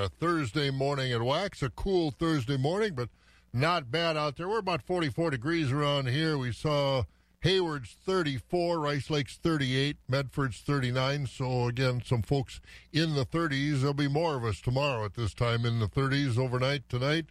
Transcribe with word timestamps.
A 0.00 0.08
Thursday 0.08 0.72
morning 0.72 1.12
at 1.12 1.22
Wax, 1.22 1.62
a 1.62 1.70
cool 1.70 2.10
Thursday 2.10 2.56
morning, 2.56 2.96
but 2.96 3.10
not 3.52 3.92
bad 3.92 4.16
out 4.16 4.36
there. 4.36 4.48
We're 4.48 4.58
about 4.58 4.82
44 4.82 5.30
degrees 5.30 5.70
around 5.70 6.08
here. 6.08 6.36
We 6.36 6.50
saw 6.50 7.04
Hayward's 7.42 7.96
34, 8.04 8.80
Rice 8.80 9.08
Lake's 9.08 9.36
38, 9.36 9.98
Medford's 10.08 10.58
39. 10.62 11.28
So, 11.28 11.68
again, 11.68 12.02
some 12.04 12.22
folks 12.22 12.60
in 12.92 13.14
the 13.14 13.24
30s. 13.24 13.78
There'll 13.78 13.94
be 13.94 14.08
more 14.08 14.34
of 14.34 14.44
us 14.44 14.60
tomorrow 14.60 15.04
at 15.04 15.14
this 15.14 15.32
time 15.32 15.64
in 15.64 15.78
the 15.78 15.86
30s 15.86 16.38
overnight 16.38 16.88
tonight 16.88 17.26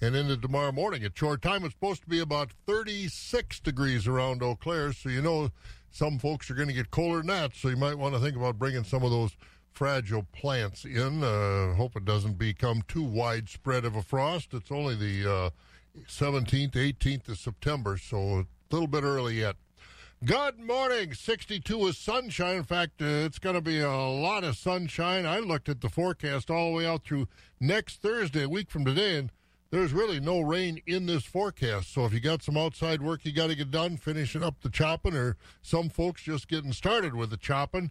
and 0.00 0.14
into 0.14 0.36
tomorrow 0.36 0.70
morning. 0.70 1.02
At 1.02 1.18
short 1.18 1.42
time, 1.42 1.64
it's 1.64 1.74
supposed 1.74 2.02
to 2.02 2.08
be 2.08 2.20
about 2.20 2.52
36 2.68 3.58
degrees 3.58 4.06
around 4.06 4.40
Eau 4.40 4.54
Claire. 4.54 4.92
So, 4.92 5.08
you 5.08 5.20
know, 5.20 5.50
some 5.90 6.20
folks 6.20 6.48
are 6.48 6.54
going 6.54 6.68
to 6.68 6.74
get 6.74 6.92
colder 6.92 7.18
than 7.18 7.26
that. 7.26 7.56
So, 7.56 7.70
you 7.70 7.76
might 7.76 7.98
want 7.98 8.14
to 8.14 8.20
think 8.20 8.36
about 8.36 8.56
bringing 8.56 8.84
some 8.84 9.02
of 9.02 9.10
those 9.10 9.36
fragile 9.74 10.26
plants 10.32 10.84
in. 10.84 11.22
Uh, 11.22 11.74
hope 11.74 11.96
it 11.96 12.04
doesn't 12.04 12.38
become 12.38 12.82
too 12.86 13.02
widespread 13.02 13.84
of 13.84 13.96
a 13.96 14.02
frost. 14.02 14.54
It's 14.54 14.70
only 14.70 14.94
the 14.94 15.30
uh, 15.30 15.50
17th, 16.08 16.72
18th 16.72 17.28
of 17.28 17.38
September, 17.38 17.98
so 17.98 18.18
a 18.18 18.46
little 18.70 18.86
bit 18.86 19.02
early 19.02 19.40
yet. 19.40 19.56
Good 20.24 20.58
morning. 20.58 21.12
62 21.12 21.86
is 21.88 21.98
sunshine. 21.98 22.56
In 22.56 22.62
fact, 22.62 23.02
uh, 23.02 23.26
it's 23.26 23.38
going 23.38 23.56
to 23.56 23.60
be 23.60 23.80
a 23.80 23.90
lot 23.90 24.44
of 24.44 24.56
sunshine. 24.56 25.26
I 25.26 25.40
looked 25.40 25.68
at 25.68 25.80
the 25.80 25.90
forecast 25.90 26.50
all 26.50 26.70
the 26.70 26.76
way 26.76 26.86
out 26.86 27.04
through 27.04 27.28
next 27.60 28.00
Thursday, 28.00 28.44
a 28.44 28.48
week 28.48 28.70
from 28.70 28.84
today, 28.84 29.18
and 29.18 29.30
there's 29.70 29.92
really 29.92 30.20
no 30.20 30.40
rain 30.40 30.80
in 30.86 31.06
this 31.06 31.24
forecast. 31.24 31.92
So 31.92 32.06
if 32.06 32.14
you 32.14 32.20
got 32.20 32.42
some 32.42 32.56
outside 32.56 33.02
work 33.02 33.24
you 33.24 33.32
got 33.32 33.48
to 33.48 33.56
get 33.56 33.70
done, 33.70 33.96
finishing 33.96 34.42
up 34.42 34.60
the 34.62 34.70
chopping, 34.70 35.14
or 35.14 35.36
some 35.62 35.90
folks 35.90 36.22
just 36.22 36.48
getting 36.48 36.72
started 36.72 37.14
with 37.14 37.30
the 37.30 37.36
chopping, 37.36 37.90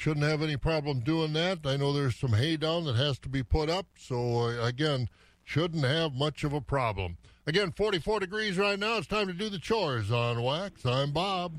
Shouldn't 0.00 0.24
have 0.24 0.40
any 0.40 0.56
problem 0.56 1.00
doing 1.00 1.34
that. 1.34 1.58
I 1.66 1.76
know 1.76 1.92
there's 1.92 2.16
some 2.16 2.32
hay 2.32 2.56
down 2.56 2.86
that 2.86 2.96
has 2.96 3.18
to 3.18 3.28
be 3.28 3.42
put 3.42 3.68
up, 3.68 3.84
so 3.98 4.38
uh, 4.38 4.64
again, 4.64 5.10
shouldn't 5.44 5.84
have 5.84 6.14
much 6.14 6.42
of 6.42 6.54
a 6.54 6.60
problem. 6.62 7.18
Again, 7.46 7.70
44 7.70 8.20
degrees 8.20 8.56
right 8.56 8.78
now. 8.78 8.96
It's 8.96 9.06
time 9.06 9.26
to 9.26 9.34
do 9.34 9.50
the 9.50 9.58
chores 9.58 10.10
on 10.10 10.42
Wax. 10.42 10.86
I'm 10.86 11.12
Bob. 11.12 11.52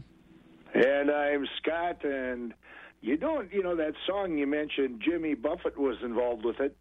And 0.74 1.12
I'm 1.12 1.46
Scott. 1.62 2.04
And 2.04 2.56
you 3.02 3.16
don't, 3.16 3.54
you 3.54 3.62
know, 3.62 3.76
that 3.76 3.94
song 4.08 4.40
you 4.40 4.48
mentioned, 4.48 5.04
Jimmy 5.06 5.36
Buffett 5.36 5.78
was 5.78 5.98
involved 6.04 6.44
with 6.44 6.60
it. 6.60 6.76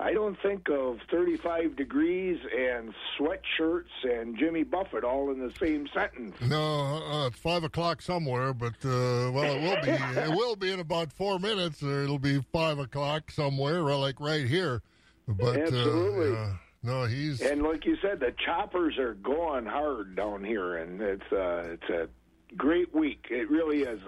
I 0.00 0.12
don't 0.12 0.40
think 0.40 0.68
of 0.68 0.98
35 1.10 1.74
degrees 1.74 2.38
and 2.56 2.94
sweatshirts 3.18 4.04
and 4.04 4.38
Jimmy 4.38 4.62
Buffett 4.62 5.02
all 5.02 5.32
in 5.32 5.40
the 5.40 5.52
same 5.58 5.88
sentence. 5.92 6.36
No, 6.40 7.02
uh, 7.04 7.26
it's 7.26 7.38
five 7.38 7.64
o'clock 7.64 8.00
somewhere, 8.00 8.54
but 8.54 8.74
uh, 8.84 9.32
well, 9.32 9.56
it 9.56 9.60
will 9.60 9.82
be. 9.82 9.90
it 9.90 10.30
will 10.30 10.56
be 10.56 10.70
in 10.70 10.78
about 10.78 11.12
four 11.12 11.40
minutes, 11.40 11.82
or 11.82 12.04
it'll 12.04 12.20
be 12.20 12.40
five 12.52 12.78
o'clock 12.78 13.30
somewhere, 13.32 13.82
like 13.82 14.20
right 14.20 14.46
here. 14.46 14.82
But 15.26 15.56
absolutely. 15.56 16.36
Uh, 16.36 16.52
no, 16.84 17.04
he's 17.04 17.40
and 17.40 17.62
like 17.62 17.84
you 17.84 17.96
said, 18.00 18.20
the 18.20 18.32
choppers 18.44 18.98
are 18.98 19.14
going 19.14 19.66
hard 19.66 20.14
down 20.14 20.44
here, 20.44 20.76
and 20.76 21.00
it's 21.00 21.32
uh, 21.32 21.64
it's 21.72 21.88
a 21.90 22.08
great 22.56 22.94
week. 22.94 23.26
It 23.30 23.50
really 23.50 23.82
is, 23.82 24.00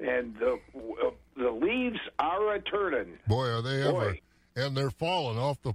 and 0.00 0.34
the 0.36 0.58
uh, 0.74 1.10
the 1.36 1.50
leaves 1.50 2.00
are 2.18 2.54
a 2.54 2.60
turning. 2.62 3.18
Boy, 3.28 3.48
are 3.48 3.60
they 3.60 3.82
ever! 3.82 4.16
And 4.56 4.76
they're 4.76 4.90
falling 4.90 5.38
off 5.38 5.60
the 5.62 5.74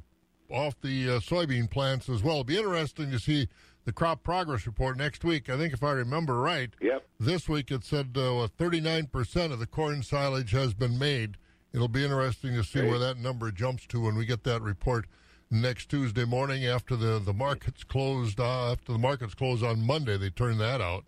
off 0.50 0.76
the 0.82 1.10
uh, 1.10 1.20
soybean 1.20 1.70
plants 1.70 2.10
as 2.10 2.24
well. 2.24 2.36
It'll 2.36 2.44
be 2.44 2.58
interesting 2.58 3.10
to 3.12 3.20
see 3.20 3.48
the 3.86 3.94
crop 3.94 4.24
progress 4.24 4.66
report 4.66 4.98
next 4.98 5.24
week. 5.24 5.50
I 5.50 5.58
think 5.58 5.74
if 5.74 5.84
I 5.84 5.92
remember 5.92 6.40
right, 6.40 6.70
yep. 6.82 7.08
this 7.20 7.48
week 7.48 7.72
it 7.72 7.84
said 7.84 8.12
uh, 8.16 8.48
39% 8.59 9.52
of 9.52 9.59
the 9.59 9.66
corn 9.66 10.04
silage 10.04 10.52
has 10.52 10.74
been 10.74 11.00
made. 11.00 11.38
It'll 11.74 11.88
be 11.88 12.04
interesting 12.04 12.54
to 12.56 12.64
see 12.64 12.82
where 12.82 13.00
that 13.00 13.18
number 13.18 13.50
jumps 13.50 13.88
to 13.88 14.02
when 14.02 14.16
we 14.16 14.26
get 14.26 14.44
that 14.44 14.62
report 14.62 15.06
next 15.50 15.90
Tuesday 15.90 16.26
morning 16.26 16.66
after 16.66 16.96
the, 16.96 17.20
the 17.20 17.34
markets 17.34 17.84
closed. 17.84 18.40
Uh, 18.40 18.74
after 18.74 18.92
the 18.92 19.00
markets 19.00 19.34
close 19.34 19.64
on 19.64 19.86
Monday, 19.86 20.18
they 20.18 20.30
turn 20.30 20.58
that 20.58 20.82
out. 20.82 21.06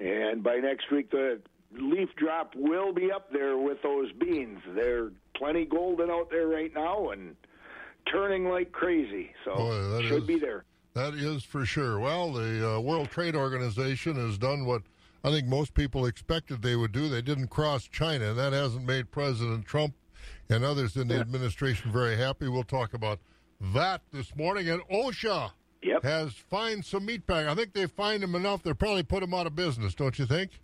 And 0.00 0.42
by 0.42 0.56
next 0.56 0.90
week, 0.90 1.10
the 1.10 1.40
leaf 1.78 2.08
drop 2.16 2.54
will 2.56 2.92
be 2.92 3.10
up 3.10 3.32
there 3.32 3.56
with 3.58 3.82
those 3.82 4.12
beans. 4.12 4.60
They're 4.74 5.10
plenty 5.34 5.64
golden 5.64 6.10
out 6.10 6.30
there 6.30 6.46
right 6.46 6.72
now 6.74 7.10
and 7.10 7.36
turning 8.10 8.48
like 8.48 8.72
crazy. 8.72 9.30
So 9.44 9.54
Boy, 9.56 10.02
should 10.02 10.22
is, 10.22 10.26
be 10.26 10.38
there. 10.38 10.64
That 10.94 11.14
is 11.14 11.42
for 11.42 11.64
sure. 11.64 11.98
Well, 11.98 12.32
the 12.32 12.76
uh, 12.76 12.80
World 12.80 13.10
Trade 13.10 13.34
Organization 13.34 14.14
has 14.16 14.38
done 14.38 14.64
what 14.64 14.82
I 15.24 15.30
think 15.30 15.46
most 15.46 15.74
people 15.74 16.06
expected 16.06 16.62
they 16.62 16.76
would 16.76 16.92
do. 16.92 17.08
They 17.08 17.22
didn't 17.22 17.48
cross 17.48 17.88
China, 17.88 18.30
and 18.30 18.38
that 18.38 18.52
hasn't 18.52 18.84
made 18.84 19.10
President 19.10 19.64
Trump 19.64 19.94
and 20.48 20.64
others 20.64 20.96
in 20.96 21.08
the 21.08 21.16
administration 21.16 21.90
very 21.90 22.16
happy. 22.16 22.48
We'll 22.48 22.62
talk 22.62 22.94
about 22.94 23.20
that 23.72 24.02
this 24.12 24.36
morning. 24.36 24.68
And 24.68 24.82
OSHA 24.88 25.50
yep. 25.82 26.02
has 26.02 26.32
fined 26.34 26.84
some 26.84 27.06
meat 27.06 27.26
packers. 27.26 27.50
I 27.50 27.54
think 27.54 27.72
they 27.72 27.86
fined 27.86 28.22
them 28.22 28.34
enough. 28.34 28.62
They'll 28.62 28.74
probably 28.74 29.02
put 29.02 29.20
them 29.20 29.34
out 29.34 29.46
of 29.46 29.56
business, 29.56 29.94
don't 29.94 30.18
you 30.18 30.26
think? 30.26 30.60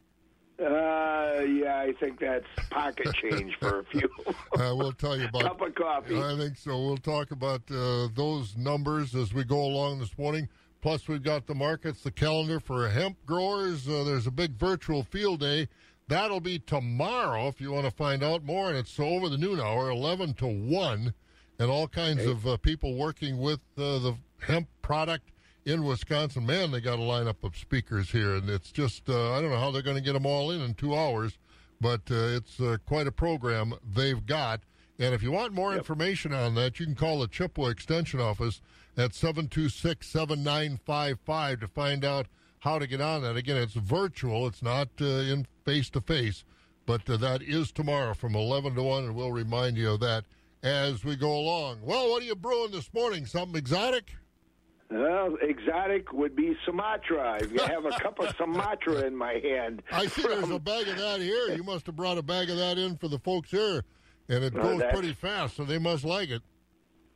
Uh, 0.60 1.40
yeah, 1.42 1.80
I 1.80 1.94
think 1.98 2.20
that's 2.20 2.46
pocket 2.68 3.08
change 3.14 3.56
for 3.58 3.80
a 3.80 3.84
few. 3.84 4.08
uh, 4.58 4.74
we'll 4.76 4.92
tell 4.92 5.16
you 5.16 5.26
about 5.26 5.42
cup 5.42 5.60
of 5.62 5.74
coffee. 5.74 6.20
I 6.20 6.36
think 6.36 6.58
so. 6.58 6.78
We'll 6.78 6.98
talk 6.98 7.30
about 7.30 7.62
uh, 7.70 8.08
those 8.14 8.56
numbers 8.58 9.14
as 9.14 9.32
we 9.32 9.44
go 9.44 9.60
along 9.60 10.00
this 10.00 10.16
morning. 10.18 10.48
Plus, 10.82 11.08
we've 11.08 11.22
got 11.22 11.46
the 11.46 11.54
markets, 11.54 12.02
the 12.02 12.10
calendar 12.10 12.60
for 12.60 12.88
hemp 12.88 13.16
growers. 13.24 13.88
Uh, 13.88 14.04
there's 14.04 14.26
a 14.26 14.30
big 14.30 14.52
virtual 14.52 15.02
field 15.02 15.40
day. 15.40 15.68
That'll 16.08 16.40
be 16.40 16.58
tomorrow 16.58 17.48
if 17.48 17.60
you 17.60 17.72
want 17.72 17.84
to 17.84 17.90
find 17.90 18.22
out 18.22 18.44
more. 18.44 18.68
And 18.68 18.76
it's 18.76 18.98
over 19.00 19.28
the 19.28 19.38
noon 19.38 19.60
hour, 19.60 19.90
11 19.90 20.34
to 20.34 20.46
1. 20.46 21.14
And 21.58 21.70
all 21.70 21.88
kinds 21.88 22.24
of 22.24 22.46
uh, 22.46 22.56
people 22.58 22.96
working 22.96 23.38
with 23.38 23.60
uh, 23.78 23.98
the 23.98 24.16
hemp 24.40 24.68
product 24.82 25.30
in 25.70 25.84
Wisconsin. 25.84 26.44
Man, 26.44 26.72
they 26.72 26.80
got 26.80 26.98
a 26.98 27.02
lineup 27.02 27.44
of 27.44 27.56
speakers 27.56 28.10
here, 28.10 28.34
and 28.34 28.50
it's 28.50 28.72
just 28.72 29.08
uh, 29.08 29.32
I 29.32 29.40
don't 29.40 29.50
know 29.50 29.58
how 29.58 29.70
they're 29.70 29.82
going 29.82 29.96
to 29.96 30.02
get 30.02 30.14
them 30.14 30.26
all 30.26 30.50
in 30.50 30.60
in 30.60 30.74
two 30.74 30.96
hours, 30.96 31.38
but 31.80 32.02
uh, 32.10 32.36
it's 32.36 32.60
uh, 32.60 32.76
quite 32.86 33.06
a 33.06 33.12
program 33.12 33.74
they've 33.88 34.24
got. 34.26 34.60
And 34.98 35.14
if 35.14 35.22
you 35.22 35.30
want 35.32 35.54
more 35.54 35.70
yep. 35.70 35.78
information 35.78 36.34
on 36.34 36.54
that, 36.56 36.78
you 36.78 36.86
can 36.86 36.94
call 36.94 37.20
the 37.20 37.28
Chippewa 37.28 37.68
Extension 37.68 38.20
Office 38.20 38.60
at 38.96 39.14
726 39.14 40.06
7955 40.06 41.60
to 41.60 41.68
find 41.68 42.04
out 42.04 42.26
how 42.58 42.78
to 42.78 42.86
get 42.86 43.00
on 43.00 43.22
that. 43.22 43.36
Again, 43.36 43.56
it's 43.56 43.74
virtual, 43.74 44.46
it's 44.46 44.62
not 44.62 44.88
uh, 45.00 45.04
in 45.04 45.46
face 45.64 45.88
to 45.90 46.00
face, 46.00 46.44
but 46.84 47.08
uh, 47.08 47.16
that 47.16 47.42
is 47.42 47.72
tomorrow 47.72 48.12
from 48.12 48.34
11 48.34 48.74
to 48.74 48.82
1, 48.82 49.04
and 49.04 49.14
we'll 49.14 49.32
remind 49.32 49.76
you 49.76 49.92
of 49.92 50.00
that 50.00 50.24
as 50.62 51.04
we 51.04 51.16
go 51.16 51.32
along. 51.32 51.78
Well, 51.82 52.10
what 52.10 52.22
are 52.22 52.26
you 52.26 52.34
brewing 52.34 52.72
this 52.72 52.92
morning? 52.92 53.24
Something 53.24 53.56
exotic? 53.56 54.16
Well, 54.90 55.36
exotic 55.40 56.12
would 56.12 56.34
be 56.34 56.56
Sumatra. 56.64 57.38
I 57.40 57.68
have 57.68 57.84
a 57.84 57.90
cup 57.90 58.18
of 58.18 58.34
Sumatra 58.38 59.06
in 59.06 59.14
my 59.14 59.34
hand. 59.34 59.82
I 59.92 60.06
see 60.06 60.22
from... 60.22 60.32
there's 60.32 60.50
a 60.50 60.58
bag 60.58 60.88
of 60.88 60.98
that 60.98 61.20
here. 61.20 61.54
You 61.54 61.62
must 61.62 61.86
have 61.86 61.94
brought 61.94 62.18
a 62.18 62.22
bag 62.22 62.50
of 62.50 62.56
that 62.56 62.76
in 62.76 62.96
for 62.96 63.06
the 63.06 63.20
folks 63.20 63.52
here, 63.52 63.84
and 64.28 64.42
it 64.42 64.52
goes 64.52 64.82
pretty 64.92 65.12
fast, 65.12 65.56
so 65.56 65.64
they 65.64 65.78
must 65.78 66.04
like 66.04 66.30
it. 66.30 66.42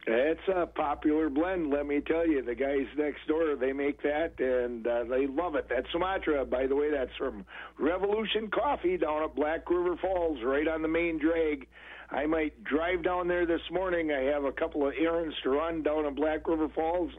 It's 0.07 0.47
a 0.55 0.67
popular 0.67 1.31
blend, 1.31 1.71
let 1.71 1.87
me 1.87 2.01
tell 2.01 2.27
you. 2.27 2.43
The 2.43 2.55
guys 2.55 2.87
next 2.97 3.27
door, 3.27 3.57
they 3.57 3.73
make 3.73 4.03
that, 4.03 4.39
and 4.39 4.87
uh, 4.87 5.05
they 5.05 5.27
love 5.27 5.55
it. 5.57 5.67
That's 5.69 5.91
Sumatra, 5.91 6.45
by 6.45 6.67
the 6.67 6.77
way. 6.77 6.91
That's 6.91 7.17
from 7.17 7.47
Revolution 7.79 8.51
Coffee 8.51 8.99
down 8.99 9.23
at 9.23 9.35
Black 9.35 9.69
River 9.69 9.97
Falls, 9.97 10.39
right 10.45 10.69
on 10.69 10.83
the 10.83 10.89
main 10.89 11.19
drag. 11.19 11.67
I 12.11 12.27
might 12.27 12.63
drive 12.65 13.03
down 13.03 13.29
there 13.29 13.47
this 13.47 13.63
morning. 13.71 14.13
I 14.13 14.25
have 14.25 14.45
a 14.45 14.53
couple 14.53 14.87
of 14.87 14.93
errands 14.93 15.35
to 15.43 15.49
run 15.49 15.83
down 15.83 16.05
at 16.05 16.15
Black 16.15 16.47
River 16.47 16.69
Falls 16.69 17.11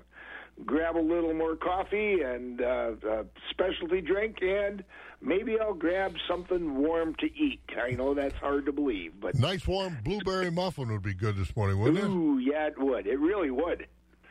grab 0.63 0.95
a 0.95 0.99
little 0.99 1.33
more 1.33 1.55
coffee 1.55 2.21
and 2.21 2.61
uh, 2.61 2.91
a 3.07 3.25
specialty 3.49 4.01
drink, 4.01 4.37
and 4.41 4.83
maybe 5.21 5.59
I'll 5.59 5.73
grab 5.73 6.15
something 6.27 6.75
warm 6.75 7.15
to 7.15 7.25
eat. 7.25 7.61
I 7.81 7.91
know 7.91 8.13
that's 8.13 8.35
hard 8.35 8.65
to 8.67 8.71
believe, 8.71 9.13
but 9.19 9.35
nice 9.35 9.67
warm 9.67 9.97
blueberry 10.03 10.49
muffin 10.49 10.91
would 10.91 11.03
be 11.03 11.13
good 11.13 11.35
this 11.35 11.55
morning, 11.55 11.79
wouldn't 11.79 11.99
it? 11.99 12.07
Ooh, 12.07 12.39
yeah, 12.39 12.67
it 12.67 12.79
would. 12.79 13.07
It 13.07 13.19
really 13.19 13.51
would. 13.51 13.87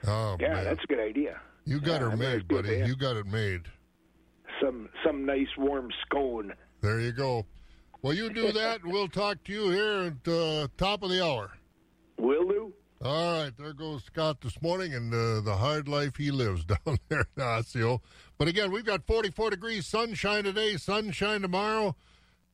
Oh, 0.07 0.37
yeah, 0.41 0.55
man. 0.55 0.65
that's 0.65 0.85
a 0.85 0.87
good 0.87 1.01
idea. 1.01 1.41
You 1.67 1.81
got 1.81 2.01
yeah, 2.01 2.11
her 2.11 2.17
made, 2.17 2.49
buddy. 2.49 2.83
You 2.87 2.97
got 2.97 3.17
it 3.17 3.27
made. 3.27 3.63
Some 4.63 4.89
some 5.05 5.25
nice 5.25 5.49
warm 5.59 5.89
scone. 6.07 6.53
There 6.81 7.01
you 7.01 7.13
go. 7.13 7.47
Well, 8.03 8.13
you 8.13 8.31
do 8.31 8.53
that, 8.53 8.83
and 8.83 8.93
we'll 8.93 9.09
talk 9.09 9.43
to 9.45 9.53
you 9.53 9.71
here 9.71 10.13
at 10.13 10.31
uh, 10.31 10.69
top 10.77 11.03
of 11.03 11.09
the 11.09 11.25
hour. 11.25 11.53
All 13.05 13.43
right, 13.43 13.53
there 13.59 13.75
goes 13.75 14.03
Scott 14.05 14.41
this 14.41 14.63
morning 14.63 14.95
and 14.95 15.13
uh, 15.13 15.43
the 15.43 15.57
hard 15.59 15.89
life 15.89 16.17
he 16.17 16.31
lives 16.31 16.65
down 16.87 16.97
there 17.11 17.27
in 17.37 17.43
Osseo. 17.43 18.01
But 18.39 18.49
again, 18.49 18.73
we've 18.73 18.87
got 18.87 19.07
44 19.07 19.51
degrees 19.51 19.87
sunshine 19.87 20.45
today, 20.45 20.79
sunshine 20.79 21.43
tomorrow, 21.43 21.97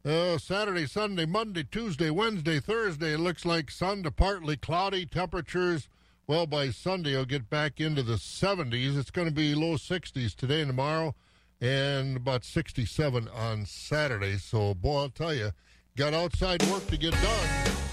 uh, 0.04 0.38
Saturday, 0.38 0.86
Sunday, 0.86 1.24
Monday, 1.24 1.62
Tuesday, 1.62 2.10
Wednesday, 2.10 2.58
Thursday. 2.58 3.12
It 3.12 3.20
looks 3.20 3.44
like 3.44 3.70
sun 3.70 4.02
to 4.02 4.10
partly 4.10 4.56
cloudy 4.56 5.06
temperatures. 5.06 5.88
Well, 6.26 6.46
by 6.46 6.70
Sunday, 6.70 7.12
it'll 7.12 7.26
get 7.26 7.48
back 7.48 7.78
into 7.78 8.02
the 8.02 8.14
70s. 8.14 8.98
It's 8.98 9.12
going 9.12 9.28
to 9.28 9.34
be 9.34 9.54
low 9.54 9.74
60s 9.74 10.34
today 10.34 10.62
and 10.62 10.70
tomorrow, 10.70 11.14
and 11.60 12.16
about 12.16 12.44
67 12.44 13.28
on 13.28 13.66
Saturday. 13.66 14.36
So, 14.38 14.74
boy, 14.74 15.02
I'll 15.02 15.10
tell 15.10 15.32
you, 15.32 15.52
got 15.96 16.12
outside 16.12 16.60
work 16.64 16.88
to 16.88 16.96
get 16.96 17.12
done. 17.12 17.89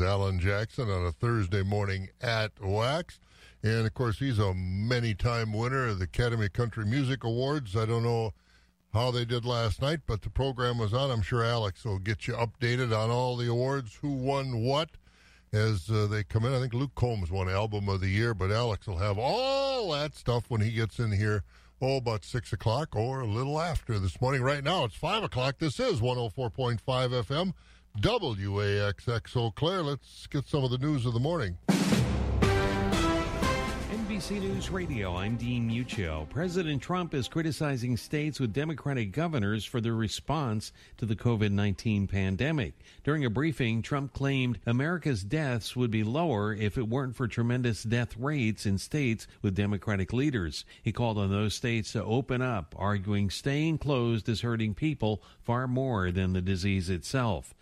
Alan 0.00 0.38
Jackson 0.38 0.90
on 0.90 1.06
a 1.06 1.12
Thursday 1.12 1.62
morning 1.62 2.08
at 2.20 2.52
Wax. 2.60 3.20
And 3.62 3.86
of 3.86 3.94
course, 3.94 4.18
he's 4.18 4.38
a 4.38 4.54
many 4.54 5.14
time 5.14 5.52
winner 5.52 5.88
of 5.88 5.98
the 5.98 6.04
Academy 6.04 6.46
of 6.46 6.52
Country 6.52 6.84
Music 6.84 7.24
Awards. 7.24 7.76
I 7.76 7.86
don't 7.86 8.02
know 8.02 8.32
how 8.92 9.10
they 9.10 9.24
did 9.24 9.44
last 9.44 9.82
night, 9.82 10.00
but 10.06 10.22
the 10.22 10.30
program 10.30 10.78
was 10.78 10.94
on. 10.94 11.10
I'm 11.10 11.22
sure 11.22 11.44
Alex 11.44 11.84
will 11.84 11.98
get 11.98 12.26
you 12.26 12.34
updated 12.34 12.96
on 12.96 13.10
all 13.10 13.36
the 13.36 13.48
awards, 13.48 13.98
who 14.00 14.10
won 14.10 14.62
what 14.62 14.90
as 15.52 15.90
uh, 15.90 16.06
they 16.06 16.22
come 16.24 16.44
in. 16.44 16.54
I 16.54 16.60
think 16.60 16.74
Luke 16.74 16.94
Combs 16.94 17.30
won 17.30 17.48
Album 17.48 17.88
of 17.88 18.00
the 18.00 18.08
Year, 18.08 18.34
but 18.34 18.50
Alex 18.50 18.86
will 18.86 18.98
have 18.98 19.18
all 19.18 19.92
that 19.92 20.14
stuff 20.14 20.44
when 20.48 20.60
he 20.60 20.70
gets 20.70 20.98
in 20.98 21.12
here. 21.12 21.42
Oh, 21.82 21.96
about 21.96 22.24
6 22.24 22.52
o'clock 22.52 22.94
or 22.94 23.20
a 23.20 23.26
little 23.26 23.58
after 23.58 23.98
this 23.98 24.20
morning. 24.20 24.42
Right 24.42 24.62
now, 24.62 24.84
it's 24.84 24.96
5 24.96 25.24
o'clock. 25.24 25.56
This 25.58 25.80
is 25.80 26.00
104.5 26.00 26.78
FM, 26.78 27.54
WAXX 27.98 29.36
Eau 29.36 29.50
Claire. 29.50 29.82
Let's 29.82 30.26
get 30.28 30.46
some 30.48 30.64
of 30.64 30.70
the 30.70 30.78
news 30.78 31.04
of 31.04 31.12
the 31.12 31.20
morning. 31.20 31.58
NBC 34.10 34.40
News 34.40 34.70
Radio, 34.70 35.16
I'm 35.16 35.36
Dean 35.36 35.68
Muccio. 35.68 36.28
President 36.30 36.80
Trump 36.80 37.14
is 37.14 37.26
criticizing 37.28 37.96
states 37.96 38.38
with 38.38 38.52
Democratic 38.52 39.12
governors 39.12 39.64
for 39.64 39.80
their 39.80 39.94
response 39.94 40.72
to 40.98 41.04
the 41.04 41.16
COVID 41.16 41.50
19 41.50 42.06
pandemic. 42.06 42.74
During 43.02 43.24
a 43.24 43.30
briefing, 43.30 43.82
Trump 43.82 44.12
claimed 44.12 44.60
America's 44.66 45.24
deaths 45.24 45.74
would 45.74 45.90
be 45.90 46.04
lower 46.04 46.54
if 46.54 46.78
it 46.78 46.88
weren't 46.88 47.16
for 47.16 47.26
tremendous 47.28 47.82
death 47.82 48.16
rates 48.16 48.66
in 48.66 48.78
states 48.78 49.26
with 49.42 49.56
Democratic 49.56 50.12
leaders. 50.12 50.64
He 50.82 50.92
called 50.92 51.18
on 51.18 51.30
those 51.30 51.54
states 51.54 51.92
to 51.92 52.04
open 52.04 52.40
up, 52.40 52.74
arguing 52.78 53.30
staying 53.30 53.78
closed 53.78 54.28
is 54.28 54.42
hurting 54.42 54.74
people 54.74 55.22
far 55.42 55.66
more 55.66 56.10
than 56.10 56.32
the 56.32 56.40
disease 56.40 56.88
itself. 56.88 57.52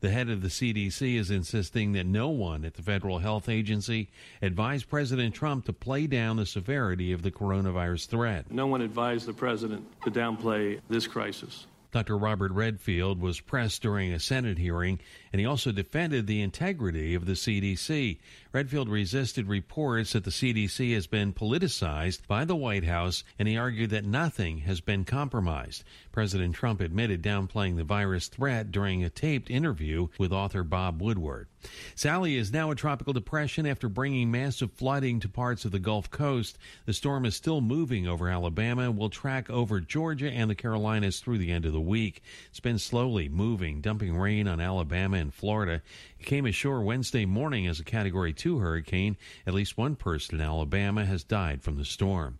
The 0.00 0.10
head 0.10 0.30
of 0.30 0.42
the 0.42 0.48
CDC 0.48 1.16
is 1.16 1.30
insisting 1.30 1.92
that 1.92 2.06
no 2.06 2.28
one 2.28 2.64
at 2.64 2.74
the 2.74 2.82
Federal 2.82 3.18
Health 3.18 3.48
Agency 3.48 4.10
advised 4.40 4.88
President 4.88 5.34
Trump 5.34 5.64
to 5.64 5.72
play 5.72 6.06
down 6.06 6.36
the 6.36 6.46
severity 6.46 7.10
of 7.12 7.22
the 7.22 7.32
coronavirus 7.32 8.06
threat. 8.06 8.48
No 8.48 8.68
one 8.68 8.80
advised 8.80 9.26
the 9.26 9.32
president 9.32 9.84
to 10.04 10.10
downplay 10.10 10.80
this 10.88 11.08
crisis. 11.08 11.66
Dr. 11.90 12.16
Robert 12.16 12.52
Redfield 12.52 13.20
was 13.20 13.40
pressed 13.40 13.82
during 13.82 14.12
a 14.12 14.20
Senate 14.20 14.58
hearing, 14.58 15.00
and 15.32 15.40
he 15.40 15.46
also 15.46 15.72
defended 15.72 16.26
the 16.26 16.40
integrity 16.40 17.14
of 17.14 17.26
the 17.26 17.32
CDC. 17.32 18.18
Redfield 18.52 18.88
resisted 18.88 19.46
reports 19.46 20.12
that 20.12 20.24
the 20.24 20.30
CDC 20.30 20.94
has 20.94 21.06
been 21.06 21.32
politicized 21.32 22.26
by 22.26 22.44
the 22.44 22.56
White 22.56 22.84
House, 22.84 23.24
and 23.38 23.46
he 23.46 23.58
argued 23.58 23.90
that 23.90 24.04
nothing 24.04 24.58
has 24.58 24.80
been 24.80 25.04
compromised. 25.04 25.84
President 26.12 26.54
Trump 26.54 26.80
admitted 26.80 27.22
downplaying 27.22 27.76
the 27.76 27.84
virus 27.84 28.28
threat 28.28 28.72
during 28.72 29.04
a 29.04 29.10
taped 29.10 29.50
interview 29.50 30.08
with 30.18 30.32
author 30.32 30.64
Bob 30.64 31.02
Woodward. 31.02 31.46
Sally 31.94 32.36
is 32.36 32.52
now 32.52 32.70
a 32.70 32.74
tropical 32.76 33.12
depression 33.12 33.66
after 33.66 33.88
bringing 33.88 34.30
massive 34.30 34.72
flooding 34.72 35.20
to 35.20 35.28
parts 35.28 35.64
of 35.64 35.72
the 35.72 35.78
Gulf 35.78 36.10
Coast. 36.10 36.56
The 36.86 36.92
storm 36.92 37.24
is 37.24 37.34
still 37.34 37.60
moving 37.60 38.06
over 38.06 38.28
Alabama 38.28 38.82
and 38.82 38.96
will 38.96 39.10
track 39.10 39.50
over 39.50 39.80
Georgia 39.80 40.30
and 40.30 40.48
the 40.48 40.54
Carolinas 40.54 41.20
through 41.20 41.38
the 41.38 41.50
end 41.50 41.66
of 41.66 41.72
the 41.72 41.80
week. 41.80 42.22
It's 42.48 42.60
been 42.60 42.78
slowly 42.78 43.28
moving, 43.28 43.80
dumping 43.80 44.16
rain 44.16 44.48
on 44.48 44.60
Alabama 44.60 45.17
and 45.18 45.34
Florida. 45.34 45.82
It 46.18 46.26
came 46.26 46.46
ashore 46.46 46.80
Wednesday 46.80 47.26
morning 47.26 47.66
as 47.66 47.80
a 47.80 47.84
Category 47.84 48.32
2 48.32 48.58
hurricane. 48.58 49.16
At 49.46 49.54
least 49.54 49.76
one 49.76 49.96
person 49.96 50.36
in 50.36 50.40
Alabama 50.40 51.04
has 51.04 51.24
died 51.24 51.62
from 51.62 51.76
the 51.76 51.84
storm. 51.84 52.38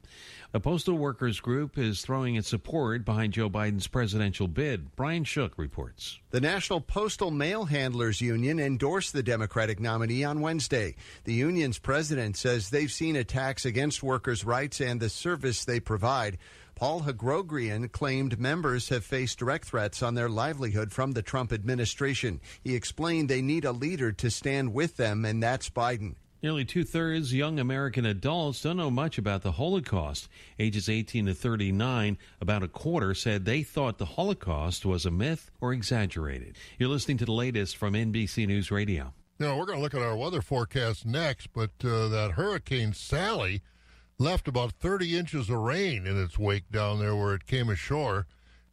A 0.55 0.61
postal 0.61 0.97
workers 0.97 1.41
group 1.41 1.77
is 1.77 2.01
throwing 2.01 2.37
its 2.37 2.49
support 2.49 3.05
behind 3.05 3.35
Joe 3.35 3.51
Biden's 3.51 3.87
presidential 3.87 4.49
bid. 4.49 4.97
Brian 4.97 5.25
Shook 5.25 5.59
reports. 5.59 6.21
The 6.31 6.41
National 6.41 6.81
Postal 6.81 7.31
Mail 7.31 7.67
Handlers 7.67 8.23
Union 8.23 8.59
endorsed 8.59 9.13
the 9.13 9.23
Democratic 9.23 9.79
nominee 9.79 10.25
on 10.25 10.41
Wednesday. 10.41 10.97
The 11.25 11.35
union's 11.35 11.79
president 11.79 12.39
says 12.39 12.71
they've 12.71 12.91
seen 12.91 13.15
attacks 13.15 13.67
against 13.67 14.03
workers' 14.03 14.43
rights 14.43 14.81
and 14.81 15.01
the 15.01 15.11
service 15.11 15.67
they 15.67 15.81
provide. 15.81 16.39
Paul 16.79 17.01
Hogrogian 17.01 17.89
claimed 17.89 18.39
members 18.39 18.89
have 18.91 19.05
faced 19.05 19.41
direct 19.41 19.65
threats 19.65 20.01
on 20.01 20.15
their 20.15 20.29
livelihood 20.29 20.93
from 20.93 21.11
the 21.11 21.23
Trump 21.23 21.53
administration. 21.53 22.41
He 22.63 22.77
explained 22.77 23.29
they 23.29 23.43
need 23.43 23.65
a 23.65 23.73
leader 23.73 24.13
to 24.13 24.31
stand 24.31 24.73
with 24.73 24.97
them, 24.97 25.25
and 25.25 25.43
that's 25.43 25.71
Biden. 25.71 26.15
Nearly 26.41 26.65
two 26.65 26.85
thirds 26.85 27.35
young 27.35 27.59
American 27.59 28.07
adults 28.07 28.63
don't 28.63 28.77
know 28.77 28.93
much 28.93 29.19
about 29.19 29.43
the 29.43 29.51
Holocaust. 29.51 30.29
Ages 30.61 30.89
18 30.89 31.27
to 31.27 31.35
39, 31.35 32.17
about 32.41 32.63
a 32.63 32.69
quarter 32.69 33.13
said 33.13 33.45
they 33.45 33.65
thought 33.65 33.99
the 33.99 34.05
Holocaust 34.05 34.87
was 34.87 35.05
a 35.05 35.11
myth 35.11 35.51
or 35.61 35.73
exaggerated. 35.73 36.55
You're 36.79 36.91
listening 36.91 37.19
to 37.19 37.25
the 37.25 37.33
latest 37.33 37.77
from 37.77 37.95
NBC 37.95 38.47
News 38.47 38.71
Radio. 38.71 39.15
Now, 39.41 39.59
we're 39.59 39.67
going 39.67 39.79
to 39.79 39.83
look 39.83 39.95
at 39.95 40.03
our 40.03 40.17
weather 40.17 40.43
forecast 40.43 41.05
next, 41.05 41.53
but 41.53 41.73
uh, 41.83 42.07
that 42.07 42.35
Hurricane 42.37 42.93
Sally 42.93 43.63
left 44.19 44.49
about 44.49 44.73
30 44.73 45.17
inches 45.17 45.49
of 45.49 45.57
rain 45.57 46.07
in 46.07 46.21
its 46.21 46.39
wake 46.39 46.69
down 46.71 46.99
there 46.99 47.15
where 47.15 47.35
it 47.35 47.47
came 47.47 47.69
ashore. 47.69 48.27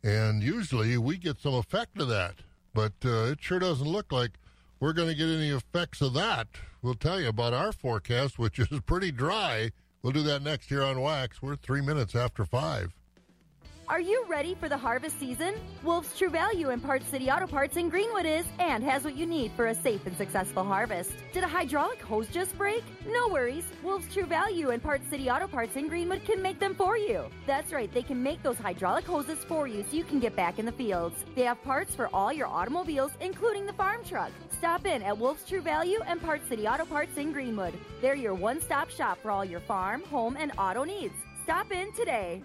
And 0.04 0.42
usually 0.42 0.98
we 0.98 1.18
get 1.18 1.40
some 1.40 1.54
effect 1.54 2.00
of 2.00 2.08
that, 2.08 2.36
but 2.74 2.94
uh, 3.04 3.26
it 3.26 3.42
sure 3.42 3.60
doesn't 3.60 3.88
look 3.88 4.12
like 4.12 4.32
we're 4.80 4.94
going 4.94 5.10
to 5.10 5.16
get 5.16 5.28
any 5.28 5.50
effects 5.50 6.02
of 6.02 6.14
that. 6.14 6.48
We'll 6.82 6.96
tell 6.96 7.20
you 7.22 7.30
about 7.30 7.54
our 7.54 7.72
forecast, 7.72 8.38
which 8.40 8.60
is 8.60 8.68
pretty 8.86 9.12
dry. 9.12 9.72
We'll 10.02 10.14
do 10.14 10.24
that 10.24 10.42
next 10.42 10.70
year 10.70 10.84
on 10.84 11.02
Wax. 11.02 11.42
We're 11.42 11.56
three 11.56 11.82
minutes 11.82 12.16
after 12.16 12.46
five. 12.46 12.95
Are 13.88 14.02
you 14.02 14.26
ready 14.28 14.56
for 14.56 14.68
the 14.68 14.78
harvest 14.78 15.20
season? 15.20 15.54
Wolf's 15.84 16.18
True 16.18 16.32
Value 16.32 16.72
in 16.72 16.80
Parts 16.80 17.08
City 17.08 17.30
Auto 17.30 17.46
Parts 17.46 17.78
in 17.78 17.90
Greenwood 17.90 18.26
is 18.26 18.44
and 18.58 18.84
has 18.84 19.04
what 19.04 19.16
you 19.16 19.28
need 19.28 19.52
for 19.52 19.68
a 19.68 19.76
safe 19.76 20.08
and 20.08 20.18
successful 20.18 20.64
harvest. 20.64 21.12
Did 21.34 21.44
a 21.44 21.48
hydraulic 21.48 22.02
hose 22.02 22.28
just 22.30 22.58
break? 22.58 22.84
No 23.08 23.28
worries. 23.28 23.64
Wolf's 23.84 24.12
True 24.12 24.26
Value 24.26 24.72
in 24.72 24.80
Parts 24.80 25.08
City 25.12 25.30
Auto 25.30 25.46
Parts 25.46 25.76
in 25.76 25.88
Greenwood 25.88 26.26
can 26.26 26.42
make 26.42 26.60
them 26.60 26.74
for 26.74 26.98
you. 26.98 27.26
That's 27.46 27.72
right, 27.72 27.94
they 27.94 28.02
can 28.02 28.24
make 28.24 28.42
those 28.42 28.58
hydraulic 28.58 29.06
hoses 29.06 29.38
for 29.44 29.68
you 29.68 29.86
so 29.88 29.96
you 29.96 30.04
can 30.04 30.20
get 30.20 30.36
back 30.36 30.58
in 30.58 30.66
the 30.66 30.72
fields. 30.72 31.24
They 31.36 31.44
have 31.44 31.64
parts 31.64 31.94
for 31.94 32.10
all 32.12 32.34
your 32.34 32.48
automobiles, 32.48 33.12
including 33.22 33.68
the 33.68 33.74
farm 33.74 34.04
truck. 34.04 34.32
Stop 34.58 34.88
in 34.88 35.04
at 35.04 35.16
Wolf's 35.16 35.48
True 35.48 35.62
Value 35.62 36.00
and 36.08 36.20
Parts 36.20 36.50
City 36.50 36.68
Auto 36.68 36.86
Parts 36.86 37.18
in 37.18 37.32
Greenwood. 37.32 37.76
They're 38.02 38.16
your 38.16 38.34
one 38.34 38.60
stop 38.62 38.90
shop 38.90 39.20
for 39.22 39.30
all 39.30 39.46
your 39.46 39.60
farm, 39.60 40.02
home, 40.06 40.38
and 40.40 40.54
auto 40.58 40.86
needs. 40.86 41.14
Stop 41.44 41.72
in 41.72 41.94
today. 41.94 42.42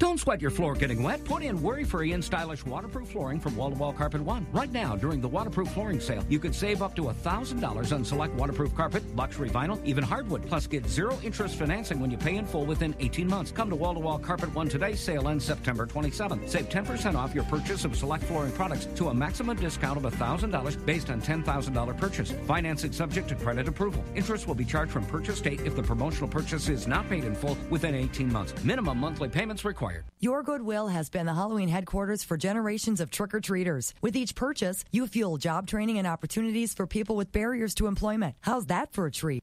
Don't 0.00 0.18
sweat 0.18 0.40
your 0.40 0.50
floor 0.50 0.74
getting 0.74 1.02
wet. 1.02 1.22
Put 1.26 1.42
in 1.42 1.60
worry-free 1.60 2.12
and 2.14 2.24
stylish 2.24 2.64
waterproof 2.64 3.10
flooring 3.10 3.38
from 3.38 3.54
Wall 3.54 3.68
to 3.68 3.76
Wall 3.76 3.92
Carpet 3.92 4.22
One. 4.22 4.46
Right 4.50 4.72
now, 4.72 4.96
during 4.96 5.20
the 5.20 5.28
waterproof 5.28 5.68
flooring 5.72 6.00
sale, 6.00 6.24
you 6.26 6.38
could 6.38 6.54
save 6.54 6.80
up 6.80 6.96
to 6.96 7.02
$1,000 7.02 7.92
on 7.92 8.02
select 8.02 8.32
waterproof 8.32 8.74
carpet, 8.74 9.04
luxury 9.14 9.50
vinyl, 9.50 9.78
even 9.84 10.02
hardwood. 10.02 10.46
Plus, 10.46 10.66
get 10.66 10.86
zero 10.86 11.20
interest 11.22 11.56
financing 11.56 12.00
when 12.00 12.10
you 12.10 12.16
pay 12.16 12.36
in 12.36 12.46
full 12.46 12.64
within 12.64 12.94
18 12.98 13.28
months. 13.28 13.52
Come 13.52 13.68
to 13.68 13.76
Wall 13.76 13.92
to 13.92 14.00
Wall 14.00 14.18
Carpet 14.18 14.54
One 14.54 14.70
today. 14.70 14.94
Sale 14.94 15.28
ends 15.28 15.44
September 15.44 15.86
27th. 15.86 16.48
Save 16.48 16.70
10% 16.70 17.14
off 17.14 17.34
your 17.34 17.44
purchase 17.44 17.84
of 17.84 17.94
select 17.94 18.24
flooring 18.24 18.52
products 18.52 18.86
to 18.96 19.10
a 19.10 19.14
maximum 19.14 19.58
discount 19.58 20.02
of 20.02 20.10
$1,000 20.10 20.86
based 20.86 21.10
on 21.10 21.20
$10,000 21.20 21.98
purchase. 21.98 22.32
Financing 22.46 22.92
subject 22.92 23.28
to 23.28 23.34
credit 23.34 23.68
approval. 23.68 24.02
Interest 24.14 24.48
will 24.48 24.54
be 24.54 24.64
charged 24.64 24.92
from 24.92 25.04
purchase 25.04 25.42
date 25.42 25.60
if 25.66 25.76
the 25.76 25.82
promotional 25.82 26.28
purchase 26.28 26.70
is 26.70 26.86
not 26.86 27.06
paid 27.10 27.24
in 27.24 27.34
full 27.34 27.58
within 27.68 27.94
18 27.94 28.32
months. 28.32 28.54
Minimum 28.64 28.96
monthly 28.96 29.28
payments 29.28 29.62
required. 29.62 29.89
Your 30.18 30.42
Goodwill 30.42 30.88
has 30.88 31.08
been 31.08 31.26
the 31.26 31.34
Halloween 31.34 31.68
headquarters 31.68 32.22
for 32.22 32.36
generations 32.36 33.00
of 33.00 33.10
trick 33.10 33.34
or 33.34 33.40
treaters. 33.40 33.94
With 34.02 34.16
each 34.16 34.34
purchase, 34.34 34.84
you 34.90 35.06
fuel 35.06 35.36
job 35.38 35.66
training 35.66 35.98
and 35.98 36.06
opportunities 36.06 36.74
for 36.74 36.86
people 36.86 37.16
with 37.16 37.32
barriers 37.32 37.74
to 37.76 37.86
employment. 37.86 38.34
How's 38.40 38.66
that 38.66 38.92
for 38.92 39.06
a 39.06 39.10
treat? 39.10 39.42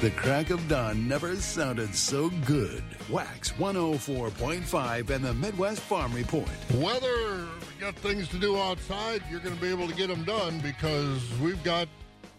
The 0.00 0.10
crack 0.10 0.50
of 0.50 0.68
dawn 0.68 1.08
never 1.08 1.34
sounded 1.36 1.92
so 1.92 2.30
good. 2.44 2.84
Wax 3.10 3.50
104.5 3.52 5.10
and 5.10 5.24
the 5.24 5.34
Midwest 5.34 5.80
Farm 5.80 6.14
Report. 6.14 6.48
Weather, 6.74 7.48
we 7.60 7.80
got 7.80 7.96
things 7.96 8.28
to 8.28 8.38
do 8.38 8.56
outside. 8.56 9.22
You're 9.28 9.40
going 9.40 9.56
to 9.56 9.60
be 9.60 9.70
able 9.70 9.88
to 9.88 9.94
get 9.94 10.06
them 10.06 10.22
done 10.22 10.60
because 10.60 11.20
we've 11.40 11.62
got 11.64 11.88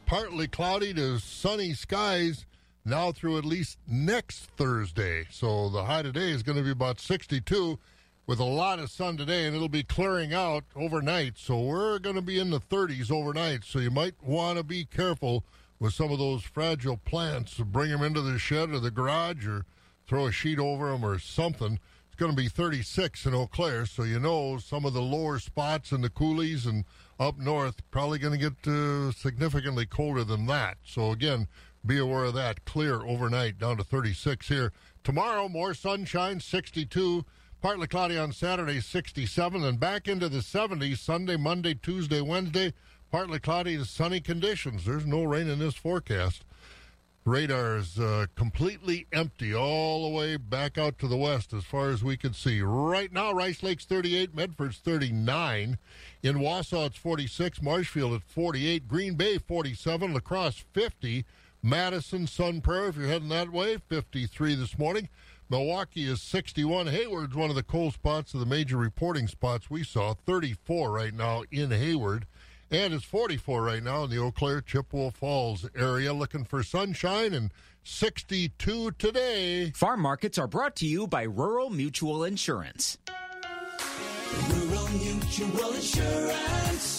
partly 0.05 0.47
cloudy 0.47 0.93
to 0.93 1.19
sunny 1.19 1.73
skies 1.73 2.45
now 2.85 3.11
through 3.11 3.37
at 3.37 3.45
least 3.45 3.77
next 3.87 4.45
Thursday. 4.57 5.25
So 5.31 5.69
the 5.69 5.83
high 5.85 6.01
today 6.01 6.31
is 6.31 6.43
going 6.43 6.57
to 6.57 6.63
be 6.63 6.71
about 6.71 6.99
62 6.99 7.77
with 8.27 8.39
a 8.39 8.43
lot 8.43 8.77
of 8.79 8.91
sun 8.91 9.17
today, 9.17 9.47
and 9.47 9.55
it'll 9.55 9.69
be 9.69 9.83
clearing 9.83 10.33
out 10.33 10.63
overnight. 10.75 11.37
So 11.37 11.59
we're 11.59 11.99
going 11.99 12.15
to 12.15 12.21
be 12.21 12.39
in 12.39 12.51
the 12.51 12.59
30s 12.59 13.11
overnight. 13.11 13.63
So 13.63 13.79
you 13.79 13.89
might 13.89 14.21
want 14.21 14.57
to 14.57 14.63
be 14.63 14.85
careful 14.85 15.43
with 15.79 15.93
some 15.93 16.11
of 16.11 16.19
those 16.19 16.43
fragile 16.43 16.97
plants. 16.97 17.55
Bring 17.57 17.89
them 17.89 18.03
into 18.03 18.21
the 18.21 18.37
shed 18.37 18.69
or 18.69 18.79
the 18.79 18.91
garage 18.91 19.47
or 19.47 19.65
throw 20.05 20.27
a 20.27 20.31
sheet 20.31 20.59
over 20.59 20.91
them 20.91 21.03
or 21.03 21.17
something. 21.17 21.79
It's 22.07 22.15
going 22.15 22.31
to 22.31 22.37
be 22.37 22.49
36 22.49 23.25
in 23.25 23.33
Eau 23.33 23.47
Claire, 23.47 23.85
so 23.85 24.03
you 24.03 24.19
know 24.19 24.57
some 24.57 24.85
of 24.85 24.93
the 24.93 25.01
lower 25.01 25.39
spots 25.39 25.91
in 25.91 26.01
the 26.01 26.09
coulees 26.09 26.67
and 26.67 26.85
up 27.19 27.37
north 27.37 27.81
probably 27.91 28.19
going 28.19 28.39
to 28.39 28.49
get 28.49 28.67
uh, 28.71 29.11
significantly 29.11 29.85
colder 29.85 30.23
than 30.23 30.45
that. 30.45 30.77
So 30.83 31.11
again, 31.11 31.47
be 31.85 31.97
aware 31.97 32.25
of 32.25 32.33
that. 32.35 32.65
Clear 32.65 33.01
overnight 33.01 33.57
down 33.57 33.77
to 33.77 33.83
36 33.83 34.47
here. 34.47 34.71
Tomorrow, 35.03 35.47
more 35.49 35.73
sunshine, 35.73 36.39
62. 36.39 37.25
Partly 37.61 37.87
cloudy 37.87 38.17
on 38.17 38.31
Saturday, 38.31 38.79
67. 38.79 39.63
And 39.63 39.79
back 39.79 40.07
into 40.07 40.29
the 40.29 40.39
70s 40.39 40.97
Sunday, 40.97 41.37
Monday, 41.37 41.73
Tuesday, 41.73 42.21
Wednesday. 42.21 42.73
partly 43.11 43.39
cloudy 43.39 43.77
to 43.77 43.85
sunny 43.85 44.19
conditions. 44.19 44.85
There's 44.85 45.05
no 45.05 45.23
rain 45.23 45.49
in 45.49 45.59
this 45.59 45.75
forecast. 45.75 46.43
Radar 47.25 47.77
is 47.77 47.99
uh, 47.99 48.25
completely 48.35 49.05
empty 49.11 49.53
all 49.53 50.03
the 50.03 50.15
way 50.15 50.37
back 50.37 50.77
out 50.77 50.97
to 50.99 51.07
the 51.07 51.17
west 51.17 51.53
as 51.53 51.63
far 51.63 51.89
as 51.89 52.03
we 52.03 52.17
can 52.17 52.33
see. 52.33 52.61
Right 52.61 53.11
now, 53.11 53.33
Rice 53.33 53.61
Lake's 53.61 53.85
38, 53.85 54.33
Medford's 54.33 54.77
39. 54.77 55.77
In 56.23 56.35
Wausau, 56.37 56.87
it's 56.87 56.97
46. 56.97 57.61
Marshfield 57.61 58.13
at 58.13 58.23
48. 58.23 58.87
Green 58.87 59.15
Bay, 59.15 59.37
47. 59.37 60.13
La 60.13 60.19
Crosse, 60.19 60.63
50. 60.73 61.25
Madison, 61.61 62.25
Sun 62.27 62.61
Prairie, 62.61 62.89
if 62.89 62.95
you're 62.95 63.07
heading 63.07 63.29
that 63.29 63.51
way, 63.51 63.77
53 63.77 64.55
this 64.55 64.77
morning. 64.77 65.09
Milwaukee 65.49 66.05
is 66.05 66.21
61. 66.21 66.87
Hayward's 66.87 67.35
one 67.35 67.49
of 67.49 67.55
the 67.55 67.63
cold 67.63 67.93
spots 67.93 68.33
of 68.33 68.39
the 68.39 68.45
major 68.45 68.77
reporting 68.77 69.27
spots 69.27 69.69
we 69.69 69.83
saw, 69.83 70.13
34 70.13 70.91
right 70.91 71.13
now 71.13 71.43
in 71.51 71.71
Hayward. 71.71 72.27
And 72.71 72.93
it's 72.93 73.03
44 73.03 73.63
right 73.63 73.83
now 73.83 74.03
in 74.03 74.11
the 74.11 74.19
Eau 74.19 74.31
Claire, 74.31 74.61
Chippewa 74.61 75.09
Falls 75.09 75.67
area, 75.75 76.13
looking 76.13 76.45
for 76.45 76.61
sunshine 76.61 77.33
and 77.33 77.51
62 77.83 78.91
today. 78.91 79.71
Farm 79.71 80.01
markets 80.01 80.37
are 80.37 80.47
brought 80.47 80.75
to 80.77 80.85
you 80.85 81.07
by 81.07 81.23
Rural 81.23 81.71
Mutual 81.71 82.23
Insurance. 82.23 82.99
Rural 84.49 84.87
Mutual 84.89 85.73
Insurance, 85.73 86.98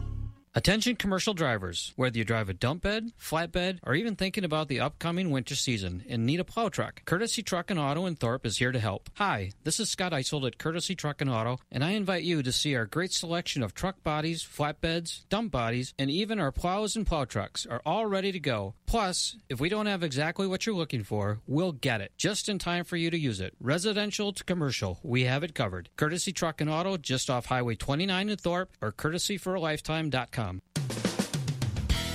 Attention 0.53 0.97
commercial 0.97 1.33
drivers, 1.33 1.93
whether 1.95 2.17
you 2.17 2.25
drive 2.25 2.49
a 2.49 2.53
dump 2.53 2.81
bed, 2.81 3.13
flatbed, 3.17 3.79
or 3.83 3.95
even 3.95 4.17
thinking 4.17 4.43
about 4.43 4.67
the 4.67 4.81
upcoming 4.81 5.31
winter 5.31 5.55
season 5.55 6.03
and 6.09 6.25
need 6.25 6.41
a 6.41 6.43
plow 6.43 6.67
truck, 6.67 7.05
Courtesy 7.05 7.41
Truck 7.41 7.71
and 7.71 7.79
Auto 7.79 8.05
in 8.05 8.17
Thorpe 8.17 8.45
is 8.45 8.57
here 8.57 8.73
to 8.73 8.79
help. 8.79 9.09
Hi, 9.13 9.51
this 9.63 9.79
is 9.79 9.89
Scott 9.89 10.11
Eisold 10.11 10.45
at 10.45 10.57
Courtesy 10.57 10.93
Truck 10.93 11.21
and 11.21 11.29
Auto, 11.29 11.59
and 11.71 11.85
I 11.85 11.91
invite 11.91 12.23
you 12.23 12.43
to 12.43 12.51
see 12.51 12.75
our 12.75 12.85
great 12.85 13.13
selection 13.13 13.63
of 13.63 13.73
truck 13.73 14.03
bodies, 14.03 14.43
flatbeds, 14.43 15.21
dump 15.29 15.53
bodies, 15.53 15.93
and 15.97 16.11
even 16.11 16.37
our 16.37 16.51
plows 16.51 16.97
and 16.97 17.07
plow 17.07 17.23
trucks 17.23 17.65
are 17.65 17.81
all 17.85 18.05
ready 18.05 18.33
to 18.33 18.39
go. 18.39 18.73
Plus, 18.85 19.37
if 19.47 19.61
we 19.61 19.69
don't 19.69 19.85
have 19.85 20.03
exactly 20.03 20.47
what 20.47 20.65
you're 20.65 20.75
looking 20.75 21.05
for, 21.05 21.39
we'll 21.47 21.71
get 21.71 22.01
it 22.01 22.11
just 22.17 22.49
in 22.49 22.59
time 22.59 22.83
for 22.83 22.97
you 22.97 23.09
to 23.09 23.17
use 23.17 23.39
it. 23.39 23.53
Residential 23.61 24.33
to 24.33 24.43
commercial, 24.43 24.99
we 25.01 25.23
have 25.23 25.45
it 25.45 25.55
covered. 25.55 25.87
Courtesy 25.95 26.33
Truck 26.33 26.59
and 26.59 26.69
Auto 26.69 26.97
just 26.97 27.29
off 27.29 27.45
Highway 27.45 27.75
29 27.75 28.27
in 28.27 28.35
Thorpe 28.35 28.75
or 28.81 28.91
courtesyforalifetime.com. 28.91 30.40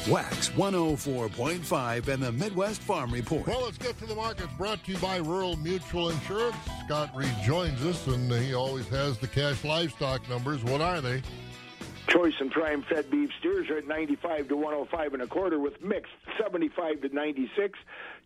Wax 0.09 0.51
104.5 0.51 2.09
and 2.09 2.23
the 2.23 2.31
Midwest 2.31 2.81
Farm 2.81 3.11
Report. 3.11 3.45
Well, 3.45 3.65
let's 3.65 3.77
get 3.77 3.99
to 3.99 4.07
the 4.07 4.15
markets 4.15 4.53
brought 4.57 4.85
to 4.85 4.93
you 4.93 4.99
by 4.99 5.17
Rural 5.17 5.57
Mutual 5.57 6.11
Insurance. 6.11 6.57
Scott 6.85 7.11
rejoins 7.17 7.85
us, 7.85 8.07
and 8.07 8.31
he 8.31 8.55
always 8.55 8.87
has 8.89 9.19
the 9.19 9.27
cash 9.27 9.65
livestock 9.65 10.29
numbers. 10.29 10.63
What 10.63 10.81
are 10.81 11.01
they? 11.01 11.23
Choice 12.07 12.35
and 12.39 12.53
prime 12.53 12.83
fed 12.83 13.11
beef 13.11 13.31
steers 13.41 13.69
are 13.69 13.79
at 13.79 13.89
95 13.89 14.47
to 14.49 14.57
105 14.57 15.15
and 15.15 15.23
a 15.25 15.27
quarter 15.27 15.59
with 15.59 15.83
mixed 15.83 16.13
75 16.41 17.01
to 17.01 17.09
96. 17.09 17.77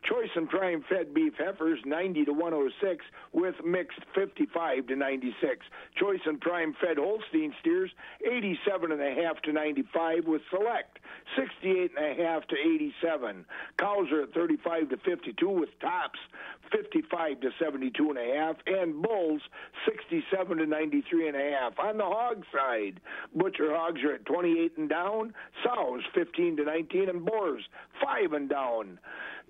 Choice 0.02 0.30
and 0.34 0.48
prime 0.48 0.82
fed 0.88 1.12
beef 1.12 1.34
heifers 1.38 1.78
90 1.84 2.24
to 2.24 2.32
106 2.32 3.04
with 3.32 3.54
mixed 3.64 4.00
55 4.14 4.86
to 4.86 4.96
96. 4.96 5.66
Choice 5.96 6.20
and 6.24 6.40
prime 6.40 6.74
fed 6.80 6.96
Holstein 6.96 7.52
steers 7.60 7.90
87 8.26 8.92
and 8.92 9.00
a 9.00 9.22
half 9.22 9.40
to 9.42 9.52
95 9.52 10.26
with 10.26 10.42
select 10.50 10.98
68 11.36 11.92
and 11.96 12.20
a 12.20 12.22
half 12.22 12.46
to 12.48 12.56
87. 12.56 13.44
Cows 13.78 14.10
are 14.10 14.22
at 14.22 14.32
35 14.32 14.88
to 14.88 14.96
52 14.96 15.48
with 15.48 15.68
tops 15.80 16.18
55 16.72 17.40
to 17.40 17.50
72 17.58 18.10
and 18.10 18.18
a 18.18 18.36
half 18.36 18.56
and 18.66 19.02
bulls 19.02 19.42
67 19.86 20.58
to 20.58 20.66
93 20.66 21.28
and 21.28 21.36
a 21.36 21.50
half. 21.58 21.78
On 21.78 21.98
the 21.98 22.04
hog 22.04 22.44
side, 22.54 23.00
butcher 23.34 23.74
hogs 23.74 24.02
are 24.02 24.14
at 24.14 24.24
28 24.24 24.78
and 24.78 24.88
down, 24.88 25.34
sows 25.64 26.02
15 26.14 26.56
to 26.58 26.64
19 26.64 27.08
and 27.08 27.24
boars 27.24 27.62
5 28.02 28.32
and 28.32 28.48
down. 28.48 28.98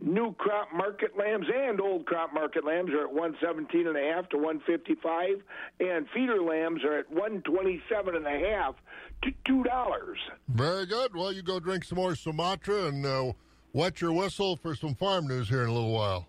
New 0.00 0.35
crop 0.41 0.73
market 0.75 1.17
lambs 1.19 1.47
and 1.55 1.81
old 1.81 2.07
crop 2.07 2.33
market 2.33 2.65
lambs 2.65 2.91
are 2.93 3.05
at 3.05 3.13
117 3.13 3.87
and 3.87 3.97
a 3.97 4.13
half 4.13 4.27
to 4.31 4.39
155 4.39 5.43
and 5.81 6.07
feeder 6.15 6.43
lambs 6.43 6.83
are 6.83 6.99
at 6.99 7.11
127 7.11 8.17
and 8.17 8.27
a 8.27 8.49
half 8.49 8.75
to 9.23 9.31
$2. 9.47 10.15
Very 10.49 10.87
good. 10.87 11.15
Well, 11.15 11.31
you 11.31 11.43
go 11.43 11.61
drink 11.61 11.85
some 11.85 11.97
more 11.97 12.15
Sumatra 12.15 12.87
and 12.87 13.05
uh, 13.05 13.33
wet 13.75 14.01
your 14.01 14.15
whistle 14.15 14.57
for 14.57 14.75
some 14.75 14.95
farm 14.95 15.29
news 15.29 15.51
here 15.51 15.63
in 15.63 15.69
a 15.69 15.75
little 15.75 15.93
while. 15.93 16.27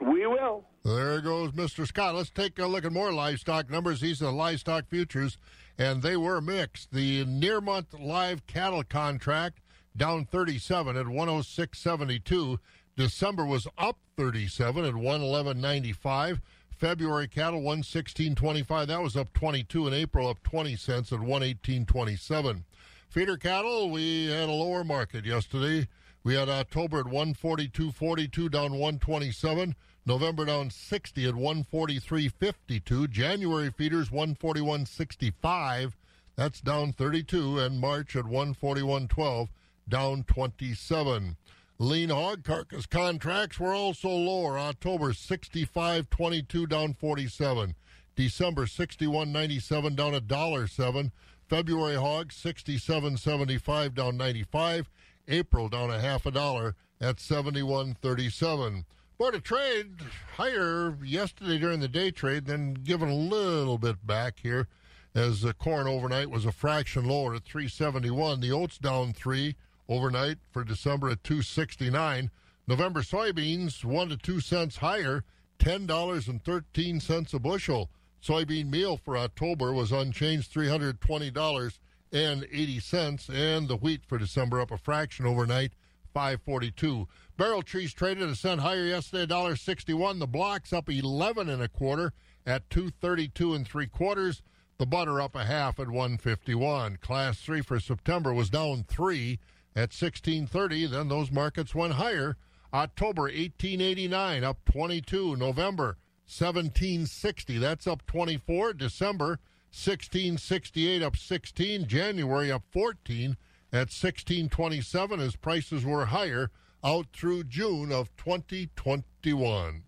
We 0.00 0.26
will. 0.26 0.64
There 0.84 1.20
goes 1.22 1.52
Mr. 1.52 1.86
Scott. 1.86 2.14
Let's 2.14 2.28
take 2.28 2.58
a 2.58 2.66
look 2.66 2.84
at 2.84 2.92
more 2.92 3.12
livestock 3.12 3.70
numbers. 3.70 4.00
These 4.00 4.20
are 4.20 4.26
the 4.26 4.32
livestock 4.32 4.88
futures, 4.90 5.38
and 5.78 6.02
they 6.02 6.18
were 6.18 6.42
mixed. 6.42 6.92
The 6.92 7.24
near 7.24 7.62
month 7.62 7.94
live 7.98 8.46
cattle 8.46 8.82
contract 8.82 9.60
down 9.96 10.26
37 10.26 10.96
at 10.96 11.06
106.72. 11.06 12.58
December 12.96 13.46
was 13.46 13.66
up 13.78 13.96
37 14.16 14.84
at 14.84 14.94
111.95. 14.94 16.40
February 16.76 17.28
cattle 17.28 17.62
116.25. 17.62 18.86
That 18.86 19.00
was 19.00 19.16
up 19.16 19.32
22. 19.32 19.86
In 19.86 19.94
April 19.94 20.28
up 20.28 20.42
20 20.42 20.76
cents 20.76 21.12
at 21.12 21.20
118.27. 21.20 22.64
Feeder 23.08 23.36
cattle, 23.36 23.90
we 23.90 24.26
had 24.26 24.48
a 24.48 24.52
lower 24.52 24.84
market 24.84 25.24
yesterday. 25.24 25.88
We 26.24 26.34
had 26.34 26.48
October 26.48 27.00
at 27.00 27.06
142.42 27.06 28.50
down 28.50 28.72
127. 28.72 29.74
November 30.04 30.44
down 30.44 30.70
60 30.70 31.28
at 31.28 31.34
143.52. 31.34 33.10
January 33.10 33.70
feeders 33.70 34.10
141.65. 34.10 35.92
That's 36.36 36.60
down 36.60 36.92
32. 36.92 37.58
And 37.58 37.80
March 37.80 38.16
at 38.16 38.24
141.12 38.24 39.48
down 39.88 40.24
27. 40.24 41.36
Lean 41.82 42.10
hog 42.10 42.44
carcass 42.44 42.86
contracts 42.86 43.58
were 43.58 43.74
also 43.74 44.08
lower. 44.08 44.56
October 44.56 45.12
65.22 45.12 46.68
down 46.68 46.94
47. 46.94 47.74
December 48.14 48.66
61.97 48.66 49.96
down 49.96 50.14
a 50.14 50.20
dollar 50.20 50.68
seven. 50.68 51.10
February 51.48 51.96
hog 51.96 52.28
67.75 52.28 53.94
down 53.94 54.16
95. 54.16 54.88
April 55.26 55.68
down 55.68 55.90
a 55.90 55.98
half 55.98 56.24
a 56.24 56.30
dollar 56.30 56.76
at 57.00 57.16
71.37. 57.16 58.84
Board 59.18 59.34
of 59.34 59.42
Trade 59.42 59.96
higher 60.36 60.96
yesterday 61.02 61.58
during 61.58 61.80
the 61.80 61.88
day 61.88 62.12
trade, 62.12 62.46
then 62.46 62.74
given 62.74 63.08
a 63.08 63.14
little 63.14 63.76
bit 63.76 64.06
back 64.06 64.38
here 64.40 64.68
as 65.16 65.40
the 65.40 65.52
corn 65.52 65.88
overnight 65.88 66.30
was 66.30 66.46
a 66.46 66.52
fraction 66.52 67.06
lower 67.08 67.34
at 67.34 67.44
371. 67.44 68.38
The 68.38 68.52
oats 68.52 68.78
down 68.78 69.12
three 69.12 69.56
overnight 69.92 70.38
for 70.50 70.64
December 70.64 71.10
at 71.10 71.22
269. 71.22 72.30
November 72.66 73.02
soybeans 73.02 73.84
one 73.84 74.08
to 74.08 74.16
two 74.16 74.40
cents 74.40 74.76
higher, 74.78 75.24
ten 75.58 75.86
dollars 75.86 76.28
and 76.28 76.42
thirteen 76.42 77.00
cents 77.00 77.34
a 77.34 77.38
bushel. 77.38 77.90
Soybean 78.22 78.70
meal 78.70 78.96
for 78.96 79.16
October 79.16 79.72
was 79.72 79.92
unchanged, 79.92 80.50
three 80.50 80.68
hundred 80.68 81.00
twenty 81.00 81.30
dollars 81.30 81.80
and 82.12 82.44
eighty 82.52 82.78
cents, 82.78 83.28
and 83.28 83.68
the 83.68 83.76
wheat 83.76 84.04
for 84.06 84.16
December 84.16 84.60
up 84.60 84.70
a 84.70 84.78
fraction 84.78 85.26
overnight, 85.26 85.72
five 86.14 86.40
forty 86.42 86.70
two. 86.70 87.08
Barrel 87.36 87.62
trees 87.62 87.92
traded 87.92 88.28
a 88.28 88.36
cent 88.36 88.60
higher 88.60 88.84
yesterday, 88.84 89.26
dollar 89.26 89.56
sixty 89.56 89.92
one. 89.92 90.20
The 90.20 90.26
blocks 90.26 90.72
up 90.72 90.88
eleven 90.88 91.48
and 91.48 91.62
a 91.62 91.68
quarter 91.68 92.12
at 92.46 92.70
two 92.70 92.90
thirty 92.90 93.28
two 93.28 93.54
and 93.54 93.66
three 93.66 93.88
quarters. 93.88 94.40
The 94.78 94.86
butter 94.86 95.20
up 95.20 95.34
a 95.34 95.44
half 95.44 95.80
at 95.80 95.88
one 95.88 96.16
fifty 96.16 96.54
one. 96.54 96.96
Class 96.98 97.40
three 97.40 97.60
for 97.60 97.80
September 97.80 98.32
was 98.32 98.50
down 98.50 98.84
three 98.88 99.40
at 99.74 99.92
1630. 99.92 100.86
Then 100.86 101.08
those 101.08 101.30
markets 101.30 101.74
went 101.74 101.94
higher. 101.94 102.36
October 102.72 103.22
1889 103.22 104.44
up 104.44 104.64
22. 104.64 105.36
November 105.36 105.98
1760 106.26 107.58
that's 107.58 107.86
up 107.86 108.06
24. 108.06 108.72
December 108.74 109.38
1668 109.70 111.02
up 111.02 111.16
16. 111.16 111.86
January 111.86 112.50
up 112.50 112.62
14 112.70 113.36
at 113.72 113.88
1627 113.88 115.20
as 115.20 115.36
prices 115.36 115.84
were 115.84 116.06
higher 116.06 116.50
out 116.84 117.06
through 117.12 117.44
June 117.44 117.92
of 117.92 118.14
2021. 118.16 119.84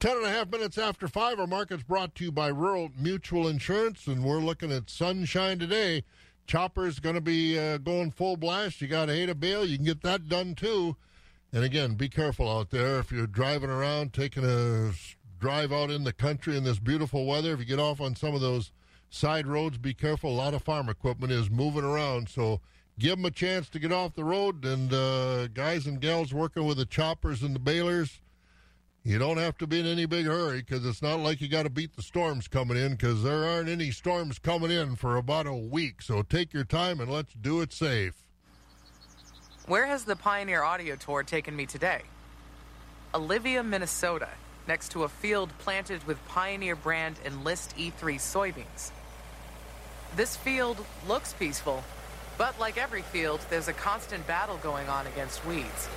Ten 0.00 0.16
and 0.16 0.26
a 0.26 0.30
half 0.30 0.50
minutes 0.50 0.78
after 0.78 1.06
five, 1.06 1.38
our 1.38 1.46
market's 1.46 1.84
brought 1.84 2.14
to 2.16 2.24
you 2.24 2.32
by 2.32 2.48
Rural 2.48 2.90
Mutual 2.98 3.46
Insurance, 3.46 4.08
and 4.08 4.24
we're 4.24 4.40
looking 4.40 4.72
at 4.72 4.90
sunshine 4.90 5.60
today. 5.60 6.02
Chopper's 6.46 7.00
going 7.00 7.14
to 7.14 7.20
be 7.20 7.58
uh, 7.58 7.78
going 7.78 8.10
full 8.10 8.36
blast. 8.36 8.80
You 8.80 8.88
got 8.88 9.08
a 9.08 9.12
hay 9.12 9.26
to 9.26 9.34
bale. 9.34 9.64
You 9.64 9.76
can 9.76 9.86
get 9.86 10.02
that 10.02 10.28
done 10.28 10.54
too. 10.54 10.96
And 11.52 11.64
again, 11.64 11.94
be 11.94 12.08
careful 12.08 12.50
out 12.50 12.70
there 12.70 12.98
if 12.98 13.12
you're 13.12 13.26
driving 13.26 13.68
around, 13.68 14.14
taking 14.14 14.44
a 14.44 14.92
drive 15.38 15.72
out 15.72 15.90
in 15.90 16.04
the 16.04 16.12
country 16.12 16.56
in 16.56 16.64
this 16.64 16.78
beautiful 16.78 17.26
weather. 17.26 17.52
If 17.52 17.58
you 17.58 17.66
get 17.66 17.78
off 17.78 18.00
on 18.00 18.16
some 18.16 18.34
of 18.34 18.40
those 18.40 18.72
side 19.10 19.46
roads, 19.46 19.76
be 19.76 19.92
careful. 19.92 20.30
A 20.30 20.32
lot 20.32 20.54
of 20.54 20.62
farm 20.62 20.88
equipment 20.88 21.30
is 21.30 21.50
moving 21.50 21.84
around, 21.84 22.30
so 22.30 22.60
give 22.98 23.16
them 23.16 23.26
a 23.26 23.30
chance 23.30 23.68
to 23.68 23.78
get 23.78 23.92
off 23.92 24.14
the 24.14 24.24
road. 24.24 24.64
And 24.64 24.94
uh, 24.94 25.48
guys 25.48 25.86
and 25.86 26.00
gals 26.00 26.32
working 26.32 26.64
with 26.64 26.78
the 26.78 26.86
choppers 26.86 27.42
and 27.42 27.54
the 27.54 27.60
balers, 27.60 28.21
you 29.04 29.18
don't 29.18 29.38
have 29.38 29.58
to 29.58 29.66
be 29.66 29.80
in 29.80 29.86
any 29.86 30.06
big 30.06 30.26
hurry 30.26 30.58
because 30.58 30.86
it's 30.86 31.02
not 31.02 31.18
like 31.18 31.40
you 31.40 31.48
got 31.48 31.64
to 31.64 31.70
beat 31.70 31.96
the 31.96 32.02
storms 32.02 32.46
coming 32.46 32.76
in 32.76 32.92
because 32.92 33.22
there 33.22 33.44
aren't 33.44 33.68
any 33.68 33.90
storms 33.90 34.38
coming 34.38 34.70
in 34.70 34.94
for 34.94 35.16
about 35.16 35.46
a 35.46 35.54
week. 35.54 36.02
So 36.02 36.22
take 36.22 36.52
your 36.52 36.64
time 36.64 37.00
and 37.00 37.10
let's 37.10 37.34
do 37.34 37.60
it 37.62 37.72
safe. 37.72 38.14
Where 39.66 39.86
has 39.86 40.04
the 40.04 40.16
Pioneer 40.16 40.62
Audio 40.62 40.96
Tour 40.96 41.22
taken 41.24 41.56
me 41.56 41.66
today? 41.66 42.02
Olivia, 43.14 43.62
Minnesota, 43.62 44.28
next 44.68 44.90
to 44.92 45.02
a 45.02 45.08
field 45.08 45.50
planted 45.58 46.04
with 46.06 46.24
Pioneer 46.28 46.76
brand 46.76 47.16
Enlist 47.24 47.76
E3 47.76 48.16
soybeans. 48.16 48.90
This 50.14 50.36
field 50.36 50.84
looks 51.08 51.32
peaceful, 51.32 51.82
but 52.38 52.58
like 52.60 52.78
every 52.78 53.02
field, 53.02 53.40
there's 53.50 53.68
a 53.68 53.72
constant 53.72 54.26
battle 54.26 54.58
going 54.58 54.88
on 54.88 55.06
against 55.08 55.44
weeds. 55.44 55.88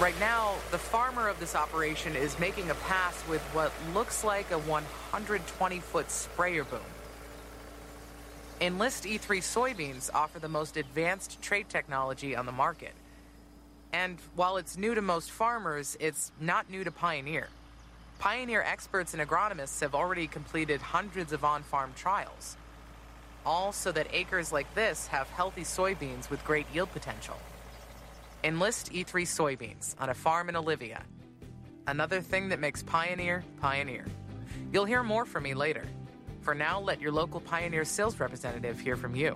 Right 0.00 0.18
now, 0.18 0.56
the 0.72 0.78
farmer 0.78 1.28
of 1.28 1.38
this 1.38 1.54
operation 1.54 2.16
is 2.16 2.36
making 2.40 2.68
a 2.68 2.74
pass 2.74 3.22
with 3.28 3.40
what 3.52 3.70
looks 3.94 4.24
like 4.24 4.50
a 4.50 4.58
120 4.58 5.78
foot 5.78 6.10
sprayer 6.10 6.64
boom. 6.64 6.80
Enlist 8.60 9.04
E3 9.04 9.38
soybeans 9.38 10.10
offer 10.12 10.40
the 10.40 10.48
most 10.48 10.76
advanced 10.76 11.40
trait 11.40 11.68
technology 11.68 12.34
on 12.34 12.44
the 12.44 12.50
market. 12.50 12.92
And 13.92 14.18
while 14.34 14.56
it's 14.56 14.76
new 14.76 14.96
to 14.96 15.00
most 15.00 15.30
farmers, 15.30 15.96
it's 16.00 16.32
not 16.40 16.68
new 16.68 16.82
to 16.82 16.90
Pioneer. 16.90 17.46
Pioneer 18.18 18.62
experts 18.62 19.14
and 19.14 19.22
agronomists 19.22 19.80
have 19.80 19.94
already 19.94 20.26
completed 20.26 20.80
hundreds 20.80 21.32
of 21.32 21.44
on 21.44 21.62
farm 21.62 21.92
trials, 21.94 22.56
all 23.46 23.70
so 23.70 23.92
that 23.92 24.08
acres 24.12 24.50
like 24.50 24.74
this 24.74 25.06
have 25.06 25.28
healthy 25.30 25.62
soybeans 25.62 26.30
with 26.30 26.44
great 26.44 26.66
yield 26.74 26.90
potential. 26.90 27.36
Enlist 28.44 28.92
E3 28.92 29.22
soybeans 29.22 29.94
on 29.98 30.10
a 30.10 30.14
farm 30.14 30.50
in 30.50 30.56
Olivia. 30.56 31.02
Another 31.86 32.20
thing 32.20 32.50
that 32.50 32.60
makes 32.60 32.82
Pioneer 32.82 33.42
Pioneer. 33.58 34.04
You'll 34.70 34.84
hear 34.84 35.02
more 35.02 35.24
from 35.24 35.44
me 35.44 35.54
later. 35.54 35.86
For 36.42 36.54
now, 36.54 36.78
let 36.78 37.00
your 37.00 37.10
local 37.10 37.40
Pioneer 37.40 37.86
sales 37.86 38.20
representative 38.20 38.78
hear 38.78 38.96
from 38.96 39.16
you. 39.16 39.34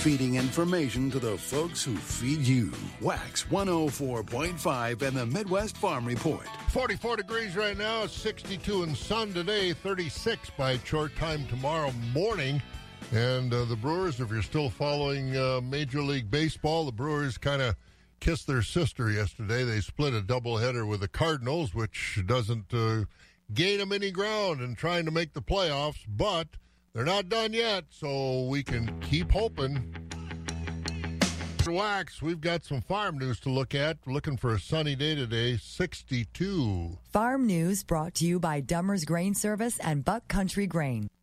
Feeding 0.00 0.36
information 0.36 1.10
to 1.10 1.18
the 1.18 1.36
folks 1.36 1.84
who 1.84 1.94
feed 1.96 2.40
you. 2.40 2.72
Wax 3.02 3.44
104.5 3.44 5.02
and 5.02 5.16
the 5.16 5.26
Midwest 5.26 5.76
Farm 5.76 6.06
Report. 6.06 6.48
44 6.70 7.18
degrees 7.18 7.56
right 7.56 7.76
now, 7.76 8.06
62 8.06 8.84
and 8.84 8.96
sun 8.96 9.34
today, 9.34 9.74
36 9.74 10.50
by 10.56 10.78
short 10.78 11.14
time 11.16 11.46
tomorrow 11.46 11.92
morning. 12.14 12.62
And 13.12 13.52
uh, 13.52 13.64
the 13.64 13.76
Brewers, 13.76 14.20
if 14.20 14.30
you're 14.30 14.42
still 14.42 14.70
following 14.70 15.36
uh, 15.36 15.60
Major 15.62 16.00
League 16.00 16.30
Baseball, 16.30 16.84
the 16.84 16.92
Brewers 16.92 17.38
kind 17.38 17.60
of 17.60 17.76
kissed 18.20 18.46
their 18.46 18.62
sister 18.62 19.10
yesterday. 19.10 19.64
They 19.64 19.80
split 19.80 20.14
a 20.14 20.20
doubleheader 20.20 20.86
with 20.86 21.00
the 21.00 21.08
Cardinals, 21.08 21.74
which 21.74 22.20
doesn't 22.26 22.72
uh, 22.72 23.04
gain 23.52 23.78
them 23.78 23.92
any 23.92 24.10
ground 24.10 24.60
in 24.60 24.74
trying 24.74 25.04
to 25.06 25.10
make 25.10 25.32
the 25.32 25.42
playoffs, 25.42 26.04
but 26.08 26.48
they're 26.94 27.04
not 27.04 27.28
done 27.28 27.52
yet, 27.52 27.84
so 27.90 28.44
we 28.46 28.62
can 28.62 29.00
keep 29.00 29.32
hoping. 29.32 29.94
Wax, 31.66 32.20
we've 32.20 32.40
got 32.40 32.64
some 32.64 32.80
farm 32.80 33.18
news 33.18 33.38
to 33.40 33.48
look 33.48 33.74
at. 33.74 33.98
Looking 34.06 34.36
for 34.36 34.52
a 34.52 34.58
sunny 34.58 34.96
day 34.96 35.14
today, 35.14 35.56
62. 35.56 36.98
Farm 37.12 37.46
news 37.46 37.84
brought 37.84 38.14
to 38.16 38.26
you 38.26 38.40
by 38.40 38.60
Dummer's 38.60 39.04
Grain 39.04 39.34
Service 39.34 39.78
and 39.78 40.04
Buck 40.04 40.26
Country 40.26 40.66
Grain. 40.66 41.08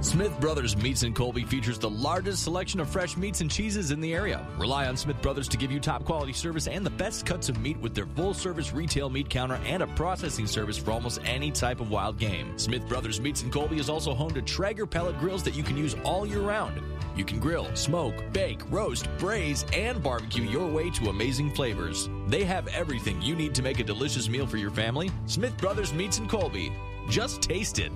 Smith 0.00 0.38
Brothers 0.38 0.76
Meats 0.76 1.02
in 1.02 1.12
Colby 1.12 1.42
features 1.42 1.76
the 1.76 1.90
largest 1.90 2.44
selection 2.44 2.78
of 2.78 2.88
fresh 2.88 3.16
meats 3.16 3.40
and 3.40 3.50
cheeses 3.50 3.90
in 3.90 4.00
the 4.00 4.14
area. 4.14 4.46
Rely 4.56 4.86
on 4.86 4.96
Smith 4.96 5.20
Brothers 5.20 5.48
to 5.48 5.56
give 5.56 5.72
you 5.72 5.80
top 5.80 6.04
quality 6.04 6.32
service 6.32 6.68
and 6.68 6.86
the 6.86 6.90
best 6.90 7.26
cuts 7.26 7.48
of 7.48 7.58
meat 7.60 7.76
with 7.80 7.96
their 7.96 8.06
full 8.06 8.32
service 8.32 8.72
retail 8.72 9.10
meat 9.10 9.28
counter 9.28 9.58
and 9.64 9.82
a 9.82 9.88
processing 9.88 10.46
service 10.46 10.78
for 10.78 10.92
almost 10.92 11.20
any 11.24 11.50
type 11.50 11.80
of 11.80 11.90
wild 11.90 12.16
game. 12.16 12.56
Smith 12.56 12.86
Brothers 12.88 13.20
Meats 13.20 13.42
in 13.42 13.50
Colby 13.50 13.80
is 13.80 13.90
also 13.90 14.14
home 14.14 14.30
to 14.34 14.42
Traeger 14.42 14.86
pellet 14.86 15.18
grills 15.18 15.42
that 15.42 15.56
you 15.56 15.64
can 15.64 15.76
use 15.76 15.96
all 16.04 16.24
year 16.24 16.40
round. 16.40 16.80
You 17.16 17.24
can 17.24 17.40
grill, 17.40 17.66
smoke, 17.74 18.14
bake, 18.32 18.60
roast, 18.70 19.08
braise, 19.18 19.66
and 19.72 20.00
barbecue 20.00 20.44
your 20.44 20.68
way 20.68 20.90
to 20.90 21.08
amazing 21.08 21.52
flavors. 21.54 22.08
They 22.28 22.44
have 22.44 22.68
everything 22.68 23.20
you 23.20 23.34
need 23.34 23.52
to 23.56 23.62
make 23.62 23.80
a 23.80 23.84
delicious 23.84 24.28
meal 24.28 24.46
for 24.46 24.58
your 24.58 24.70
family. 24.70 25.10
Smith 25.26 25.56
Brothers 25.58 25.92
Meats 25.92 26.18
in 26.18 26.28
Colby. 26.28 26.72
Just 27.08 27.42
taste 27.42 27.80
it. 27.80 27.90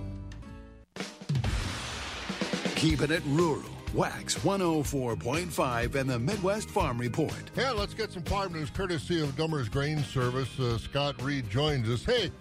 Keeping 2.82 3.12
it 3.12 3.22
rural. 3.26 3.62
Wax 3.94 4.34
104.5 4.38 5.94
and 5.94 6.10
the 6.10 6.18
Midwest 6.18 6.68
Farm 6.68 6.98
Report. 6.98 7.32
Yeah, 7.56 7.70
let's 7.70 7.94
get 7.94 8.10
some 8.10 8.24
farm 8.24 8.54
news 8.54 8.70
courtesy 8.70 9.22
of 9.22 9.36
Dummer's 9.36 9.68
Grain 9.68 10.02
Service. 10.02 10.58
Uh, 10.58 10.78
Scott 10.78 11.22
Reed 11.22 11.48
joins 11.48 11.88
us. 11.88 12.04
Hey, 12.04 12.32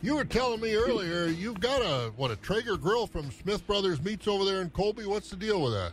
you 0.00 0.16
were 0.16 0.24
telling 0.24 0.62
me 0.62 0.74
earlier 0.74 1.26
you've 1.26 1.60
got 1.60 1.82
a 1.82 2.10
what 2.16 2.30
a 2.30 2.36
Traeger 2.36 2.78
grill 2.78 3.06
from 3.06 3.30
Smith 3.30 3.66
Brothers 3.66 4.02
Meats 4.02 4.26
over 4.26 4.46
there 4.46 4.62
in 4.62 4.70
Colby. 4.70 5.04
What's 5.04 5.28
the 5.28 5.36
deal 5.36 5.60
with 5.60 5.74
that? 5.74 5.92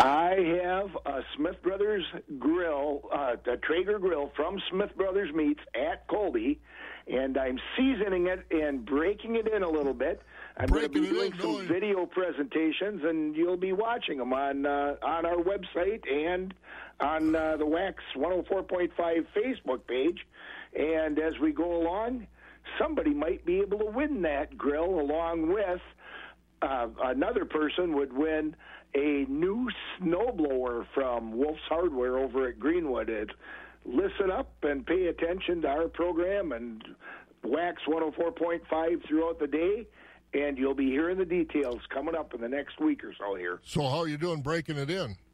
I 0.00 0.58
have 0.64 0.90
a 1.06 1.22
Smith 1.36 1.62
Brothers 1.62 2.04
grill, 2.40 3.08
uh, 3.14 3.36
a 3.46 3.56
Traeger 3.56 4.00
grill 4.00 4.32
from 4.34 4.60
Smith 4.68 4.96
Brothers 4.96 5.32
Meats 5.32 5.60
at 5.76 6.08
Colby, 6.08 6.60
and 7.06 7.38
I'm 7.38 7.60
seasoning 7.76 8.26
it 8.26 8.44
and 8.50 8.84
breaking 8.84 9.36
it 9.36 9.46
in 9.46 9.62
a 9.62 9.70
little 9.70 9.94
bit. 9.94 10.22
I'm 10.56 10.68
going 10.68 10.82
to 10.82 10.88
be 10.88 11.00
doing 11.00 11.32
some 11.40 11.66
video 11.66 12.06
presentations, 12.06 13.02
and 13.04 13.34
you'll 13.34 13.56
be 13.56 13.72
watching 13.72 14.18
them 14.18 14.32
on 14.32 14.66
uh, 14.66 14.96
on 15.02 15.24
our 15.24 15.36
website 15.36 16.02
and 16.10 16.52
on 17.00 17.34
uh, 17.34 17.56
the 17.56 17.66
Wax 17.66 18.02
104.5 18.16 18.90
Facebook 19.34 19.86
page. 19.86 20.26
And 20.78 21.18
as 21.18 21.38
we 21.40 21.52
go 21.52 21.76
along, 21.76 22.26
somebody 22.78 23.14
might 23.14 23.44
be 23.44 23.60
able 23.60 23.78
to 23.78 23.86
win 23.86 24.22
that 24.22 24.56
grill 24.56 25.00
along 25.00 25.52
with 25.52 25.80
uh, 26.62 26.88
another 27.02 27.44
person 27.44 27.96
would 27.96 28.12
win 28.12 28.54
a 28.94 29.24
new 29.28 29.68
snowblower 30.00 30.86
from 30.94 31.36
Wolf's 31.36 31.62
Hardware 31.68 32.18
over 32.18 32.48
at 32.48 32.58
Greenwood. 32.58 33.08
It, 33.08 33.30
listen 33.84 34.30
up 34.30 34.52
and 34.62 34.86
pay 34.86 35.06
attention 35.06 35.62
to 35.62 35.68
our 35.68 35.88
program 35.88 36.52
and 36.52 36.84
Wax 37.42 37.82
104.5 37.88 39.08
throughout 39.08 39.40
the 39.40 39.48
day, 39.48 39.86
and 40.34 40.56
you'll 40.58 40.74
be 40.74 40.86
hearing 40.86 41.18
the 41.18 41.24
details 41.24 41.80
coming 41.90 42.14
up 42.14 42.34
in 42.34 42.40
the 42.40 42.48
next 42.48 42.80
week 42.80 43.04
or 43.04 43.14
so 43.18 43.34
here. 43.34 43.60
So 43.64 43.82
how 43.82 43.98
are 43.98 44.08
you 44.08 44.16
doing 44.16 44.40
breaking 44.40 44.78
it 44.78 44.90
in? 44.90 45.16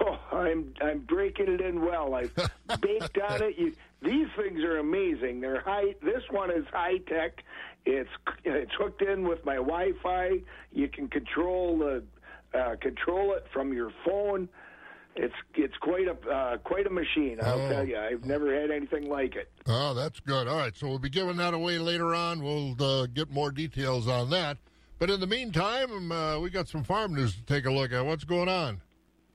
Oh, 0.00 0.18
I'm 0.36 0.74
I'm 0.82 0.98
breaking 0.98 1.48
it 1.48 1.62
in 1.62 1.80
well. 1.80 2.12
I've 2.14 2.34
baked 2.82 3.16
on 3.18 3.42
it. 3.42 3.56
You, 3.56 3.72
these 4.02 4.26
things 4.36 4.62
are 4.62 4.76
amazing. 4.76 5.40
They're 5.40 5.60
high. 5.60 5.94
This 6.02 6.22
one 6.30 6.50
is 6.50 6.66
high 6.70 6.98
tech. 7.08 7.42
It's 7.86 8.10
it's 8.44 8.72
hooked 8.78 9.00
in 9.00 9.26
with 9.26 9.42
my 9.46 9.54
Wi-Fi. 9.54 10.40
You 10.72 10.88
can 10.88 11.08
control 11.08 11.78
the 11.78 12.02
uh, 12.52 12.76
control 12.82 13.32
it 13.32 13.46
from 13.50 13.72
your 13.72 13.90
phone. 14.04 14.50
It's 15.16 15.34
it's 15.54 15.76
quite 15.78 16.06
a 16.06 16.16
uh, 16.30 16.58
quite 16.58 16.86
a 16.86 16.90
machine. 16.90 17.38
I'll 17.42 17.60
Oh. 17.60 17.68
tell 17.68 17.84
you. 17.86 17.96
I've 17.98 18.24
never 18.24 18.54
had 18.54 18.70
anything 18.70 19.08
like 19.08 19.34
it. 19.34 19.50
Oh, 19.66 19.92
that's 19.94 20.20
good. 20.20 20.46
All 20.46 20.56
right, 20.56 20.76
so 20.76 20.86
we'll 20.88 20.98
be 21.00 21.08
giving 21.08 21.36
that 21.38 21.54
away 21.54 21.78
later 21.78 22.14
on. 22.14 22.42
We'll 22.42 22.76
uh, 22.80 23.06
get 23.06 23.30
more 23.30 23.50
details 23.50 24.06
on 24.06 24.30
that. 24.30 24.58
But 25.00 25.10
in 25.10 25.18
the 25.20 25.26
meantime, 25.26 26.10
uh, 26.12 26.38
we 26.40 26.50
got 26.50 26.68
some 26.68 26.84
farm 26.84 27.14
news 27.14 27.34
to 27.34 27.42
take 27.42 27.66
a 27.66 27.70
look 27.72 27.92
at. 27.92 28.04
What's 28.04 28.24
going 28.24 28.48
on? 28.48 28.80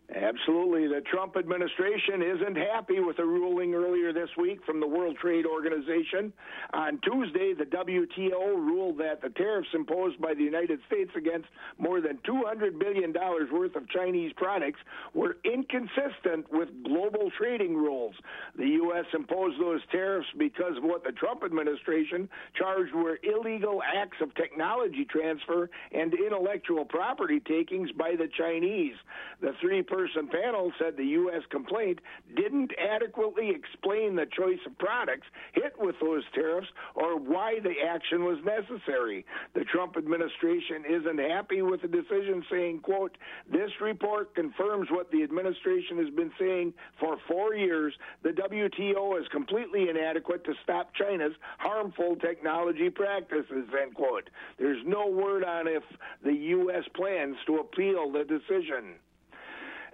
Absolutely. 0.09 0.87
The 0.87 1.01
Trump 1.01 1.37
administration 1.37 2.21
isn't 2.21 2.57
happy 2.57 2.99
with 2.99 3.19
a 3.19 3.25
ruling 3.25 3.73
earlier 3.73 4.11
this 4.13 4.29
week 4.37 4.59
from 4.65 4.79
the 4.79 4.87
World 4.87 5.17
Trade 5.19 5.45
Organization. 5.45 6.33
On 6.73 6.99
Tuesday, 6.99 7.53
the 7.53 7.65
WTO 7.65 8.55
ruled 8.55 8.97
that 8.99 9.21
the 9.21 9.29
tariffs 9.29 9.69
imposed 9.73 10.21
by 10.21 10.33
the 10.33 10.43
United 10.43 10.79
States 10.87 11.11
against 11.15 11.47
more 11.79 12.01
than 12.01 12.19
$200 12.29 12.77
billion 12.79 13.13
worth 13.51 13.75
of 13.75 13.89
Chinese 13.89 14.33
products 14.35 14.79
were 15.13 15.37
inconsistent 15.45 16.51
with 16.51 16.69
global 16.83 17.31
trading 17.37 17.75
rules. 17.75 18.13
The 18.57 18.67
U.S. 18.83 19.05
imposed 19.13 19.59
those 19.59 19.81
tariffs 19.89 20.27
because 20.37 20.77
of 20.77 20.83
what 20.83 21.03
the 21.03 21.13
Trump 21.13 21.43
administration 21.43 22.29
charged 22.55 22.93
were 22.93 23.19
illegal 23.23 23.81
acts 23.81 24.17
of 24.21 24.35
technology 24.35 25.05
transfer 25.09 25.69
and 25.91 26.13
intellectual 26.13 26.85
property 26.85 27.39
takings 27.39 27.89
by 27.93 28.15
the 28.17 28.27
Chinese. 28.37 28.95
The 29.41 29.53
three 29.59 29.81
person 29.81 30.02
panel 30.31 30.71
said 30.79 30.97
the 30.97 31.05
U.S. 31.05 31.43
complaint 31.49 31.99
didn't 32.35 32.71
adequately 32.77 33.49
explain 33.49 34.15
the 34.15 34.25
choice 34.25 34.59
of 34.65 34.77
products 34.77 35.27
hit 35.53 35.73
with 35.77 35.95
those 36.01 36.23
tariffs 36.33 36.67
or 36.95 37.17
why 37.17 37.59
the 37.61 37.75
action 37.87 38.25
was 38.25 38.37
necessary. 38.43 39.25
The 39.53 39.63
Trump 39.65 39.97
administration 39.97 40.83
isn't 40.89 41.19
happy 41.19 41.61
with 41.61 41.81
the 41.81 41.87
decision, 41.87 42.43
saying, 42.49 42.79
quote, 42.79 43.17
this 43.51 43.71
report 43.81 44.35
confirms 44.35 44.89
what 44.89 45.11
the 45.11 45.23
administration 45.23 45.97
has 45.97 46.09
been 46.09 46.31
saying 46.39 46.73
for 46.99 47.17
four 47.27 47.55
years. 47.55 47.93
The 48.23 48.29
WTO 48.29 49.19
is 49.19 49.27
completely 49.31 49.89
inadequate 49.89 50.43
to 50.45 50.53
stop 50.63 50.93
China's 50.95 51.33
harmful 51.59 52.15
technology 52.15 52.89
practices, 52.89 53.67
end 53.81 53.95
quote. 53.95 54.29
There's 54.57 54.83
no 54.85 55.07
word 55.07 55.43
on 55.43 55.67
if 55.67 55.83
the 56.23 56.33
U.S. 56.33 56.83
plans 56.95 57.35
to 57.47 57.57
appeal 57.57 58.11
the 58.11 58.23
decision. 58.23 58.95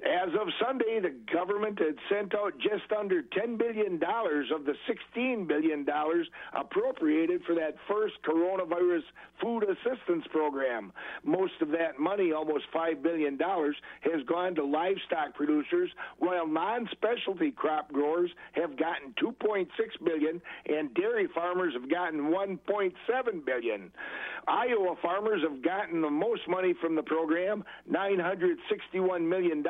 As 0.06 0.30
of 0.40 0.48
Sunday, 0.64 1.00
the 1.02 1.14
government 1.34 1.78
had 1.78 1.96
sent 2.10 2.34
out 2.34 2.54
just 2.58 2.90
under 2.98 3.22
$10 3.22 3.58
billion 3.58 3.96
of 3.96 4.66
the 4.66 4.74
$16 5.18 5.46
billion 5.46 5.86
appropriated 6.54 7.42
for 7.46 7.54
that 7.56 7.76
first 7.88 8.14
coronavirus 8.26 9.02
food 9.42 9.64
assistance 9.64 10.26
program. 10.32 10.94
Most 11.26 11.54
of 11.62 11.70
that 11.72 12.00
money, 12.00 12.32
almost 12.32 12.64
$5 12.74 13.04
billion, 13.04 13.38
has 13.38 14.24
gone 14.26 14.56
to 14.56 14.64
livestock 14.64 15.36
producers, 15.36 15.90
while 16.18 16.48
non-specialty 16.48 17.52
crop 17.52 17.92
growers 17.92 18.32
have 18.54 18.78
gotten 18.78 19.14
2.6 19.22 19.68
billion 20.06 20.42
and 20.68 20.94
dairy 20.94 21.28
farmers 21.36 21.74
have 21.74 21.90
gotten 21.90 22.32
1.7 22.32 23.46
billion. 23.46 23.92
Iowa 24.48 24.96
farmers 25.02 25.42
have 25.44 25.62
gotten 25.62 26.02
the 26.02 26.10
most 26.10 26.42
money 26.48 26.74
from 26.82 26.96
the 26.96 27.04
program, 27.04 27.64
$961 27.92 29.28
million 29.28 29.64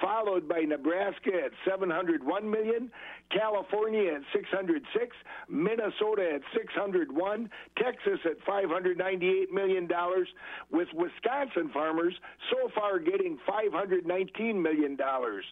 followed 0.00 0.48
by 0.48 0.60
Nebraska 0.60 1.30
at 1.44 1.52
701 1.68 2.50
million, 2.50 2.90
California 3.30 4.14
at 4.14 4.22
606, 4.32 5.16
Minnesota 5.48 6.34
at 6.34 6.42
601, 6.56 7.50
Texas 7.76 8.20
at 8.24 8.36
598 8.46 9.52
million 9.52 9.86
dollars, 9.86 10.28
with 10.70 10.88
Wisconsin 10.94 11.70
farmers 11.72 12.14
so 12.50 12.68
far 12.74 12.98
getting 12.98 13.38
519 13.46 14.60
million 14.60 14.96
dollars. 14.96 15.44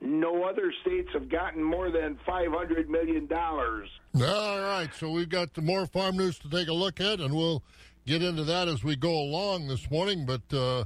No 0.00 0.44
other 0.44 0.72
states 0.82 1.08
have 1.12 1.28
gotten 1.28 1.62
more 1.62 1.90
than 1.90 2.18
500 2.26 2.88
million 2.88 3.26
dollars. 3.26 3.88
All 4.14 4.60
right, 4.60 4.90
so 4.98 5.10
we've 5.10 5.28
got 5.28 5.56
more 5.62 5.86
farm 5.86 6.16
news 6.16 6.38
to 6.40 6.50
take 6.50 6.68
a 6.68 6.72
look 6.72 7.00
at, 7.00 7.20
and 7.20 7.34
we'll 7.34 7.62
get 8.06 8.22
into 8.22 8.44
that 8.44 8.68
as 8.68 8.82
we 8.82 8.96
go 8.96 9.12
along 9.12 9.68
this 9.68 9.90
morning. 9.90 10.26
But 10.26 10.42
uh, 10.52 10.84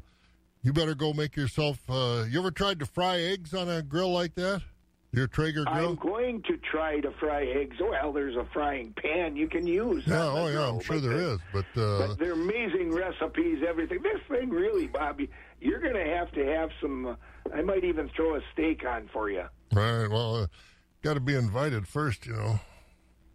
you 0.65 0.73
better 0.73 0.95
go 0.95 1.13
make 1.13 1.37
yourself. 1.37 1.79
Uh, 1.89 2.25
you 2.29 2.41
ever 2.41 2.51
tried 2.51 2.81
to 2.81 2.87
fry 2.87 3.21
eggs 3.21 3.55
on 3.55 3.69
a 3.69 3.83
grill 3.83 4.11
like 4.11 4.35
that? 4.35 4.63
Your 5.13 5.29
Traeger 5.29 5.65
grill? 5.65 5.91
I'm 5.91 5.95
going 5.95 6.43
to 6.43 6.57
try 6.57 6.99
to 6.99 7.13
fry 7.21 7.45
eggs. 7.45 7.77
Well, 7.79 8.13
there's 8.13 8.35
a 8.35 8.45
frying 8.53 8.93
pan 8.97 9.37
you 9.37 9.47
can 9.47 9.65
use. 9.65 10.05
Yeah, 10.09 10.25
oh 10.25 10.49
yeah, 10.49 10.69
I'm 10.69 10.81
sure 10.81 10.99
there 10.99 11.13
is. 11.13 11.39
But, 11.53 11.67
uh, 11.81 12.09
but 12.09 12.19
they're 12.19 12.33
amazing 12.33 12.93
recipes, 12.93 13.63
everything. 13.67 14.03
This 14.03 14.21
thing 14.29 14.51
really, 14.51 14.89
Bobby, 14.89 15.31
you're 15.61 15.79
going 15.79 15.95
to 15.95 16.05
have 16.17 16.33
to 16.33 16.45
have 16.45 16.71
some. 16.81 17.07
Uh, 17.07 17.15
I 17.55 17.63
might 17.63 17.85
even 17.85 18.09
throw 18.17 18.35
a 18.35 18.41
steak 18.53 18.85
on 18.85 19.09
for 19.13 19.31
you. 19.31 19.45
Right. 19.73 20.09
Well, 20.09 20.37
uh, 20.37 20.47
got 21.03 21.15
to 21.15 21.21
be 21.21 21.37
invited 21.37 21.87
first, 21.87 22.27
you 22.27 22.33
know. 22.33 22.59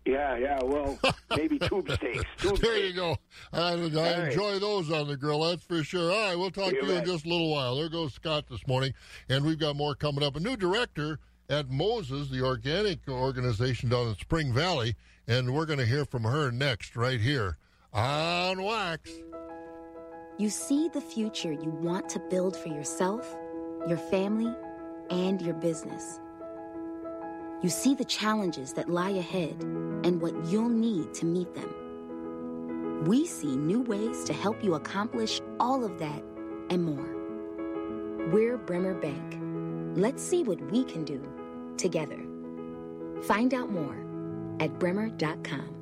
Yeah, 0.09 0.37
yeah. 0.37 0.59
Well, 0.63 0.97
maybe 1.35 1.59
tube 1.59 1.91
steaks. 1.91 2.23
Tube 2.37 2.57
there 2.57 2.71
steaks. 2.71 2.87
you 2.87 2.93
go. 2.93 3.17
I, 3.53 3.73
I 3.73 4.27
enjoy 4.27 4.59
those 4.59 4.91
on 4.91 5.07
the 5.07 5.15
grill. 5.15 5.41
That's 5.41 5.63
for 5.63 5.83
sure. 5.83 6.11
All 6.11 6.29
right, 6.29 6.37
we'll 6.37 6.51
talk 6.51 6.71
to 6.71 6.85
you 6.85 6.91
in 6.91 7.05
just 7.05 7.25
a 7.25 7.29
little 7.29 7.51
while. 7.51 7.75
There 7.75 7.89
goes 7.89 8.13
Scott 8.13 8.45
this 8.49 8.65
morning, 8.67 8.93
and 9.29 9.45
we've 9.45 9.59
got 9.59 9.75
more 9.75 9.93
coming 9.93 10.23
up. 10.23 10.35
A 10.35 10.39
new 10.39 10.57
director 10.57 11.19
at 11.49 11.69
Moses, 11.69 12.29
the 12.29 12.41
organic 12.41 13.07
organization 13.07 13.89
down 13.89 14.07
in 14.07 14.15
Spring 14.15 14.53
Valley, 14.53 14.95
and 15.27 15.53
we're 15.53 15.65
going 15.65 15.79
to 15.79 15.85
hear 15.85 16.05
from 16.05 16.23
her 16.23 16.51
next, 16.51 16.95
right 16.95 17.19
here 17.19 17.57
on 17.93 18.63
Wax. 18.63 19.11
You 20.37 20.49
see 20.49 20.89
the 20.89 21.01
future 21.01 21.51
you 21.51 21.69
want 21.69 22.07
to 22.09 22.19
build 22.29 22.55
for 22.55 22.69
yourself, 22.69 23.35
your 23.87 23.97
family, 23.97 24.53
and 25.09 25.41
your 25.41 25.55
business. 25.55 26.19
You 27.61 27.69
see 27.69 27.93
the 27.93 28.05
challenges 28.05 28.71
that 28.73 28.89
lie 28.89 29.09
ahead 29.11 29.61
and 30.05 30.21
what 30.21 30.33
you'll 30.45 30.69
need 30.69 31.13
to 31.15 31.25
meet 31.25 31.53
them. 31.53 33.03
We 33.05 33.25
see 33.25 33.57
new 33.57 33.81
ways 33.81 34.23
to 34.25 34.33
help 34.33 34.63
you 34.63 34.75
accomplish 34.75 35.41
all 35.59 35.83
of 35.83 35.99
that 35.99 36.23
and 36.69 36.83
more. 36.83 38.29
We're 38.31 38.57
Bremer 38.57 38.93
Bank. 38.93 39.37
Let's 39.97 40.23
see 40.23 40.43
what 40.43 40.61
we 40.71 40.85
can 40.85 41.03
do 41.03 41.21
together. 41.75 42.19
Find 43.23 43.53
out 43.53 43.69
more 43.69 43.97
at 44.61 44.79
bremer.com. 44.79 45.75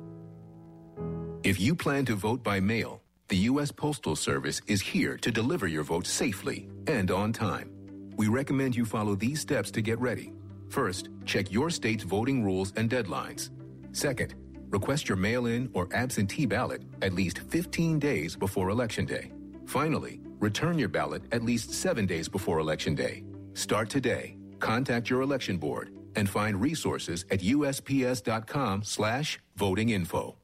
If 1.44 1.60
you 1.60 1.76
plan 1.76 2.04
to 2.06 2.16
vote 2.16 2.42
by 2.42 2.58
mail, 2.58 3.02
the 3.28 3.36
U.S. 3.52 3.70
Postal 3.70 4.16
Service 4.16 4.60
is 4.66 4.80
here 4.80 5.16
to 5.18 5.30
deliver 5.30 5.68
your 5.68 5.84
vote 5.84 6.08
safely 6.08 6.68
and 6.88 7.12
on 7.12 7.32
time. 7.32 7.70
We 8.16 8.26
recommend 8.26 8.74
you 8.74 8.84
follow 8.84 9.14
these 9.14 9.40
steps 9.40 9.70
to 9.72 9.80
get 9.80 10.00
ready. 10.00 10.32
First, 10.68 11.08
check 11.24 11.50
your 11.50 11.70
state's 11.70 12.04
voting 12.04 12.44
rules 12.44 12.72
and 12.76 12.90
deadlines. 12.90 13.50
Second, 13.92 14.34
request 14.70 15.08
your 15.08 15.16
mail 15.16 15.46
in 15.46 15.70
or 15.72 15.88
absentee 15.92 16.46
ballot 16.46 16.82
at 17.02 17.14
least 17.14 17.38
15 17.38 17.98
days 17.98 18.36
before 18.36 18.68
Election 18.68 19.06
Day. 19.06 19.32
Finally, 19.66 20.20
return 20.40 20.78
your 20.78 20.88
ballot 20.88 21.22
at 21.32 21.42
least 21.42 21.72
seven 21.72 22.06
days 22.06 22.28
before 22.28 22.58
Election 22.58 22.94
Day. 22.94 23.24
Start 23.54 23.90
today. 23.90 24.36
Contact 24.60 25.08
your 25.08 25.22
election 25.22 25.56
board 25.56 25.90
and 26.16 26.28
find 26.28 26.60
resources 26.60 27.24
at 27.30 27.40
usps.com 27.40 28.82
slash 28.82 29.38
voting 29.56 29.90
info. 29.90 30.36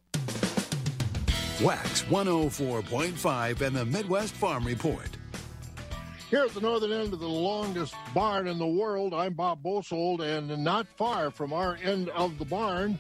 Wax 1.61 2.03
104.5 2.05 3.61
and 3.61 3.77
the 3.77 3.85
Midwest 3.85 4.35
Farm 4.35 4.65
Report. 4.65 5.09
Here 6.35 6.43
at 6.43 6.53
the 6.53 6.61
northern 6.61 6.91
end 6.91 7.13
of 7.13 7.21
the 7.21 7.29
longest 7.29 7.95
barn 8.13 8.49
in 8.49 8.59
the 8.59 8.67
world, 8.67 9.15
I'm 9.15 9.35
Bob 9.35 9.63
Bosold, 9.63 10.21
and 10.21 10.65
not 10.65 10.89
far 10.97 11.31
from 11.31 11.53
our 11.53 11.79
end 11.81 12.09
of 12.09 12.41
the 12.41 12.45
barn 12.45 12.99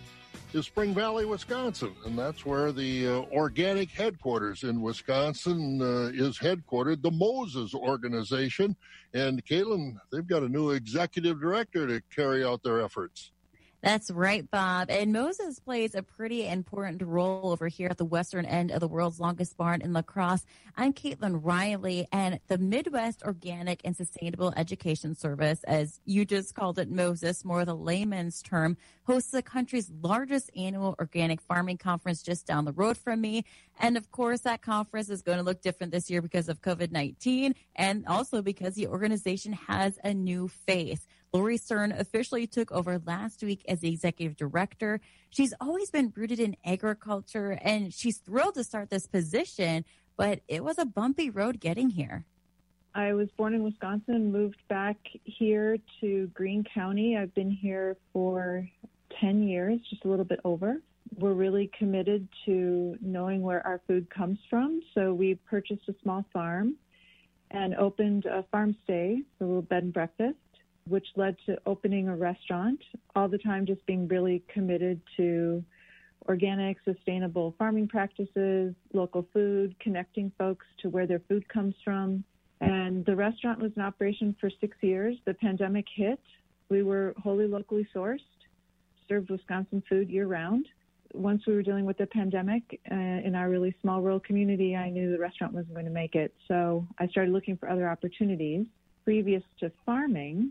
is 0.53 0.67
Spring 0.67 0.95
Valley, 0.95 1.25
Wisconsin, 1.25 1.97
and 2.07 2.17
that's 2.17 2.47
where 2.47 2.71
the 2.71 3.09
uh, 3.09 3.11
organic 3.33 3.91
headquarters 3.91 4.63
in 4.63 4.81
Wisconsin 4.81 5.83
uh, 5.83 6.13
is 6.15 6.39
headquartered, 6.39 7.03
the 7.03 7.11
Moses 7.11 7.75
organization. 7.75 8.77
And 9.15 9.45
Caitlin, 9.45 9.97
they've 10.13 10.25
got 10.25 10.45
a 10.45 10.49
new 10.49 10.71
executive 10.71 11.41
director 11.41 11.89
to 11.89 12.01
carry 12.15 12.45
out 12.45 12.63
their 12.63 12.83
efforts. 12.83 13.33
That's 13.85 14.11
right, 14.11 14.51
Bob. 14.51 14.89
And 14.89 15.13
Moses 15.13 15.59
plays 15.59 15.95
a 15.95 16.03
pretty 16.03 16.49
important 16.49 17.03
role 17.03 17.53
over 17.53 17.69
here 17.69 17.89
at 17.91 17.99
the 17.99 18.05
western 18.07 18.47
end 18.47 18.71
of 18.71 18.81
the 18.81 18.89
world's 18.89 19.21
longest 19.21 19.59
barn 19.59 19.83
in 19.83 19.93
La 19.93 20.01
Crosse. 20.01 20.47
I'm 20.75 20.95
Caitlin 20.95 21.41
Riley, 21.45 22.09
and 22.11 22.41
the 22.49 22.57
Midwest 22.57 23.23
Organic 23.25 23.83
and 23.85 23.95
Sustainable 23.95 24.55
Education 24.57 25.15
Service, 25.15 25.63
as 25.65 26.01
you 26.07 26.25
just 26.25 26.55
called 26.55 26.79
it, 26.79 26.91
Moses, 26.91 27.45
more 27.45 27.67
the 27.67 27.77
layman's 27.77 28.41
term, 28.41 28.79
hosts 29.03 29.33
the 29.33 29.43
country's 29.43 29.91
largest 30.01 30.51
annual 30.57 30.97
organic 30.99 31.43
farming 31.43 31.77
conference 31.77 32.23
just 32.23 32.47
down 32.47 32.65
the 32.65 32.73
road 32.73 32.97
from 32.97 33.21
me. 33.21 33.45
And 33.79 33.99
of 33.99 34.11
course, 34.11 34.41
that 34.41 34.63
conference 34.63 35.11
is 35.11 35.21
going 35.21 35.37
to 35.37 35.45
look 35.45 35.61
different 35.61 35.93
this 35.93 36.09
year 36.09 36.23
because 36.23 36.49
of 36.49 36.63
COVID 36.63 36.91
19 36.91 37.55
and 37.77 38.07
also 38.07 38.41
because 38.41 38.77
the 38.77 38.87
organization 38.87 39.53
has 39.53 39.99
a 40.03 40.15
new 40.15 40.49
face. 40.49 41.07
Lori 41.35 41.57
Stern 41.57 41.91
officially 41.91 42.47
took 42.47 42.71
over 42.71 43.01
last 43.05 43.43
week 43.43 43.65
as 43.67 43.81
the 43.81 43.89
executive 43.89 44.37
director. 44.37 45.01
She's 45.31 45.53
always 45.61 45.91
been 45.91 46.13
rooted 46.15 46.39
in 46.39 46.57
agriculture 46.65 47.59
and 47.61 47.93
she's 47.93 48.19
thrilled 48.19 48.55
to 48.55 48.63
start 48.63 48.89
this 48.89 49.09
position, 49.09 49.85
but 50.17 50.43
it 50.47 50.63
was 50.63 50.79
a 50.79 50.85
bumpy 50.85 51.31
road 51.31 51.59
getting 51.59 51.91
here. 51.91 52.25
I 52.95 53.15
was 53.15 53.29
born 53.37 53.53
in 53.53 53.65
Wisconsin, 53.65 54.31
moved 54.31 54.63
back 54.69 54.97
here 55.25 55.77
to 56.01 56.29
Greene 56.35 56.63
County. 56.73 57.17
I've 57.17 57.35
been 57.35 57.51
here 57.51 57.97
for 58.13 58.69
10 59.21 59.43
years, 59.43 59.81
just 59.91 60.05
a 60.05 60.09
little 60.09 60.25
bit 60.25 60.39
over. 60.45 60.77
We're 61.19 61.33
really 61.33 61.69
committed 61.77 62.29
to 62.47 62.97
knowing 63.01 63.43
where 63.43 63.67
our 63.67 63.81
food 63.89 64.09
comes 64.09 64.39
from. 64.49 64.83
So 64.95 65.13
we 65.13 65.35
purchased 65.35 65.89
a 65.89 65.95
small 66.01 66.25
farm 66.33 66.77
and 67.51 67.75
opened 67.75 68.27
a 68.27 68.45
farm 68.53 68.77
stay, 68.85 69.23
a 69.41 69.45
little 69.45 69.63
bed 69.63 69.83
and 69.83 69.93
breakfast, 69.93 70.37
which 70.89 71.07
led 71.17 71.37
to 71.47 71.57
opening 71.67 72.09
a 72.09 72.17
restaurant. 72.17 72.81
All 73.17 73.29
the 73.29 73.39
time, 73.39 73.67
just 73.67 73.85
being 73.87 74.07
really 74.09 74.43
committed 74.53 75.01
to 75.17 75.65
organic, 76.29 76.79
sustainable 76.85 77.55
farming 77.59 77.89
practices, 77.89 78.75
local 78.93 79.27
food, 79.33 79.75
connecting 79.81 80.33
folks 80.39 80.67
to 80.83 80.89
where 80.89 81.07
their 81.07 81.21
food 81.29 81.49
comes 81.49 81.75
from. 81.85 82.25
And 82.61 83.05
the 83.05 83.17
restaurant 83.17 83.61
was 83.61 83.73
in 83.77 83.83
operation 83.83 84.35
for 84.41 84.51
six 84.61 84.77
years. 84.81 85.17
The 85.27 85.35
pandemic 85.35 85.87
hit. 85.95 86.21
We 86.71 86.83
were 86.83 87.15
wholly 87.23 87.47
locally 87.47 87.87
sourced, 87.95 88.21
served 89.09 89.31
Wisconsin 89.31 89.83
food 89.89 90.09
year 90.09 90.27
round. 90.27 90.67
Once 91.13 91.43
we 91.47 91.55
were 91.55 91.63
dealing 91.63 91.85
with 91.85 91.99
the 91.99 92.07
pandemic 92.07 92.81
uh, 92.91 92.95
in 92.95 93.35
our 93.35 93.49
really 93.49 93.75
small 93.83 94.01
rural 94.01 94.19
community, 94.19 94.75
I 94.75 94.89
knew 94.91 95.13
the 95.13 95.19
restaurant 95.19 95.53
wasn't 95.53 95.75
going 95.75 95.87
to 95.87 95.93
make 95.93 96.15
it. 96.15 96.35
So 96.49 96.87
I 96.99 97.07
started 97.09 97.33
looking 97.33 97.57
for 97.57 97.69
other 97.69 97.89
opportunities. 97.89 98.67
Previous 99.05 99.43
to 99.61 99.71
farming, 99.85 100.51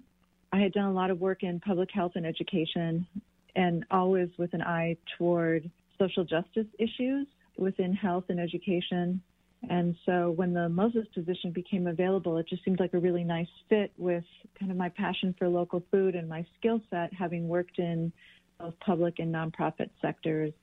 I 0.54 0.60
had 0.60 0.72
done 0.72 0.86
a 0.86 0.94
lot 0.94 1.10
of 1.10 1.20
work 1.20 1.42
in 1.42 1.60
public 1.60 1.90
health 1.92 2.12
and 2.14 2.28
education, 2.28 3.08
and 3.56 3.84
always 3.90 4.30
with 4.38 4.54
an 4.54 4.62
eye 4.62 4.96
toward 5.18 5.70
social 5.98 6.24
justice 6.24 6.68
issues 6.78 7.26
within 7.58 7.92
health 7.92 8.26
and 8.30 8.40
education. 8.40 9.20
And 9.68 9.96
so 10.06 10.30
when 10.32 10.54
the 10.54 10.70
Moses 10.70 11.08
position 11.16 11.52
became 11.52 11.88
available, 11.88 12.38
it 12.38 12.48
just 12.48 12.64
seemed 12.64 12.80
like 12.80 12.94
a 12.94 13.00
really 13.00 13.24
nice 13.24 13.48
fit 13.68 13.92
with 13.98 14.26
kind 14.60 14.70
of 14.72 14.78
my 14.78 14.90
passion 14.90 15.34
for 15.40 15.50
local 15.50 15.84
food 15.90 16.14
and 16.14 16.30
my 16.30 16.46
skill 16.60 16.80
set, 16.92 17.12
having 17.14 17.48
worked 17.48 17.80
in 17.80 18.14
both 18.60 18.76
public 18.80 19.18
and 19.18 19.34
nonprofit 19.34 19.90
sectors, 20.04 20.54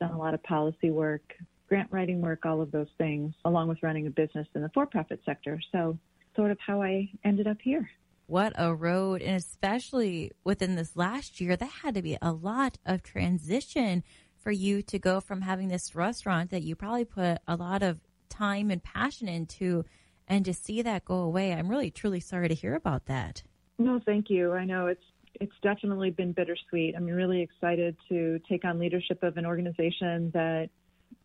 done 0.00 0.10
a 0.10 0.18
lot 0.18 0.34
of 0.34 0.42
policy 0.42 0.90
work, 0.90 1.34
grant 1.68 1.88
writing 1.92 2.20
work, 2.20 2.44
all 2.44 2.60
of 2.60 2.72
those 2.72 2.88
things, 2.98 3.32
along 3.44 3.68
with 3.68 3.80
running 3.80 4.08
a 4.08 4.10
business 4.10 4.48
in 4.56 4.62
the 4.62 4.70
for 4.70 4.86
profit 4.86 5.20
sector. 5.24 5.60
So, 5.70 5.96
sort 6.34 6.50
of 6.50 6.58
how 6.58 6.82
I 6.82 7.08
ended 7.24 7.46
up 7.46 7.58
here. 7.62 7.88
What 8.26 8.52
a 8.56 8.74
road. 8.74 9.22
And 9.22 9.36
especially 9.36 10.32
within 10.44 10.74
this 10.74 10.96
last 10.96 11.40
year, 11.40 11.56
that 11.56 11.70
had 11.82 11.94
to 11.94 12.02
be 12.02 12.18
a 12.20 12.32
lot 12.32 12.78
of 12.84 13.02
transition 13.02 14.02
for 14.36 14.50
you 14.50 14.82
to 14.82 14.98
go 14.98 15.20
from 15.20 15.42
having 15.42 15.68
this 15.68 15.94
restaurant 15.94 16.50
that 16.50 16.62
you 16.62 16.74
probably 16.76 17.04
put 17.04 17.38
a 17.46 17.56
lot 17.56 17.82
of 17.82 18.00
time 18.28 18.70
and 18.70 18.82
passion 18.82 19.28
into 19.28 19.84
and 20.28 20.44
to 20.44 20.52
see 20.52 20.82
that 20.82 21.04
go 21.04 21.16
away. 21.18 21.52
I'm 21.52 21.68
really 21.68 21.90
truly 21.90 22.20
sorry 22.20 22.48
to 22.48 22.54
hear 22.54 22.74
about 22.74 23.06
that. 23.06 23.42
No, 23.78 24.00
thank 24.04 24.30
you. 24.30 24.52
I 24.52 24.64
know 24.64 24.86
it's 24.86 25.04
it's 25.40 25.54
definitely 25.62 26.10
been 26.10 26.32
bittersweet. 26.32 26.94
I'm 26.96 27.04
really 27.04 27.42
excited 27.42 27.96
to 28.08 28.40
take 28.48 28.64
on 28.64 28.78
leadership 28.78 29.22
of 29.22 29.36
an 29.36 29.44
organization 29.44 30.30
that 30.32 30.70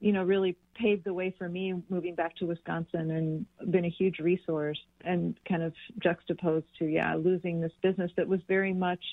you 0.02 0.12
know, 0.12 0.24
really 0.24 0.58
paved 0.74 1.06
the 1.06 1.14
way 1.14 1.34
for 1.38 1.48
me 1.48 1.76
moving 1.90 2.16
back 2.16 2.36
to 2.38 2.46
Wisconsin 2.48 3.12
and 3.12 3.72
been 3.72 3.86
a 3.86 3.90
huge 3.90 4.18
resource 4.20 4.80
and 5.02 5.40
kind 5.48 5.62
of 5.62 5.74
juxtaposed 6.00 6.66
to, 6.80 6.86
yeah, 6.86 7.14
losing 7.14 7.62
this 7.62 7.72
business 7.84 8.12
that 8.18 8.28
was 8.28 8.42
very 8.48 8.74
much 8.74 9.04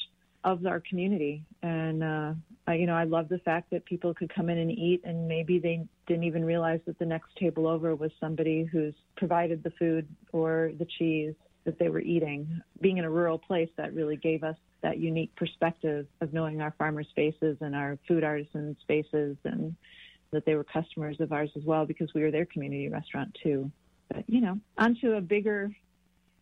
of 0.44 0.64
our 0.64 0.81
community. 0.81 1.44
And, 1.62 2.03
uh, 2.03 2.33
I, 2.66 2.74
you 2.74 2.87
know, 2.87 2.94
I 2.94 3.05
love 3.05 3.29
the 3.29 3.38
fact 3.40 3.70
that 3.70 3.85
people 3.85 4.14
could 4.14 4.35
come 4.35 4.48
in 4.48 4.57
and 4.57 4.70
eat 4.70 5.03
and 5.05 5.29
maybe 5.29 5.59
they 5.59 5.87
didn't 6.07 6.24
even 6.24 6.42
realize 6.42 6.81
that 6.87 6.98
the 6.98 7.07
next 7.07 7.37
table 7.37 7.66
over 7.66 7.94
was 7.94 8.11
somebody 8.18 8.64
who's 8.64 8.94
provided 9.16 9.62
the 9.62 9.72
food 9.72 10.09
or 10.33 10.72
the 10.79 10.87
cheese 10.98 11.35
that 11.64 11.79
they 11.79 11.90
were 11.90 12.01
eating. 12.01 12.62
Being 12.81 12.96
in 12.96 13.05
a 13.05 13.11
rural 13.11 13.38
place, 13.38 13.68
that 13.77 13.92
really 13.94 14.16
gave 14.16 14.42
us 14.42 14.57
that 14.81 14.98
unique 14.98 15.35
perspective 15.37 16.07
of 16.22 16.33
knowing 16.33 16.62
our 16.62 16.72
farmers' 16.79 17.09
faces 17.14 17.59
and 17.61 17.74
our 17.74 17.98
food 18.09 18.24
artisans' 18.24 18.79
faces 18.87 19.37
and 19.44 19.77
that 20.32 20.44
they 20.44 20.54
were 20.54 20.64
customers 20.64 21.20
of 21.20 21.32
ours 21.32 21.50
as 21.56 21.64
well 21.64 21.86
because 21.86 22.12
we 22.14 22.22
were 22.22 22.30
their 22.30 22.46
community 22.46 22.88
restaurant 22.88 23.36
too. 23.42 23.70
But 24.08 24.24
you 24.28 24.40
know, 24.40 24.58
onto 24.76 25.12
a 25.12 25.20
bigger, 25.20 25.70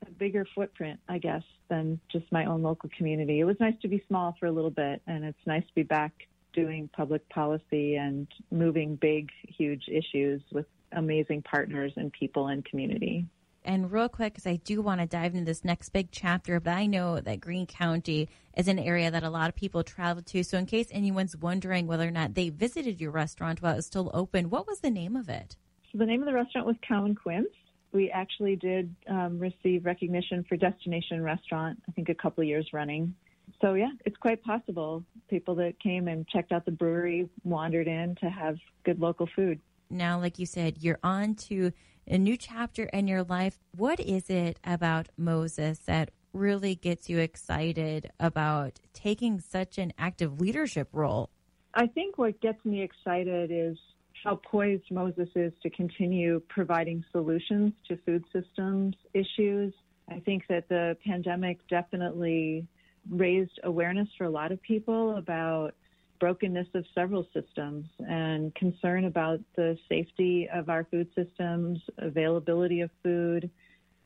a 0.07 0.11
bigger 0.11 0.47
footprint, 0.55 1.01
I 1.09 1.19
guess, 1.19 1.43
than 1.69 2.01
just 2.11 2.31
my 2.31 2.45
own 2.47 2.63
local 2.63 2.91
community. 2.97 3.41
It 3.41 3.45
was 3.45 3.57
nice 3.61 3.75
to 3.83 3.89
be 3.89 4.03
small 4.09 4.37
for 4.39 4.47
a 4.47 4.53
little 4.53 4.71
bit, 4.71 5.03
and 5.07 5.25
it's 5.25 5.47
nice 5.47 5.67
to 5.67 5.75
be 5.75 5.83
back 5.83 6.13
doing 6.53 6.89
public 6.97 7.29
policy 7.29 7.97
and 7.97 8.27
moving 8.51 8.97
big, 8.97 9.31
huge 9.43 9.85
issues 9.89 10.41
with 10.53 10.67
amazing 10.93 11.43
partners 11.43 11.93
and 11.97 12.13
people 12.13 12.49
and 12.49 12.65
community. 12.65 13.27
And 13.67 13.91
real 13.91 14.09
quick, 14.09 14.35
because 14.35 14.47
I 14.47 14.57
do 14.57 14.81
want 14.81 15.01
to 15.01 15.09
dive 15.09 15.35
into 15.35 15.45
this 15.45 15.65
next 15.65 15.89
big 15.89 16.13
chapter, 16.13 16.61
but 16.61 16.73
I 16.73 16.87
know 16.87 17.19
that 17.19 17.41
Greene 17.41 17.67
County 17.67 18.29
is 18.57 18.69
an 18.69 18.79
area 18.79 19.11
that 19.11 19.25
a 19.25 19.29
lot 19.29 19.49
of 19.49 19.57
people 19.57 19.83
travel 19.83 20.23
to. 20.23 20.45
So, 20.45 20.57
in 20.57 20.67
case 20.67 20.87
anyone's 20.93 21.37
wondering 21.37 21.89
whether 21.89 22.07
or 22.07 22.13
not 22.13 22.35
they 22.35 22.49
visited 22.49 23.01
your 23.01 23.11
restaurant 23.11 23.61
while 23.61 23.73
it 23.73 23.77
was 23.77 23.87
still 23.87 24.09
open, 24.15 24.51
what 24.51 24.69
was 24.69 24.81
the 24.81 24.91
name 24.91 25.17
of 25.17 25.29
it? 25.29 25.57
So, 25.91 25.99
the 25.99 26.07
name 26.07 26.23
of 26.23 26.27
the 26.27 26.33
restaurant 26.33 26.65
was 26.65 26.77
Cow 26.87 27.07
and 27.07 27.21
Quince. 27.21 27.49
We 27.91 28.09
actually 28.09 28.55
did 28.55 28.95
um, 29.09 29.37
receive 29.41 29.85
recognition 29.85 30.45
for 30.49 30.57
Destination 30.57 31.21
Restaurant, 31.21 31.83
I 31.89 31.93
think 31.93 32.09
a 32.09 32.15
couple 32.15 32.43
of 32.43 32.49
years 32.49 32.69
running. 32.73 33.17
So, 33.61 33.75
yeah, 33.75 33.91
it's 34.05 34.17
quite 34.17 34.45
possible. 34.45 35.03
People 35.29 35.57
that 35.57 35.81
came 35.81 36.07
and 36.07 36.27
checked 36.29 36.53
out 36.53 36.67
the 36.67 36.71
brewery 36.71 37.29
wandered 37.43 37.89
in 37.89 38.15
to 38.21 38.31
have 38.31 38.59
good 38.85 39.01
local 39.01 39.29
food. 39.35 39.59
Now, 39.91 40.21
like 40.21 40.39
you 40.39 40.47
said, 40.47 40.79
you're 40.81 41.01
on 41.03 41.35
to 41.35 41.73
a 42.09 42.19
new 42.19 42.37
chapter 42.37 42.85
in 42.85 43.09
your 43.09 43.23
life. 43.23 43.59
What 43.77 44.01
is 44.01 44.31
it 44.31 44.59
about 44.65 45.09
Moses 45.17 45.79
that 45.81 46.11
really 46.33 46.75
gets 46.75 47.09
you 47.09 47.19
excited 47.19 48.11
about 48.21 48.79
taking 48.93 49.41
such 49.41 49.79
an 49.79 49.93
active 49.99 50.41
leadership 50.41 50.89
role? 50.93 51.31
I 51.75 51.87
think 51.87 52.19
what 52.19 52.41
gets 52.41 52.65
me 52.65 52.83
excited 52.83 53.51
is 53.53 53.77
how 54.25 54.41
poised 54.51 54.91
Moses 54.91 55.29
is 55.35 55.53
to 55.63 55.71
continue 55.71 56.41
providing 56.49 57.05
solutions 57.13 57.73
to 57.89 57.97
food 57.99 58.25
systems 58.33 58.95
issues. 59.15 59.75
I 60.09 60.21
think 60.21 60.45
that 60.49 60.69
the 60.69 60.97
pandemic 61.05 61.59
definitely 61.69 62.67
raised 63.11 63.59
awareness 63.65 64.09
for 64.17 64.25
a 64.25 64.31
lot 64.31 64.53
of 64.53 64.61
people 64.63 65.17
about 65.17 65.75
brokenness 66.19 66.69
of 66.75 66.85
several 66.95 67.27
systems 67.33 67.87
and 68.09 68.55
concern 68.55 69.05
about 69.05 69.41
the 69.57 69.79
safety 69.89 70.49
of 70.53 70.69
our 70.69 70.85
food 70.85 71.09
systems, 71.15 71.81
availability 71.99 72.81
of 72.81 72.91
food, 73.03 73.51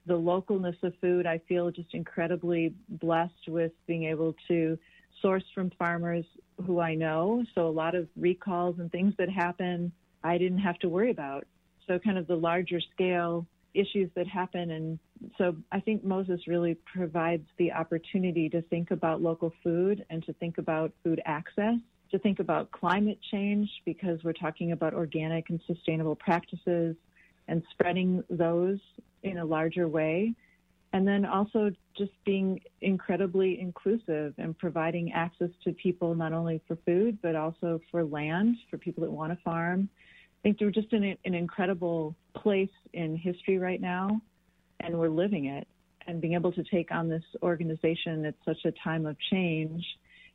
the 0.07 0.15
localness 0.15 0.83
of 0.83 0.93
food. 1.01 1.27
I 1.27 1.39
feel 1.49 1.71
just 1.71 1.95
incredibly 1.95 2.75
blessed 2.89 3.49
with 3.49 3.73
being 3.87 4.05
able 4.05 4.35
to 4.49 4.79
source 5.23 5.45
from 5.55 5.71
farmers 5.79 6.25
who 6.67 6.81
I 6.81 6.95
know. 6.95 7.45
So 7.55 7.69
a 7.69 7.71
lot 7.71 7.95
of 7.95 8.09
recalls 8.17 8.79
and 8.79 8.91
things 8.91 9.15
that 9.19 9.29
happen, 9.29 9.93
I 10.23 10.39
didn't 10.39 10.59
have 10.59 10.79
to 10.81 10.89
worry 10.89 11.11
about. 11.11 11.47
So 11.87 11.99
kind 11.99 12.19
of 12.19 12.27
the 12.27 12.37
larger 12.37 12.81
scale 12.93 13.47
issues 13.75 14.11
that 14.17 14.27
happen. 14.27 14.71
And 14.71 14.99
so 15.39 15.57
I 15.71 15.81
think 15.81 16.05
Moses 16.05 16.41
really 16.47 16.77
provides 16.93 17.47
the 17.59 17.73
opportunity 17.73 18.49
to 18.49 18.63
think 18.63 18.91
about 18.91 19.23
local 19.23 19.53
food 19.63 20.05
and 20.11 20.25
to 20.25 20.33
think 20.35 20.59
about 20.59 20.93
food 21.05 21.21
access 21.25 21.77
to 22.11 22.19
think 22.19 22.41
about 22.41 22.71
climate 22.71 23.19
change 23.31 23.69
because 23.85 24.23
we're 24.25 24.33
talking 24.33 24.73
about 24.73 24.95
organic 24.95 25.51
and 25.51 25.61
sustainable 25.67 26.17
practices 26.17 26.97
and 27.49 27.63
spreading 27.71 28.23
those 28.29 28.79
in 29.23 29.39
a 29.39 29.45
larger 29.45 29.89
way. 29.89 30.35
And 30.93 31.07
then 31.07 31.25
also 31.25 31.71
just 31.97 32.13
being 32.25 32.61
incredibly 32.81 33.61
inclusive 33.61 34.35
and 34.39 34.59
providing 34.59 35.13
access 35.13 35.51
to 35.65 35.73
people 35.73 36.15
not 36.15 36.33
only 36.33 36.61
for 36.67 36.77
food, 36.85 37.19
but 37.23 37.37
also 37.37 37.81
for 37.91 38.05
land 38.05 38.57
for 38.71 38.79
people 38.79 39.05
that 39.05 39.11
want 39.11 39.33
to 39.33 39.39
farm. 39.45 39.89
I 40.41 40.43
think 40.43 40.59
we're 40.61 40.71
just 40.71 40.93
in 40.93 41.05
an 41.05 41.35
incredible 41.35 42.17
place 42.35 42.71
in 42.93 43.15
history 43.17 43.59
right 43.59 43.81
now, 43.81 44.21
and 44.81 44.99
we're 44.99 45.09
living 45.09 45.47
it. 45.47 45.69
And 46.07 46.21
being 46.21 46.35
able 46.35 46.51
to 46.53 46.65
take 46.65 46.91
on 46.91 47.09
this 47.09 47.23
organization 47.43 48.25
at 48.25 48.35
such 48.45 48.65
a 48.65 48.73
time 48.73 49.07
of 49.07 49.17
change 49.31 49.85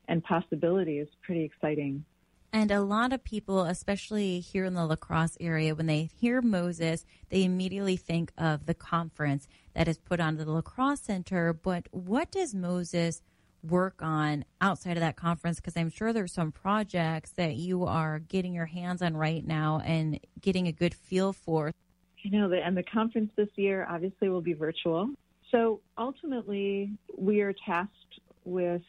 and 0.07 0.23
possibility 0.23 0.99
is 0.99 1.09
pretty 1.21 1.43
exciting. 1.43 2.05
And 2.53 2.71
a 2.71 2.81
lot 2.81 3.11
of 3.11 3.23
people, 3.23 3.63
especially 3.63 4.39
here 4.39 4.63
in 4.63 4.75
the 4.75 4.85
La 4.85 4.95
Crosse 4.95 5.35
area, 5.41 5.75
when 5.75 5.87
they 5.87 6.09
hear 6.21 6.41
Moses, 6.41 7.05
they 7.29 7.43
immediately 7.43 7.97
think 7.97 8.31
of 8.37 8.65
the 8.65 8.73
conference 8.73 9.47
that 9.73 9.89
is 9.89 9.97
put 9.97 10.21
on 10.21 10.37
the 10.37 10.49
La 10.49 10.61
Crosse 10.61 11.01
Center. 11.01 11.51
But 11.51 11.87
what 11.91 12.31
does 12.31 12.55
Moses 12.55 13.21
work 13.61 14.01
on 14.01 14.45
outside 14.61 14.95
of 14.95 15.01
that 15.01 15.17
conference? 15.17 15.57
Because 15.59 15.75
I'm 15.75 15.89
sure 15.89 16.13
there's 16.13 16.31
some 16.31 16.53
projects 16.53 17.31
that 17.31 17.55
you 17.55 17.83
are 17.83 18.19
getting 18.19 18.53
your 18.53 18.67
hands 18.67 19.01
on 19.01 19.17
right 19.17 19.45
now 19.45 19.81
and 19.83 20.19
getting 20.39 20.67
a 20.67 20.71
good 20.71 20.93
feel 20.93 21.33
for. 21.33 21.73
You 22.21 22.39
know, 22.39 22.53
and 22.53 22.77
the 22.77 22.83
conference 22.83 23.31
this 23.35 23.49
year 23.55 23.85
obviously 23.89 24.29
will 24.29 24.41
be 24.41 24.53
virtual. 24.53 25.09
So 25.51 25.81
ultimately, 25.97 26.91
we 27.17 27.41
are 27.41 27.53
tasked 27.65 28.21
with 28.45 28.81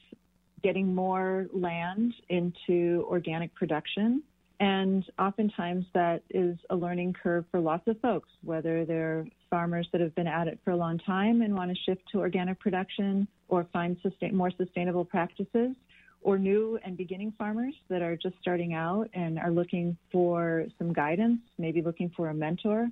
getting 0.62 0.94
more 0.94 1.46
land 1.52 2.14
into 2.28 3.04
organic 3.08 3.54
production. 3.54 4.22
And 4.58 5.04
oftentimes 5.18 5.84
that 5.92 6.22
is 6.30 6.56
a 6.70 6.76
learning 6.76 7.14
curve 7.22 7.44
for 7.50 7.60
lots 7.60 7.86
of 7.88 8.00
folks, 8.00 8.30
whether 8.42 8.84
they're 8.84 9.26
farmers 9.50 9.86
that 9.92 10.00
have 10.00 10.14
been 10.14 10.26
at 10.26 10.48
it 10.48 10.58
for 10.64 10.70
a 10.70 10.76
long 10.76 10.98
time 10.98 11.42
and 11.42 11.54
want 11.54 11.70
to 11.70 11.76
shift 11.84 12.02
to 12.12 12.20
organic 12.20 12.58
production 12.58 13.28
or 13.48 13.66
find 13.72 13.96
sustain, 14.02 14.34
more 14.34 14.50
sustainable 14.50 15.04
practices, 15.04 15.76
or 16.22 16.38
new 16.38 16.78
and 16.84 16.96
beginning 16.96 17.32
farmers 17.38 17.74
that 17.88 18.02
are 18.02 18.16
just 18.16 18.34
starting 18.40 18.74
out 18.74 19.08
and 19.14 19.38
are 19.38 19.50
looking 19.50 19.96
for 20.10 20.64
some 20.78 20.92
guidance, 20.92 21.38
maybe 21.58 21.82
looking 21.82 22.10
for 22.16 22.30
a 22.30 22.34
mentor. 22.34 22.88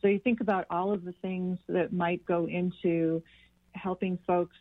So 0.00 0.06
you 0.06 0.20
think 0.20 0.40
about 0.40 0.66
all 0.70 0.92
of 0.92 1.04
the 1.04 1.12
things 1.20 1.58
that 1.68 1.92
might 1.92 2.24
go 2.24 2.46
into 2.46 3.22
helping 3.72 4.18
folks 4.26 4.56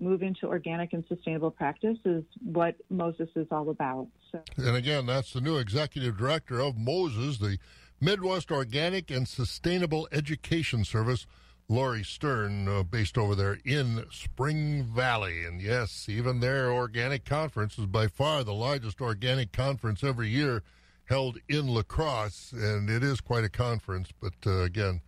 move 0.00 0.22
into 0.22 0.46
organic 0.46 0.92
and 0.92 1.04
sustainable 1.08 1.50
practice 1.50 1.98
is 2.04 2.24
what 2.42 2.76
Moses 2.90 3.28
is 3.36 3.46
all 3.50 3.70
about. 3.70 4.08
So. 4.30 4.40
And 4.56 4.76
again, 4.76 5.06
that's 5.06 5.32
the 5.32 5.40
new 5.40 5.56
executive 5.56 6.16
director 6.16 6.60
of 6.60 6.76
Moses, 6.76 7.38
the 7.38 7.58
Midwest 8.00 8.50
Organic 8.50 9.10
and 9.10 9.26
Sustainable 9.26 10.08
Education 10.12 10.84
Service. 10.84 11.26
Lori 11.70 12.02
Stern, 12.02 12.66
uh, 12.66 12.82
based 12.82 13.18
over 13.18 13.34
there 13.34 13.58
in 13.62 14.06
Spring 14.10 14.84
Valley. 14.84 15.44
And 15.44 15.60
yes, 15.60 16.08
even 16.08 16.40
their 16.40 16.72
organic 16.72 17.26
conference 17.26 17.78
is 17.78 17.84
by 17.84 18.06
far 18.06 18.42
the 18.42 18.54
largest 18.54 19.02
organic 19.02 19.52
conference 19.52 20.02
every 20.02 20.30
year 20.30 20.62
held 21.04 21.38
in 21.46 21.66
La 21.66 21.82
Crosse. 21.82 22.52
And 22.52 22.88
it 22.88 23.04
is 23.04 23.20
quite 23.20 23.44
a 23.44 23.50
conference. 23.50 24.08
But 24.18 24.32
uh, 24.46 24.62
again, 24.62 25.02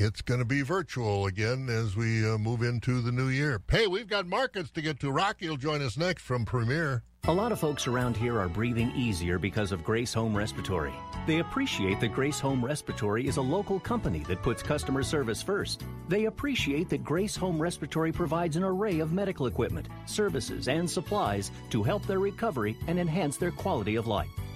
it's 0.00 0.22
going 0.22 0.40
to 0.40 0.46
be 0.46 0.62
virtual 0.62 1.26
again 1.26 1.68
as 1.68 1.94
we 1.94 2.26
uh, 2.26 2.38
move 2.38 2.62
into 2.62 3.02
the 3.02 3.12
new 3.12 3.28
year. 3.28 3.60
Hey, 3.70 3.86
we've 3.86 4.08
got 4.08 4.26
markets 4.26 4.70
to 4.70 4.80
get 4.80 4.98
to. 5.00 5.10
Rocky 5.10 5.48
will 5.48 5.58
join 5.58 5.82
us 5.82 5.98
next 5.98 6.22
from 6.22 6.46
Premier. 6.46 7.02
A 7.24 7.32
lot 7.32 7.52
of 7.52 7.60
folks 7.60 7.86
around 7.86 8.16
here 8.16 8.40
are 8.40 8.48
breathing 8.48 8.90
easier 8.96 9.38
because 9.38 9.72
of 9.72 9.84
Grace 9.84 10.14
Home 10.14 10.34
Respiratory. 10.34 10.94
They 11.26 11.40
appreciate 11.40 12.00
that 12.00 12.14
Grace 12.14 12.40
Home 12.40 12.64
Respiratory 12.64 13.28
is 13.28 13.36
a 13.36 13.42
local 13.42 13.78
company 13.78 14.20
that 14.20 14.42
puts 14.42 14.62
customer 14.62 15.02
service 15.02 15.42
first. 15.42 15.84
They 16.08 16.24
appreciate 16.24 16.88
that 16.88 17.04
Grace 17.04 17.36
Home 17.36 17.60
Respiratory 17.60 18.10
provides 18.10 18.56
an 18.56 18.64
array 18.64 19.00
of 19.00 19.12
medical 19.12 19.48
equipment, 19.48 19.86
services, 20.06 20.66
and 20.66 20.90
supplies 20.90 21.50
to 21.68 21.82
help 21.82 22.06
their 22.06 22.20
recovery 22.20 22.78
and 22.86 22.98
enhance 22.98 23.36
their 23.36 23.52
quality 23.52 23.96
of 23.96 24.06
life. 24.06 24.30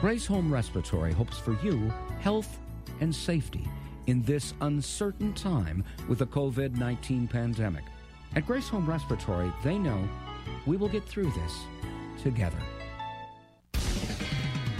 Grace 0.00 0.26
Home 0.26 0.52
Respiratory 0.52 1.14
hopes 1.14 1.38
for 1.38 1.56
you 1.62 1.90
health 2.20 2.58
and 3.00 3.14
safety 3.14 3.66
in 4.06 4.20
this 4.22 4.52
uncertain 4.60 5.32
time 5.32 5.82
with 6.06 6.18
the 6.18 6.26
COVID 6.26 6.76
19 6.76 7.26
pandemic. 7.26 7.82
At 8.34 8.46
Grace 8.46 8.68
Home 8.68 8.86
Respiratory, 8.86 9.50
they 9.64 9.78
know 9.78 10.06
we 10.66 10.76
will 10.76 10.88
get 10.88 11.04
through 11.04 11.32
this 11.32 11.54
together. 12.22 12.58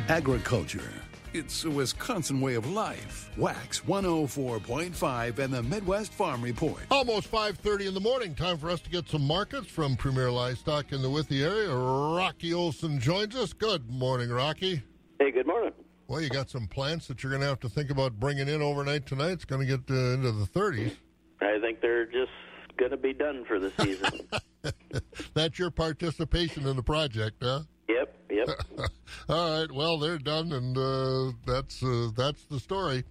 Agriculture. 0.09 0.93
It's 1.33 1.65
a 1.65 1.71
Wisconsin 1.71 2.41
way 2.41 2.55
of 2.55 2.71
life. 2.71 3.31
Wax 3.39 3.81
104.5 3.81 5.39
and 5.39 5.53
the 5.53 5.63
Midwest 5.63 6.13
Farm 6.13 6.43
Report. 6.43 6.81
Almost 6.91 7.31
5.30 7.31 7.89
in 7.89 7.95
the 7.95 8.01
morning. 8.01 8.35
Time 8.35 8.59
for 8.59 8.71
us 8.71 8.81
to 8.83 8.91
get 8.91 9.09
some 9.09 9.27
markets 9.27 9.67
from 9.67 9.97
Premier 9.97 10.31
Livestock 10.31 10.93
in 10.93 11.03
the 11.03 11.11
Withee 11.11 11.43
area. 11.43 11.75
Rocky 11.75 12.55
Olson 12.55 13.01
joins 13.01 13.35
us. 13.35 13.53
Good 13.53 13.91
morning, 13.91 14.31
Rocky. 14.31 14.83
Hey, 15.19 15.31
good 15.31 15.47
morning. 15.47 15.73
Well, 16.09 16.21
you 16.21 16.29
got 16.29 16.51
some 16.51 16.67
plants 16.67 17.09
that 17.09 17.23
you're 17.23 17.31
going 17.31 17.41
to 17.41 17.49
have 17.49 17.61
to 17.61 17.69
think 17.69 17.91
about 17.91 18.21
bringing 18.21 18.49
in 18.49 18.61
overnight 18.61 19.07
tonight. 19.07 19.31
It's 19.33 19.45
going 19.47 19.67
to 19.67 19.67
get 19.67 19.91
uh, 19.91 20.13
into 20.13 20.31
the 20.31 20.45
30s. 20.45 20.95
I 21.41 21.59
think 21.61 21.81
they're 21.81 22.05
just 22.05 22.31
going 22.77 22.91
to 22.91 22.97
be 22.99 23.15
done 23.15 23.45
for 23.47 23.59
the 23.59 23.73
season. 23.81 24.29
That's 25.35 25.59
your 25.59 25.71
participation 25.71 26.67
in 26.67 26.77
the 26.77 26.83
project, 26.83 27.37
huh? 27.43 27.61
Yep, 27.89 28.17
yep. 28.31 28.49
All 29.29 29.61
right. 29.61 29.73
Well, 29.73 29.99
they're 29.99 30.19
done, 30.19 30.53
and 30.53 30.77
uh, 30.77 31.33
that's 31.47 31.83
uh, 31.83 32.11
that's 32.17 32.45
the 32.47 32.59
story. 32.59 33.05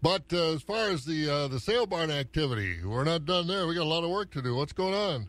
But 0.00 0.24
uh, 0.32 0.54
as 0.54 0.62
far 0.62 0.88
as 0.88 1.04
the 1.04 1.28
uh, 1.30 1.48
the 1.48 1.60
sale 1.60 1.86
barn 1.86 2.10
activity, 2.10 2.82
we're 2.82 3.04
not 3.04 3.26
done 3.26 3.46
there. 3.46 3.66
We 3.66 3.74
got 3.74 3.82
a 3.82 3.84
lot 3.84 4.04
of 4.04 4.10
work 4.10 4.30
to 4.32 4.42
do. 4.42 4.54
What's 4.54 4.72
going 4.72 4.94
on? 4.94 5.28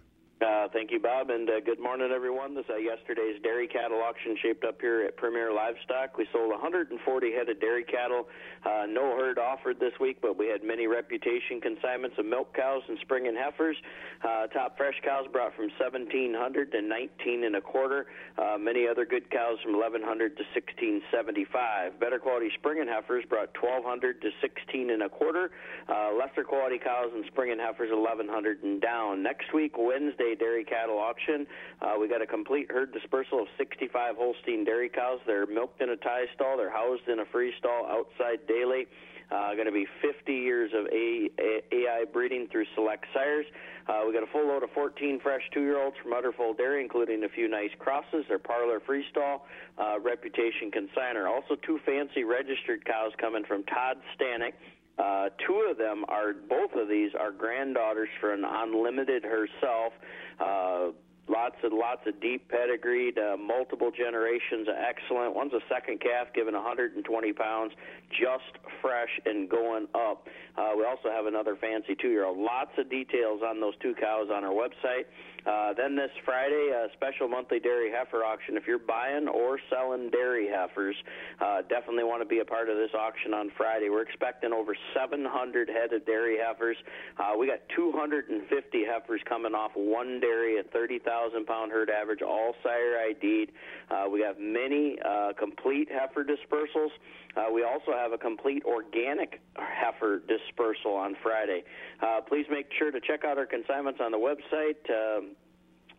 Thank 0.74 0.90
you, 0.90 1.00
Bob, 1.00 1.30
and 1.30 1.48
uh, 1.48 1.60
good 1.64 1.80
morning, 1.80 2.10
everyone. 2.10 2.56
This 2.56 2.66
uh, 2.68 2.78
yesterday's 2.78 3.40
dairy 3.44 3.68
cattle 3.68 4.02
auction 4.02 4.36
shaped 4.42 4.66
up 4.66 4.82
here 4.82 5.06
at 5.06 5.16
Premier 5.18 5.54
Livestock. 5.54 6.18
We 6.18 6.26
sold 6.34 6.50
140 6.50 6.98
head 7.32 7.48
of 7.48 7.62
dairy 7.62 7.84
cattle. 7.84 8.26
Uh, 8.66 8.88
no 8.90 9.14
herd 9.16 9.38
offered 9.38 9.80
this 9.80 9.94
week, 10.02 10.18
but 10.20 10.36
we 10.36 10.48
had 10.48 10.64
many 10.64 10.88
reputation 10.88 11.62
consignments 11.62 12.18
of 12.18 12.26
milk 12.26 12.56
cows 12.56 12.82
and 12.90 12.98
spring 13.02 13.28
and 13.28 13.38
heifers. 13.38 13.78
Uh, 14.24 14.48
top 14.48 14.76
fresh 14.76 14.96
cows 15.06 15.28
brought 15.32 15.56
from 15.56 15.70
1700 15.78 16.72
to 16.72 16.82
19 16.82 17.44
and 17.44 17.56
a 17.56 17.62
quarter. 17.62 18.08
Uh, 18.42 18.58
many 18.58 18.88
other 18.88 19.06
good 19.06 19.30
cows 19.30 19.60
from 19.62 19.78
1100 19.78 20.36
to 20.38 20.44
1675. 20.58 22.00
Better 22.00 22.18
quality 22.18 22.50
spring 22.58 22.82
and 22.82 22.90
heifers 22.90 23.24
brought 23.30 23.54
1200 23.62 24.24
to 24.24 24.32
16 24.42 24.90
and 24.90 25.04
a 25.04 25.10
quarter. 25.10 25.52
Uh, 25.88 26.10
lesser 26.18 26.44
quality 26.44 26.80
cows 26.80 27.14
and 27.14 27.24
spring 27.28 27.52
and 27.52 27.62
heifers 27.62 27.92
1100 27.94 28.64
and 28.64 28.82
down. 28.82 29.22
Next 29.22 29.54
week, 29.54 29.78
Wednesday 29.78 30.34
dairy 30.34 30.63
cattle 30.64 31.00
auction. 31.00 31.48
Uh, 31.82 31.94
we 32.00 32.08
got 32.08 32.22
a 32.22 32.28
complete 32.28 32.72
herd 32.72 32.94
dispersal 32.94 33.42
of 33.42 33.48
65 33.58 34.16
Holstein 34.18 34.64
dairy 34.64 34.90
cows. 34.90 35.20
They're 35.26 35.46
milked 35.46 35.82
in 35.82 35.90
a 35.90 35.98
tie 35.98 36.26
stall. 36.36 36.58
They're 36.58 36.70
housed 36.70 37.08
in 37.08 37.20
a 37.20 37.26
free 37.26 37.54
stall 37.60 37.86
outside 37.86 38.48
daily. 38.48 38.88
Uh, 39.32 39.54
going 39.56 39.66
to 39.66 39.72
be 39.72 39.88
50 40.02 40.32
years 40.34 40.72
of 40.76 40.86
a- 40.88 41.30
a- 41.40 41.64
AI 41.74 42.04
breeding 42.12 42.48
through 42.50 42.66
select 42.76 43.06
sires. 43.14 43.46
Uh, 43.88 44.04
we 44.06 44.14
got 44.14 44.22
a 44.22 44.28
full 44.28 44.46
load 44.46 44.64
of 44.64 44.70
14 44.72 45.20
fresh 45.20 45.42
two-year-olds 45.52 45.96
from 46.04 46.14
Utterfold 46.14 46.58
Dairy, 46.58 46.82
including 46.82 47.24
a 47.24 47.30
few 47.30 47.48
nice 47.48 47.72
crosses. 47.80 48.26
They're 48.28 48.38
parlor 48.38 48.80
freestall, 48.80 49.42
uh, 49.78 50.00
reputation 50.00 50.70
consigner. 50.72 51.28
Also, 51.28 51.56
two 51.56 51.80
fancy 51.86 52.24
registered 52.24 52.86
cows 52.86 53.14
coming 53.18 53.44
from 53.44 53.64
Todd 53.64 53.98
Stanek. 54.16 54.54
Uh, 54.98 55.30
two 55.46 55.68
of 55.70 55.78
them 55.78 56.06
are, 56.08 56.34
both 56.34 56.72
of 56.76 56.88
these 56.88 57.12
are 57.20 57.32
granddaughters 57.32 58.10
an 58.34 58.44
unlimited 58.46 59.24
herself. 59.24 59.94
Uh, 60.40 60.92
lots 61.28 61.56
and 61.64 61.74
lots 61.74 62.02
of 62.06 62.20
deep 62.22 62.48
pedigreed, 62.50 63.18
uh, 63.18 63.38
multiple 63.38 63.92
generations, 63.92 64.68
excellent. 64.68 65.34
One's 65.34 65.54
a 65.54 65.62
second 65.70 66.02
calf, 66.02 66.28
given 66.34 66.54
120 66.54 67.34
pounds, 67.34 67.74
just 68.12 68.60
fresh 68.82 69.20
and 69.26 69.50
going 69.50 69.88
up. 69.96 70.28
Uh, 70.58 70.72
we 70.78 70.86
also 70.86 71.10
have 71.10 71.26
another 71.26 71.56
fancy 71.56 71.96
two-year-old. 71.96 72.38
Lots 72.38 72.72
of 72.78 72.90
details 72.90 73.42
on 73.46 73.62
those 73.62 73.74
two 73.82 73.96
cows 73.96 74.28
on 74.34 74.44
our 74.44 74.54
website. 74.54 75.06
Uh, 75.46 75.74
then 75.74 75.96
this 75.96 76.12
Friday, 76.24 76.72
a 76.72 76.88
special 76.94 77.28
monthly 77.28 77.60
dairy 77.60 77.92
heifer 77.92 78.24
auction. 78.24 78.56
If 78.56 78.64
you're 78.68 78.80
buying 78.80 79.28
or 79.28 79.60
selling 79.70 80.10
dairy 80.10 80.48
heifers, 80.48 80.96
uh, 81.42 81.62
definitely 81.68 82.06
want 82.06 82.22
to 82.22 82.28
be 82.28 82.40
a 82.40 82.46
part 82.46 82.70
of 82.70 82.78
this 82.78 82.92
auction 82.98 83.34
on 83.34 83.52
Friday. 83.58 83.90
We're 83.90 84.04
expecting 84.04 84.54
over 84.54 84.76
700 84.96 85.68
head 85.70 85.92
of 85.94 86.06
dairy 86.06 86.38
heifers. 86.40 86.78
Uh, 87.18 87.38
we 87.38 87.48
got 87.48 87.60
250 87.76 88.86
heifers 88.86 89.22
coming 89.28 89.54
off 89.54 89.72
one 89.76 90.20
dairy 90.20 90.60
at 90.60 90.72
30,000 90.72 91.46
pound 91.46 91.72
herd 91.72 91.90
average, 91.90 92.22
all 92.22 92.56
sire 92.64 92.98
ID'd. 93.10 93.52
Uh, 93.92 94.10
we 94.10 94.22
have 94.22 94.40
many 94.40 94.98
uh, 95.04 95.34
complete 95.38 95.90
heifer 95.92 96.24
dispersals. 96.24 96.92
Uh, 97.36 97.52
we 97.52 97.64
also 97.64 97.92
have 97.92 98.12
a 98.12 98.18
complete 98.18 98.64
organic 98.64 99.42
heifer 99.56 100.22
dispersal 100.28 100.94
on 100.94 101.16
Friday. 101.22 101.64
Uh, 102.02 102.22
please 102.22 102.46
make 102.50 102.68
sure 102.78 102.92
to 102.92 103.00
check 103.02 103.26
out 103.26 103.38
our 103.38 103.46
consignments 103.46 104.00
on 104.02 104.12
the 104.12 104.18
website. 104.18 104.78
Um, 104.90 105.33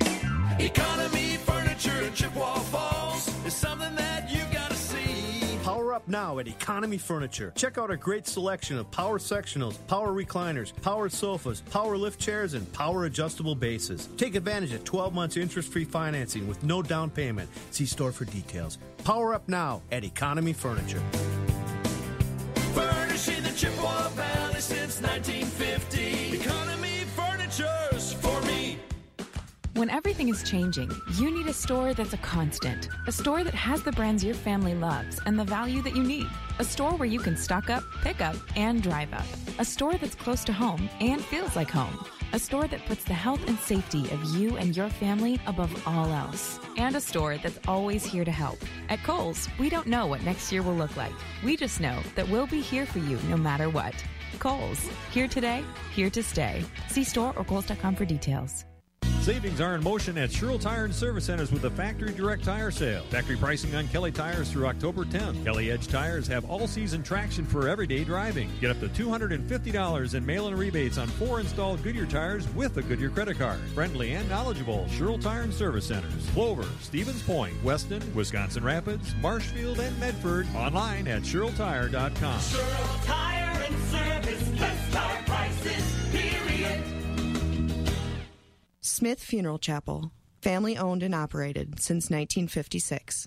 Economy 0.60 1.38
Furniture 1.38 2.02
in 2.02 2.14
Chippewa 2.14 2.56
Falls 2.60 3.28
is 3.45 3.54
something 3.54 3.95
that 3.95 4.30
you 4.30 4.41
gotta 4.52 4.76
see. 4.76 5.58
Power 5.64 5.93
Up 5.93 6.00
up 6.00 6.08
now 6.08 6.39
at 6.39 6.47
Economy 6.47 6.97
Furniture. 6.97 7.52
Check 7.58 7.78
out 7.78 7.89
our 7.89 7.97
great 7.97 8.26
selection 8.26 8.78
of 8.78 8.89
power 8.89 9.20
sectionals, 9.20 9.76
power 9.88 10.14
recliners, 10.14 10.72
power 10.82 11.10
sofas, 11.10 11.60
power 11.60 11.97
lift 11.97 12.22
chairs, 12.22 12.54
and 12.54 12.72
power 12.72 13.04
adjustable 13.04 13.54
bases. 13.54 14.08
Take 14.16 14.36
advantage 14.36 14.72
of 14.72 14.86
12 14.86 15.14
months 15.14 15.36
interest 15.36 15.74
free 15.74 15.84
financing 15.84 16.47
with 16.47 16.64
no 16.64 16.82
down 16.82 17.10
payment. 17.10 17.50
See 17.72 17.86
store 17.86 18.14
for 18.14 18.24
details. 18.24 18.78
Power 19.04 19.34
up 19.34 19.50
now 19.50 19.82
at 19.91 20.06
Economy 20.06 20.54
Furniture. 20.54 21.02
Valley 23.62 24.62
since 24.62 25.01
1950. 25.01 26.38
Economy 26.38 27.03
Furniture's 27.14 28.14
for 28.14 28.41
me. 28.43 28.80
When 29.74 29.89
everything 29.89 30.30
is 30.30 30.43
changing, 30.43 30.89
you 31.16 31.30
need 31.30 31.45
a 31.47 31.53
store 31.53 31.93
that's 31.93 32.14
a 32.14 32.18
constant. 32.20 32.88
A 33.07 33.12
store 33.12 33.43
that 33.43 33.53
has 33.53 33.84
the 33.84 33.91
brands 33.91 34.24
your 34.24 34.34
family 34.34 34.76
loves 34.76 35.20
and 35.26 35.38
the 35.38 35.43
value 35.43 35.82
that 35.82 35.93
you 35.93 36.03
need. 36.03 36.28
A 36.60 36.64
store 36.64 36.95
where 36.95 37.07
you 37.10 37.20
can 37.20 37.36
stock 37.36 37.70
up, 37.70 37.84
pick 38.01 38.22
up, 38.22 38.38
and 38.55 38.82
drive 38.82 39.12
up. 39.14 39.26
A 39.60 39.66
store 39.66 39.97
that's 39.97 40.16
close 40.16 40.45
to 40.45 40.53
home 40.53 40.89
and 41.01 41.22
feels 41.22 41.57
like 41.57 41.70
home. 41.70 42.05
A 42.32 42.39
store 42.39 42.67
that 42.67 42.86
puts 42.86 43.03
the 43.03 43.13
health 43.13 43.47
and 43.47 43.57
safety 43.57 44.09
of 44.11 44.23
you 44.36 44.55
and 44.57 44.77
your 44.77 44.89
family 44.89 45.39
above 45.47 45.71
all 45.88 46.11
else. 46.13 46.59
And 46.77 46.95
a 46.95 47.01
store 47.01 47.38
that's 47.38 47.59
always 47.67 48.05
here 48.05 48.23
to 48.23 48.32
help. 48.32 48.59
At 48.88 49.01
Kohl's, 49.03 49.49
we 49.57 49.69
don't 49.69 49.88
know 49.88 50.05
what 50.05 50.23
next 50.23 50.51
year 50.51 50.61
will 50.61 50.75
look 50.75 50.95
like. 50.95 51.13
We 51.43 51.57
just 51.57 51.82
know 51.82 51.99
that 52.15 52.30
we'll 52.30 52.47
be 52.47 52.61
here 52.61 52.86
for 52.86 52.99
you 52.99 53.17
no 53.30 53.38
matter 53.38 53.67
what. 53.69 53.95
Kohl's, 54.38 54.88
here 55.11 55.27
today, 55.27 55.63
here 55.93 56.11
to 56.11 56.21
stay. 56.21 56.63
See 56.88 57.03
store 57.03 57.34
or 57.36 57.43
Kohl's.com 57.43 57.95
for 57.95 58.05
details. 58.05 58.65
Savings 59.22 59.59
are 59.59 59.76
in 59.76 59.84
motion 59.84 60.17
at 60.17 60.32
Sherrill 60.32 60.57
Tire 60.57 60.86
and 60.86 60.95
Service 60.95 61.26
Centers 61.26 61.51
with 61.51 61.65
a 61.65 61.70
factory 61.70 62.13
direct 62.13 62.43
tire 62.43 62.72
sale. 62.72 63.03
Factory 63.09 63.36
pricing 63.36 63.76
on 63.76 63.88
Kelly 63.89 64.13
tires 64.13 64.49
through 64.49 64.65
October 64.65 65.03
10th. 65.03 65.43
Kelly 65.43 65.72
Edge 65.72 65.88
tires 65.88 66.26
have 66.26 66.49
all 66.49 66.67
season 66.67 67.03
traction 67.03 67.45
for 67.45 67.67
everyday 67.67 68.05
driving. 68.05 68.49
Get 68.61 68.72
up 68.72 68.80
to 68.80 68.88
$250 68.88 70.15
in 70.15 70.26
mail 70.26 70.47
in 70.47 70.55
rebates 70.55 70.97
on 70.97 71.07
four 71.07 71.41
installed 71.41 71.84
Goodyear 71.84 72.05
tires 72.05 72.47
with 72.55 72.78
a 72.78 72.82
Goodyear 72.82 73.09
credit 73.09 73.38
card. 73.38 73.59
Friendly 73.76 74.13
and 74.13 74.28
knowledgeable 74.30 74.88
Sherrill 74.88 75.20
Tire 75.20 75.41
and 75.41 75.53
Service 75.53 75.86
Centers. 75.86 76.30
Plover, 76.30 76.65
Stevens 76.82 77.22
Point, 77.22 77.53
Weston, 77.61 78.01
Wisconsin 78.15 78.63
Rapids, 78.63 79.13
Marshfield, 79.22 79.80
and 79.80 79.99
Medford. 79.99 80.47
Online 80.55 81.07
at 81.09 81.24
SherrillTire.com. 81.24 82.39
Sherrill 82.39 82.99
Tire 83.03 83.63
and 83.65 83.76
Service, 83.84 84.18
Smith 89.00 89.24
Funeral 89.24 89.58
Chapel, 89.58 90.12
family 90.41 90.78
owned 90.78 91.04
and 91.04 91.16
operated 91.16 91.80
since 91.80 92.10
1956. 92.10 93.26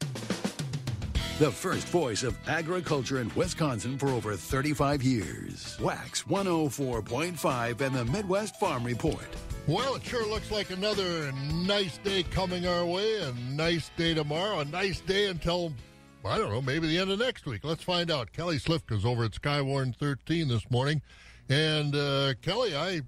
The 1.38 1.50
first 1.50 1.88
voice 1.88 2.24
of 2.24 2.36
agriculture 2.46 3.22
in 3.22 3.34
Wisconsin 3.34 3.96
for 3.96 4.08
over 4.08 4.36
35 4.36 5.02
years. 5.02 5.78
Wax 5.80 6.24
104.5 6.24 7.80
and 7.80 7.94
the 7.94 8.04
Midwest 8.04 8.60
Farm 8.60 8.84
Report. 8.84 9.24
Well, 9.66 9.94
it 9.94 10.04
sure 10.04 10.28
looks 10.28 10.50
like 10.50 10.68
another 10.68 11.32
nice 11.54 11.96
day 11.96 12.22
coming 12.24 12.66
our 12.66 12.84
way. 12.84 13.22
A 13.22 13.32
nice 13.32 13.90
day 13.96 14.12
tomorrow. 14.12 14.58
A 14.58 14.66
nice 14.66 15.00
day 15.00 15.28
until, 15.28 15.72
I 16.22 16.36
don't 16.36 16.50
know, 16.50 16.60
maybe 16.60 16.86
the 16.86 16.98
end 16.98 17.10
of 17.10 17.18
next 17.18 17.46
week. 17.46 17.64
Let's 17.64 17.82
find 17.82 18.10
out. 18.10 18.34
Kelly 18.34 18.58
Slifka's 18.58 19.06
over 19.06 19.24
at 19.24 19.30
Skywarn 19.30 19.96
13 19.96 20.48
this 20.48 20.70
morning. 20.70 21.00
And, 21.48 21.96
uh, 21.96 22.34
Kelly, 22.42 22.76
I 22.76 23.00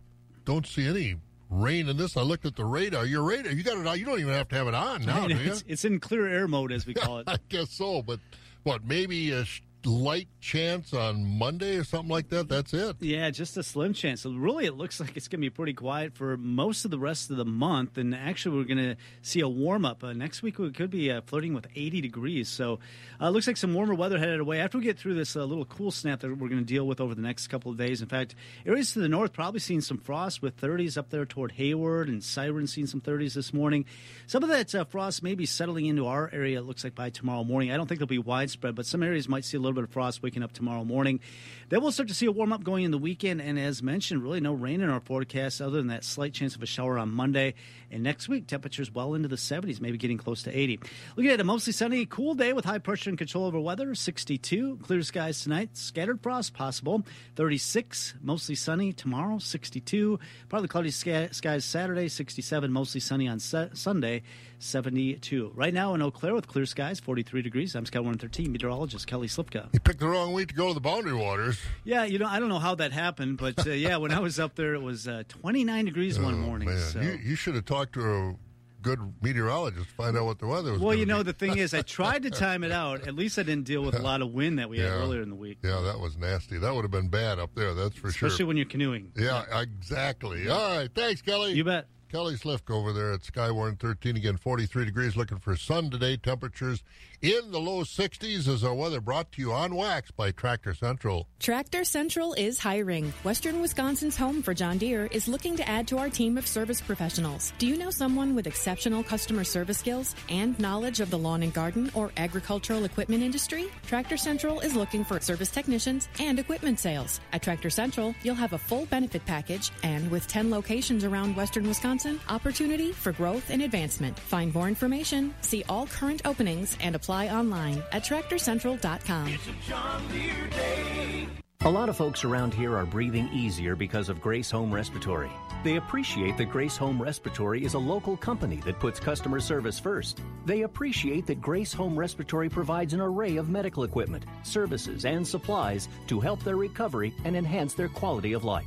don't 0.46 0.66
see 0.66 0.88
any 0.88 1.16
rain 1.54 1.88
in 1.88 1.96
this. 1.96 2.16
I 2.16 2.22
looked 2.22 2.46
at 2.46 2.56
the 2.56 2.64
radar. 2.64 3.06
Your 3.06 3.22
radar, 3.22 3.52
you 3.52 3.62
got 3.62 3.78
it 3.78 3.86
on. 3.86 3.98
You 3.98 4.04
don't 4.04 4.20
even 4.20 4.32
have 4.32 4.48
to 4.48 4.56
have 4.56 4.66
it 4.66 4.74
on 4.74 5.04
now, 5.04 5.26
do 5.26 5.34
you? 5.34 5.50
it's, 5.50 5.64
it's 5.66 5.84
in 5.84 6.00
clear 6.00 6.26
air 6.26 6.48
mode, 6.48 6.72
as 6.72 6.86
we 6.86 6.94
call 6.94 7.18
it. 7.18 7.24
I 7.28 7.36
guess 7.48 7.70
so, 7.70 8.02
but 8.02 8.20
what, 8.64 8.84
maybe 8.84 9.30
a 9.32 9.44
light 9.86 10.28
chance 10.40 10.92
on 10.92 11.38
Monday 11.38 11.76
or 11.76 11.84
something 11.84 12.08
like 12.08 12.28
that? 12.28 12.48
That's 12.48 12.72
it. 12.74 12.96
Yeah, 13.00 13.30
just 13.30 13.56
a 13.56 13.62
slim 13.62 13.92
chance. 13.92 14.24
Really, 14.24 14.66
it 14.66 14.74
looks 14.74 15.00
like 15.00 15.16
it's 15.16 15.28
going 15.28 15.40
to 15.40 15.44
be 15.44 15.50
pretty 15.50 15.74
quiet 15.74 16.14
for 16.14 16.36
most 16.36 16.84
of 16.84 16.90
the 16.90 16.98
rest 16.98 17.30
of 17.30 17.36
the 17.36 17.44
month. 17.44 17.98
And 17.98 18.14
actually, 18.14 18.56
we're 18.56 18.64
going 18.64 18.78
to 18.78 18.96
see 19.22 19.40
a 19.40 19.48
warm 19.48 19.84
up 19.84 20.04
uh, 20.04 20.12
next 20.12 20.42
week. 20.42 20.58
We 20.58 20.70
could 20.70 20.90
be 20.90 21.10
uh, 21.10 21.20
flirting 21.22 21.54
with 21.54 21.66
80 21.74 22.00
degrees. 22.00 22.48
So 22.48 22.78
uh, 23.20 23.30
looks 23.30 23.46
like 23.46 23.56
some 23.56 23.74
warmer 23.74 23.94
weather 23.94 24.18
headed 24.18 24.40
away. 24.40 24.60
After 24.60 24.78
we 24.78 24.84
get 24.84 24.98
through 24.98 25.14
this 25.14 25.36
uh, 25.36 25.44
little 25.44 25.64
cool 25.64 25.90
snap 25.90 26.20
that 26.20 26.28
we're 26.28 26.48
going 26.48 26.60
to 26.60 26.64
deal 26.64 26.86
with 26.86 27.00
over 27.00 27.14
the 27.14 27.22
next 27.22 27.48
couple 27.48 27.70
of 27.70 27.76
days. 27.76 28.02
In 28.02 28.08
fact, 28.08 28.34
areas 28.66 28.92
to 28.92 29.00
the 29.00 29.08
north 29.08 29.32
probably 29.32 29.60
seeing 29.60 29.80
some 29.80 29.98
frost 29.98 30.42
with 30.42 30.60
30s 30.60 30.96
up 30.96 31.10
there 31.10 31.26
toward 31.26 31.52
Hayward 31.52 32.08
and 32.08 32.22
Siren 32.22 32.66
seeing 32.66 32.86
some 32.86 33.00
30s 33.00 33.34
this 33.34 33.52
morning. 33.52 33.84
Some 34.26 34.42
of 34.42 34.48
that 34.48 34.74
uh, 34.74 34.84
frost 34.84 35.22
may 35.22 35.34
be 35.34 35.46
settling 35.46 35.86
into 35.86 36.06
our 36.06 36.30
area. 36.32 36.58
It 36.58 36.62
looks 36.62 36.84
like 36.84 36.94
by 36.94 37.10
tomorrow 37.10 37.44
morning. 37.44 37.70
I 37.70 37.76
don't 37.76 37.86
think 37.86 37.98
it'll 37.98 38.08
be 38.08 38.18
widespread, 38.18 38.74
but 38.74 38.86
some 38.86 39.02
areas 39.02 39.28
might 39.28 39.44
see 39.44 39.56
a 39.56 39.60
little 39.60 39.73
bit 39.74 39.84
of 39.84 39.90
frost 39.90 40.22
waking 40.22 40.42
up 40.42 40.52
tomorrow 40.52 40.84
morning. 40.84 41.20
Then 41.68 41.80
we'll 41.80 41.92
start 41.92 42.08
to 42.08 42.14
see 42.14 42.26
a 42.26 42.32
warm 42.32 42.52
up 42.52 42.62
going 42.64 42.84
in 42.84 42.90
the 42.90 42.98
weekend, 42.98 43.40
and 43.40 43.58
as 43.58 43.82
mentioned, 43.82 44.22
really 44.22 44.40
no 44.40 44.52
rain 44.52 44.80
in 44.80 44.88
our 44.88 45.00
forecast 45.00 45.60
other 45.60 45.78
than 45.78 45.88
that 45.88 46.04
slight 46.04 46.32
chance 46.32 46.54
of 46.54 46.62
a 46.62 46.66
shower 46.66 46.98
on 46.98 47.10
Monday. 47.10 47.54
And 47.94 48.02
next 48.02 48.28
week, 48.28 48.48
temperatures 48.48 48.92
well 48.92 49.14
into 49.14 49.28
the 49.28 49.36
70s, 49.36 49.80
maybe 49.80 49.96
getting 49.98 50.18
close 50.18 50.42
to 50.42 50.58
80. 50.58 50.80
Looking 51.14 51.30
at 51.30 51.38
a 51.38 51.44
mostly 51.44 51.72
sunny, 51.72 52.06
cool 52.06 52.34
day 52.34 52.52
with 52.52 52.64
high 52.64 52.78
pressure 52.78 53.08
and 53.08 53.16
control 53.16 53.44
over 53.44 53.60
weather, 53.60 53.94
62. 53.94 54.80
Clear 54.82 55.02
skies 55.02 55.40
tonight, 55.44 55.76
scattered 55.76 56.20
frost 56.20 56.54
possible, 56.54 57.04
36. 57.36 58.14
Mostly 58.20 58.56
sunny 58.56 58.92
tomorrow, 58.92 59.38
62. 59.38 60.18
Partly 60.48 60.66
cloudy 60.66 60.90
skies 60.90 61.64
Saturday, 61.64 62.08
67. 62.08 62.72
Mostly 62.72 62.98
sunny 63.00 63.28
on 63.28 63.38
Sunday, 63.38 64.22
72. 64.58 65.52
Right 65.54 65.72
now 65.72 65.94
in 65.94 66.02
Eau 66.02 66.10
Claire 66.10 66.34
with 66.34 66.48
clear 66.48 66.66
skies, 66.66 66.98
43 66.98 67.42
degrees. 67.42 67.76
I'm 67.76 67.86
Sky 67.86 68.00
113 68.00 68.50
meteorologist 68.50 69.06
Kelly 69.06 69.28
Slifka. 69.28 69.68
You 69.72 69.78
picked 69.78 70.00
the 70.00 70.08
wrong 70.08 70.32
week 70.32 70.48
to 70.48 70.54
go 70.54 70.68
to 70.68 70.74
the 70.74 70.80
Boundary 70.80 71.14
Waters. 71.14 71.60
Yeah, 71.84 72.04
you 72.04 72.18
know, 72.18 72.26
I 72.26 72.40
don't 72.40 72.48
know 72.48 72.58
how 72.58 72.74
that 72.76 72.90
happened, 72.90 73.38
but 73.38 73.66
uh, 73.66 73.70
yeah, 73.70 73.98
when 73.98 74.10
I 74.10 74.18
was 74.18 74.40
up 74.40 74.56
there, 74.56 74.74
it 74.74 74.82
was 74.82 75.06
uh, 75.06 75.22
29 75.28 75.84
degrees 75.84 76.18
one 76.18 76.38
morning. 76.38 76.68
Oh, 76.68 76.72
Man, 76.72 76.80
so. 76.80 77.00
you, 77.00 77.18
you 77.22 77.36
should 77.36 77.54
have 77.54 77.66
talked 77.84 77.94
to 77.94 78.12
a 78.12 78.34
good 78.82 78.98
meteorologist 79.22 79.88
to 79.88 79.94
find 79.94 80.16
out 80.16 80.24
what 80.24 80.38
the 80.38 80.46
weather 80.46 80.72
was. 80.72 80.80
Well, 80.80 80.94
you 80.94 81.06
know, 81.06 81.18
be. 81.18 81.24
the 81.24 81.32
thing 81.32 81.58
is, 81.58 81.74
I 81.74 81.82
tried 81.82 82.22
to 82.24 82.30
time 82.30 82.64
it 82.64 82.72
out. 82.72 83.06
At 83.06 83.14
least 83.14 83.38
I 83.38 83.42
didn't 83.42 83.64
deal 83.64 83.82
with 83.82 83.94
a 83.94 84.02
lot 84.02 84.22
of 84.22 84.32
wind 84.32 84.58
that 84.58 84.68
we 84.68 84.78
had 84.78 84.90
earlier 84.90 85.22
in 85.22 85.30
the 85.30 85.36
week. 85.36 85.58
Yeah, 85.62 85.80
that 85.80 85.98
was 85.98 86.16
nasty. 86.16 86.58
That 86.58 86.74
would 86.74 86.82
have 86.82 86.90
been 86.90 87.08
bad 87.08 87.38
up 87.38 87.54
there, 87.54 87.74
that's 87.74 87.96
for 87.96 88.10
sure. 88.10 88.28
Especially 88.28 88.44
when 88.44 88.56
you're 88.56 88.66
canoeing. 88.66 89.12
Yeah, 89.16 89.44
exactly. 89.60 90.48
All 90.48 90.76
right, 90.76 90.90
thanks, 90.94 91.22
Kelly. 91.22 91.52
You 91.52 91.64
bet. 91.64 91.86
Kelly 92.14 92.36
Slifka 92.36 92.70
over 92.70 92.92
there 92.92 93.10
at 93.10 93.22
Skywarn 93.22 93.76
13 93.80 94.16
again, 94.16 94.36
43 94.36 94.84
degrees. 94.84 95.16
Looking 95.16 95.38
for 95.38 95.56
sun 95.56 95.90
today. 95.90 96.16
Temperatures 96.16 96.84
in 97.20 97.50
the 97.50 97.58
low 97.58 97.82
60s 97.82 98.46
as 98.46 98.62
our 98.62 98.72
weather 98.72 99.00
brought 99.00 99.32
to 99.32 99.42
you 99.42 99.52
on 99.52 99.74
wax 99.74 100.12
by 100.12 100.30
Tractor 100.30 100.74
Central. 100.74 101.26
Tractor 101.40 101.82
Central 101.82 102.32
is 102.34 102.60
hiring. 102.60 103.12
Western 103.24 103.60
Wisconsin's 103.60 104.16
home 104.16 104.44
for 104.44 104.54
John 104.54 104.78
Deere 104.78 105.06
is 105.06 105.26
looking 105.26 105.56
to 105.56 105.68
add 105.68 105.88
to 105.88 105.98
our 105.98 106.08
team 106.08 106.38
of 106.38 106.46
service 106.46 106.80
professionals. 106.80 107.52
Do 107.58 107.66
you 107.66 107.76
know 107.76 107.90
someone 107.90 108.36
with 108.36 108.46
exceptional 108.46 109.02
customer 109.02 109.42
service 109.42 109.78
skills 109.78 110.14
and 110.28 110.56
knowledge 110.60 111.00
of 111.00 111.10
the 111.10 111.18
lawn 111.18 111.42
and 111.42 111.52
garden 111.52 111.90
or 111.94 112.12
agricultural 112.16 112.84
equipment 112.84 113.24
industry? 113.24 113.72
Tractor 113.86 114.18
Central 114.18 114.60
is 114.60 114.76
looking 114.76 115.02
for 115.04 115.18
service 115.18 115.50
technicians 115.50 116.08
and 116.20 116.38
equipment 116.38 116.78
sales. 116.78 117.20
At 117.32 117.42
Tractor 117.42 117.70
Central, 117.70 118.14
you'll 118.22 118.36
have 118.36 118.52
a 118.52 118.58
full 118.58 118.86
benefit 118.86 119.26
package 119.26 119.72
and 119.82 120.08
with 120.12 120.28
10 120.28 120.48
locations 120.48 121.02
around 121.02 121.34
Western 121.34 121.66
Wisconsin, 121.66 122.03
opportunity 122.28 122.92
for 122.92 123.12
growth 123.12 123.50
and 123.50 123.62
advancement. 123.62 124.18
Find 124.18 124.54
more 124.54 124.68
information, 124.68 125.34
see 125.40 125.64
all 125.68 125.86
current 125.86 126.22
openings, 126.24 126.76
and 126.80 126.94
apply 126.94 127.28
online 127.28 127.82
at 127.92 128.04
tractorcentral.com. 128.04 129.38
John 129.66 130.08
Deere 130.08 130.50
Day. 130.50 131.28
A 131.64 131.70
lot 131.70 131.88
of 131.88 131.96
folks 131.96 132.24
around 132.24 132.52
here 132.52 132.76
are 132.76 132.84
breathing 132.84 133.26
easier 133.32 133.74
because 133.74 134.10
of 134.10 134.20
Grace 134.20 134.50
Home 134.50 134.70
Respiratory. 134.70 135.30
They 135.64 135.76
appreciate 135.76 136.36
that 136.36 136.50
Grace 136.50 136.76
Home 136.76 137.00
Respiratory 137.00 137.64
is 137.64 137.72
a 137.72 137.78
local 137.78 138.18
company 138.18 138.56
that 138.66 138.78
puts 138.78 139.00
customer 139.00 139.40
service 139.40 139.80
first. 139.80 140.20
They 140.44 140.62
appreciate 140.62 141.24
that 141.26 141.40
Grace 141.40 141.72
Home 141.72 141.98
Respiratory 141.98 142.50
provides 142.50 142.92
an 142.92 143.00
array 143.00 143.36
of 143.36 143.48
medical 143.48 143.84
equipment, 143.84 144.26
services, 144.42 145.06
and 145.06 145.26
supplies 145.26 145.88
to 146.08 146.20
help 146.20 146.42
their 146.44 146.56
recovery 146.56 147.14
and 147.24 147.34
enhance 147.34 147.72
their 147.72 147.88
quality 147.88 148.34
of 148.34 148.44
life. 148.44 148.66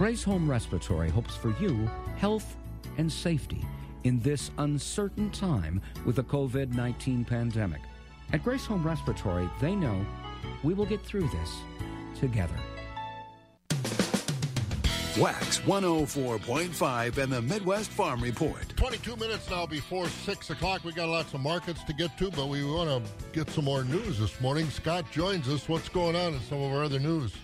Grace 0.00 0.22
Home 0.22 0.50
Respiratory 0.50 1.10
hopes 1.10 1.36
for 1.36 1.54
you 1.60 1.86
health 2.16 2.56
and 2.96 3.12
safety 3.12 3.62
in 4.04 4.18
this 4.20 4.50
uncertain 4.56 5.30
time 5.30 5.82
with 6.06 6.16
the 6.16 6.22
COVID 6.22 6.72
19 6.74 7.22
pandemic. 7.26 7.82
At 8.32 8.42
Grace 8.42 8.64
Home 8.64 8.82
Respiratory, 8.82 9.50
they 9.60 9.74
know 9.74 10.06
We 10.62 10.72
will 10.72 10.86
get 10.86 11.04
through 11.04 11.28
this 11.28 11.54
together. 12.18 12.54
Wax 15.18 15.58
104.5 15.66 17.18
and 17.18 17.30
the 17.30 17.42
Midwest 17.42 17.90
Farm 17.90 18.22
Report. 18.22 18.66
22 18.76 19.16
minutes 19.16 19.50
now 19.50 19.66
before 19.66 20.08
6 20.08 20.48
o'clock. 20.48 20.82
We 20.82 20.92
got 20.92 21.10
lots 21.10 21.34
of 21.34 21.40
markets 21.40 21.84
to 21.84 21.92
get 21.92 22.16
to, 22.16 22.30
but 22.30 22.48
we 22.48 22.64
want 22.64 23.04
to 23.04 23.12
get 23.34 23.50
some 23.50 23.66
more 23.66 23.84
news 23.84 24.18
this 24.18 24.40
morning. 24.40 24.70
Scott 24.70 25.04
joins 25.12 25.46
us. 25.46 25.68
What's 25.68 25.90
going 25.90 26.16
on 26.16 26.32
in 26.32 26.40
some 26.48 26.62
of 26.62 26.72
our 26.72 26.84
other 26.84 26.98
news? 26.98 27.34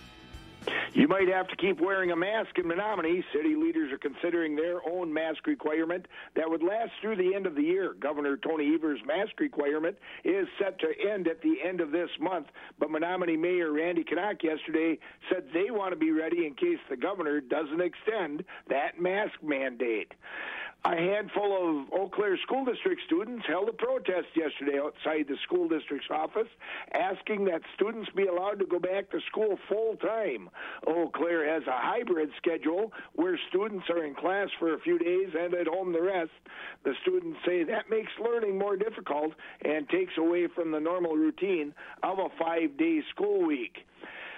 You 0.97 1.07
might 1.07 1.27
have 1.27 1.47
to 1.49 1.55
keep 1.57 1.79
wearing 1.79 2.09
a 2.09 2.15
mask 2.15 2.57
in 2.57 2.65
Menomonie. 2.65 3.23
City 3.31 3.53
leaders 3.55 3.93
are 3.93 3.99
considering 3.99 4.55
their 4.55 4.79
own 4.89 5.13
mask 5.13 5.45
requirement 5.45 6.07
that 6.35 6.49
would 6.49 6.63
last 6.63 6.89
through 6.99 7.17
the 7.17 7.35
end 7.35 7.45
of 7.45 7.53
the 7.53 7.61
year. 7.61 7.93
Governor 7.99 8.35
Tony 8.35 8.73
Evers' 8.73 8.99
mask 9.05 9.39
requirement 9.39 9.95
is 10.23 10.47
set 10.59 10.79
to 10.79 10.87
end 11.07 11.27
at 11.27 11.39
the 11.43 11.57
end 11.63 11.81
of 11.81 11.91
this 11.91 12.09
month, 12.19 12.47
but 12.79 12.89
Menomonie 12.89 13.37
Mayor 13.37 13.73
Randy 13.73 14.03
Knaack 14.03 14.41
yesterday 14.41 14.97
said 15.31 15.43
they 15.53 15.69
want 15.69 15.91
to 15.91 15.95
be 15.95 16.09
ready 16.09 16.47
in 16.47 16.55
case 16.55 16.79
the 16.89 16.97
governor 16.97 17.41
doesn't 17.41 17.79
extend 17.79 18.43
that 18.67 18.99
mask 18.99 19.33
mandate. 19.43 20.11
A 20.85 20.95
handful 20.95 21.51
of 21.57 21.91
Eau 21.91 22.09
Claire 22.09 22.37
School 22.37 22.63
District 22.63 23.01
students 23.05 23.45
held 23.45 23.67
a 23.67 23.73
protest 23.73 24.27
yesterday 24.35 24.79
outside 24.79 25.27
the 25.27 25.35
school 25.43 25.67
district's 25.67 26.07
office 26.09 26.47
asking 26.93 27.45
that 27.45 27.61
students 27.75 28.09
be 28.15 28.27
allowed 28.27 28.59
to 28.59 28.65
go 28.65 28.79
back 28.79 29.09
to 29.11 29.19
school 29.29 29.59
full 29.67 29.97
time. 29.97 30.49
Eau 30.87 31.09
Claire 31.13 31.51
has 31.51 31.63
a 31.67 31.75
hybrid 31.75 32.29
schedule 32.37 32.93
where 33.15 33.37
students 33.49 33.89
are 33.89 34.05
in 34.05 34.15
class 34.15 34.47
for 34.59 34.75
a 34.75 34.79
few 34.79 34.97
days 34.97 35.29
and 35.37 35.53
at 35.55 35.67
home 35.67 35.91
the 35.91 36.01
rest. 36.01 36.31
The 36.85 36.93
students 37.01 37.39
say 37.45 37.63
that 37.65 37.89
makes 37.89 38.11
learning 38.23 38.57
more 38.57 38.77
difficult 38.77 39.33
and 39.65 39.89
takes 39.89 40.17
away 40.17 40.47
from 40.47 40.71
the 40.71 40.79
normal 40.79 41.15
routine 41.15 41.73
of 42.03 42.19
a 42.19 42.29
five 42.39 42.77
day 42.77 43.01
school 43.09 43.45
week. 43.45 43.85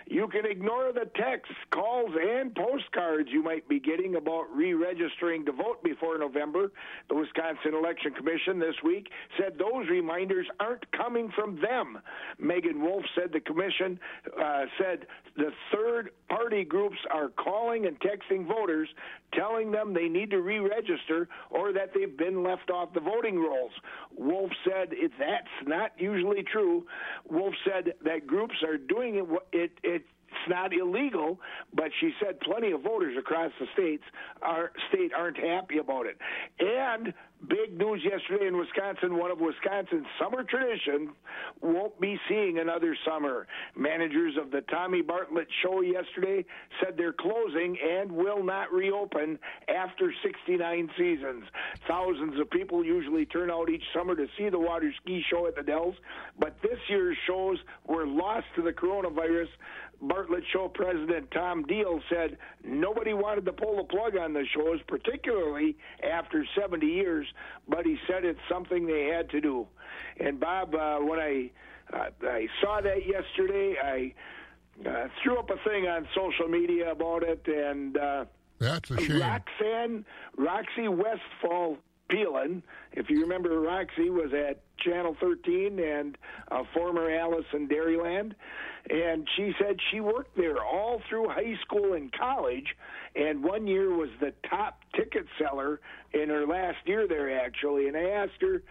You 0.10 0.28
can 0.28 0.44
ignore 0.44 0.92
the 0.92 1.06
texts, 1.16 1.54
calls, 1.72 2.10
and 2.20 2.54
postcards 2.56 3.30
you 3.32 3.44
might 3.44 3.70
be 3.70 3.80
getting 3.80 4.16
about 4.16 4.46
re 4.52 4.74
registering 4.74 5.46
to 5.46 5.52
vote 5.52 5.84
before 5.84 6.18
November. 6.18 6.72
The 7.10 7.16
Wisconsin 7.16 7.76
Election 7.76 8.14
Commission 8.16 8.58
this 8.58 8.74
week 8.84 9.08
said 9.38 9.60
those 9.60 9.88
reminders 9.88 10.48
aren't 10.60 10.92
coming 10.94 11.30
from 11.36 11.62
them. 11.62 12.00
Meagan 12.40 12.82
Wolfe 12.82 13.06
said 13.16 13.32
the 13.32 13.40
commission 13.40 14.00
uh, 14.42 14.66
said 14.80 15.06
the 15.38 15.52
third 15.72 16.10
party 16.28 16.64
groups 16.64 16.98
are 17.12 17.30
calling 17.30 17.86
and 17.86 17.96
texting 18.00 18.48
voters 18.48 18.90
telling 19.34 19.72
them 19.72 19.94
they 19.94 20.08
need 20.08 20.30
to 20.32 20.42
re 20.42 20.60
register 20.60 21.28
or 21.50 21.74
that 21.74 21.92
they've 21.94 22.18
been 22.18 22.44
left 22.44 22.70
off 22.70 22.94
the 22.94 23.00
voting 23.00 23.40
rolls. 23.40 23.72
Wolfe 24.18 24.52
said 24.64 24.90
that's 25.18 25.68
not 25.68 25.92
usually 25.98 26.44
true. 26.44 26.86
Wolfe 27.30 27.56
said 27.66 27.94
that 28.04 28.28
groups 28.28 28.56
are 28.64 28.78
doing 28.78 29.16
it, 29.16 29.26
it, 29.58 29.72
it 29.84 30.06
it's 30.32 30.50
not 30.50 30.74
illegal, 30.74 31.40
but 31.74 31.90
she 32.00 32.12
said 32.24 32.40
plenty 32.42 32.72
of 32.72 32.82
voters 32.82 33.16
across 33.18 33.52
the 33.60 33.68
states 33.74 34.04
are 34.42 34.72
state 34.90 35.12
aren't 35.14 35.38
happy 35.38 35.78
about 35.78 36.06
it. 36.06 36.18
And 36.60 37.14
big 37.48 37.78
news 37.78 38.04
yesterday 38.04 38.48
in 38.48 38.58
Wisconsin, 38.58 39.18
one 39.18 39.32
of 39.32 39.40
Wisconsin's 39.40 40.06
summer 40.22 40.44
traditions 40.44 41.10
won't 41.62 42.00
be 42.00 42.20
seeing 42.28 42.60
another 42.60 42.96
summer. 43.08 43.48
Managers 43.76 44.36
of 44.40 44.52
the 44.52 44.62
Tommy 44.62 45.02
Bartlett 45.02 45.48
show 45.64 45.82
yesterday 45.82 46.46
said 46.80 46.96
they're 46.98 47.14
closing 47.14 47.78
and 47.82 48.12
will 48.12 48.44
not 48.44 48.72
reopen 48.72 49.40
after 49.68 50.14
69 50.24 50.90
seasons. 50.98 51.44
Thousands 51.88 52.40
of 52.40 52.50
people 52.50 52.84
usually 52.84 53.26
turn 53.26 53.50
out 53.50 53.70
each 53.70 53.84
summer 53.96 54.16
to 54.16 54.28
see 54.38 54.50
the 54.50 54.60
water 54.60 54.94
ski 55.02 55.24
show 55.30 55.48
at 55.48 55.56
the 55.56 55.64
Dells, 55.64 55.96
but 56.38 56.56
this 56.62 56.80
year's 56.88 57.18
shows 57.26 57.58
were 57.88 58.06
lost 58.06 58.46
to 58.56 58.62
the 58.62 58.72
coronavirus. 58.72 59.48
Bartlett 60.02 60.44
Show 60.52 60.70
president 60.70 61.30
Tom 61.32 61.66
Diehl 61.66 62.02
said 62.10 62.38
nobody 62.64 63.14
wanted 63.14 63.46
to 63.46 63.54
pull 63.54 63.78
the 63.78 63.84
plug 63.84 64.16
on 64.18 64.34
the 64.34 64.46
shows, 64.56 64.80
particularly 64.88 65.78
after 66.04 66.46
70 66.60 66.86
years, 66.86 67.28
but 67.68 67.86
he 67.86 67.98
said 68.08 68.24
it's 68.24 68.40
something 68.50 68.86
they 68.88 69.06
had 69.06 69.30
to 69.32 69.42
do. 69.42 69.68
And 70.20 70.40
Bob, 70.40 70.74
uh, 70.76 71.00
when 71.00 71.20
I 71.20 71.52
uh, 71.92 72.10
I 72.24 72.48
saw 72.62 72.82
that 72.82 73.06
yesterday, 73.06 73.76
I 73.84 74.14
uh, 74.88 75.08
threw 75.22 75.38
up 75.38 75.50
a 75.50 75.58
thing 75.68 75.88
on 75.88 76.08
social 76.16 76.48
media 76.48 76.92
about 76.92 77.24
it, 77.24 77.46
and 77.48 77.98
uh, 77.98 78.26
that's 78.60 78.92
a 78.92 79.02
shame. 79.02 79.22
Roxanne 79.22 80.06
Roxy 80.38 80.88
Westfall 80.88 81.78
Peelan, 82.10 82.62
if 82.94 83.10
you 83.10 83.22
remember, 83.22 83.60
Roxy 83.60 84.10
was 84.10 84.32
at 84.34 84.62
Channel 84.84 85.16
13 85.20 85.80
and 85.80 86.18
a 86.52 86.64
former 86.74 87.10
Alice 87.10 87.46
in 87.54 87.68
Dairyland. 87.68 88.34
And 88.90 89.28
she 89.36 89.54
said 89.60 89.78
she 89.92 90.00
worked 90.00 90.36
there 90.38 90.64
all 90.64 91.02
through 91.10 91.30
high 91.30 91.56
school 91.62 91.94
and 91.94 92.12
college 92.12 92.76
and 93.16 93.44
one 93.44 93.68
year 93.68 93.94
was 93.96 94.10
the 94.20 94.34
top 94.50 94.80
ticket 94.96 95.26
seller 95.38 95.80
in 96.14 96.30
her 96.30 96.46
last 96.46 96.78
year 96.86 97.08
there 97.08 97.40
actually. 97.40 97.88
And 97.88 97.98
i 97.98 98.10
asked 98.10 98.42
her 98.42 98.64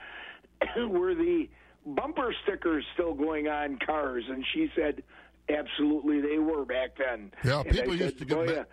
were 0.89 1.15
the 1.15 1.49
bumper 1.87 2.35
stickers 2.43 2.85
still 2.95 3.15
going 3.15 3.49
on 3.49 3.79
cars? 3.85 4.25
And 4.29 4.45
she 4.53 4.71
said 4.75 5.03
absolutely 5.49 6.21
they 6.21 6.39
were 6.39 6.65
back 6.65 6.97
then. 6.99 7.33
Yeah 7.45 7.61
and 7.61 7.71
people 7.71 7.93
I 7.93 7.97
used 7.97 8.19
said, 8.19 8.19
to 8.19 8.25
get 8.25 8.39
"Oh, 8.39 8.65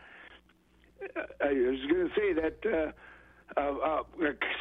I 1.41 1.53
was 1.53 1.79
going 1.91 2.09
to 2.09 2.11
say 2.15 2.33
that 2.33 2.65
uh, 2.65 2.91
uh, 3.58 3.60
uh, 3.62 4.04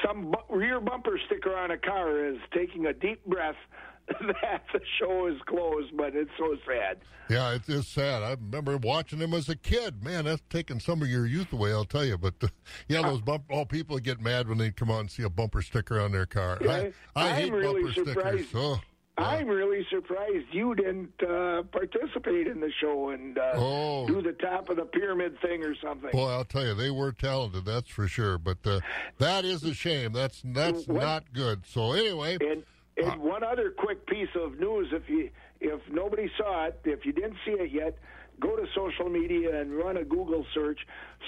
some 0.05 0.31
bu- 0.31 0.57
rear 0.57 0.81
bumper 0.81 1.19
sticker 1.27 1.57
on 1.57 1.71
a 1.71 1.79
car 1.79 2.25
is 2.27 2.37
taking 2.53 2.87
a 2.87 2.93
deep 2.93 3.25
breath 3.27 3.57
that 4.43 4.63
the 4.73 4.81
show 4.99 5.27
is 5.27 5.41
closed, 5.47 5.97
but 5.97 6.15
it's 6.15 6.31
so 6.39 6.57
sad. 6.67 6.99
Yeah, 7.31 7.55
it 7.55 7.67
is 7.69 7.89
sad. 7.89 8.23
I 8.23 8.33
remember 8.33 8.77
watching 8.77 9.19
them 9.19 9.33
as 9.33 9.49
a 9.49 9.57
kid. 9.57 10.05
Man, 10.05 10.27
that's 10.27 10.43
taking 10.51 10.79
some 10.79 11.01
of 11.01 11.09
your 11.09 11.25
youth 11.27 11.53
away, 11.55 11.73
I'll 11.73 11.87
tell 11.87 12.05
you. 12.05 12.19
But 12.19 12.35
uh, 12.43 12.49
yeah, 12.87 13.01
those 13.01 13.23
bump, 13.23 13.45
all 13.51 13.65
people 13.65 13.99
get 13.99 14.21
mad 14.21 14.47
when 14.47 14.59
they 14.59 14.71
come 14.71 14.91
out 14.91 15.01
and 15.01 15.11
see 15.11 15.23
a 15.23 15.31
bumper 15.31 15.63
sticker 15.63 15.99
on 16.01 16.13
their 16.13 16.27
car. 16.27 16.59
I, 16.69 16.93
I 17.17 17.31
I'm 17.31 17.35
hate 17.35 17.53
really 17.53 17.83
bumper 17.83 18.11
surprised. 18.11 18.49
stickers. 18.49 18.55
Oh, 18.55 18.81
I'm 19.17 19.47
really 19.47 19.87
surprised 19.91 20.47
you 20.51 20.75
didn't 20.75 21.13
uh, 21.23 21.63
participate 21.71 22.49
in 22.49 22.59
the 22.61 22.71
show 22.81 23.11
and 23.11 23.39
uh, 23.39 23.53
Oh. 23.55 24.07
do 24.09 24.21
the 24.21 24.33
top 24.33 24.69
of 24.71 24.77
the 24.77 24.85
pyramid 24.87 25.39
thing 25.41 25.63
or 25.63 25.75
something. 25.77 26.11
boy, 26.11 26.27
I'll 26.29 26.45
tell 26.45 26.65
you, 26.67 26.75
they 26.75 26.91
were 26.91 27.13
talented. 27.13 27.65
That's 27.65 27.89
for 27.89 28.09
sure. 28.09 28.39
But 28.39 28.59
uh, 28.67 28.81
that 29.19 29.45
is 29.45 29.63
a 29.63 29.73
shame. 29.73 30.13
That's 30.13 30.43
that's 30.45 30.89
What- 30.89 31.01
not 31.03 31.33
good. 31.33 31.65
So 31.67 31.93
anyway, 31.93 32.39
And 32.41 32.65
and 32.97 33.21
one 33.23 33.45
other 33.45 33.71
quick 33.71 34.05
piece 34.07 34.29
of 34.35 34.59
news, 34.59 34.89
if 34.93 35.09
you 35.09 35.31
if 35.61 35.81
nobody 35.91 36.29
saw 36.37 36.67
it, 36.67 36.81
if 36.85 37.07
you 37.07 37.13
didn't 37.13 37.37
see 37.45 37.53
it 37.53 37.71
yet, 37.71 37.97
go 38.41 38.57
to 38.57 38.67
social 38.75 39.09
media 39.09 39.61
and 39.61 39.73
run 39.77 39.97
a 39.97 40.05
Google 40.05 40.45
search. 40.53 40.81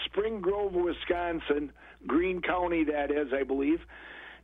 Spring 0.07 0.41
Grove, 0.41 0.73
Wisconsin, 0.75 1.71
Green 2.07 2.43
County, 2.43 2.83
that 2.85 3.11
is, 3.13 3.33
I 3.33 3.45
believe. 3.45 3.81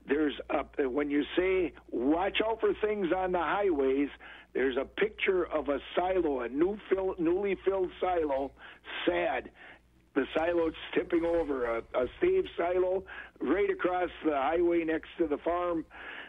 There's 0.06 0.34
a 0.50 0.88
when 0.88 1.10
you 1.10 1.24
say 1.36 1.72
watch 1.90 2.38
out 2.44 2.60
for 2.60 2.74
things 2.84 3.08
on 3.16 3.32
the 3.32 3.38
highways. 3.38 4.08
There's 4.54 4.76
a 4.76 4.84
picture 4.84 5.44
of 5.46 5.68
a 5.68 5.78
silo, 5.96 6.40
a 6.40 6.48
new 6.48 6.76
fill, 6.90 7.14
newly 7.18 7.56
filled 7.64 7.90
silo. 8.00 8.50
Sad 9.06 9.50
the 10.14 10.26
silo's 10.36 10.74
tipping 10.94 11.24
over 11.24 11.64
a, 11.78 11.82
a 11.94 12.06
stave 12.18 12.44
silo 12.54 13.02
right 13.40 13.70
across 13.70 14.10
the 14.26 14.32
highway 14.36 14.84
next 14.84 15.08
to 15.16 15.26
the 15.26 15.38
farm 15.38 15.86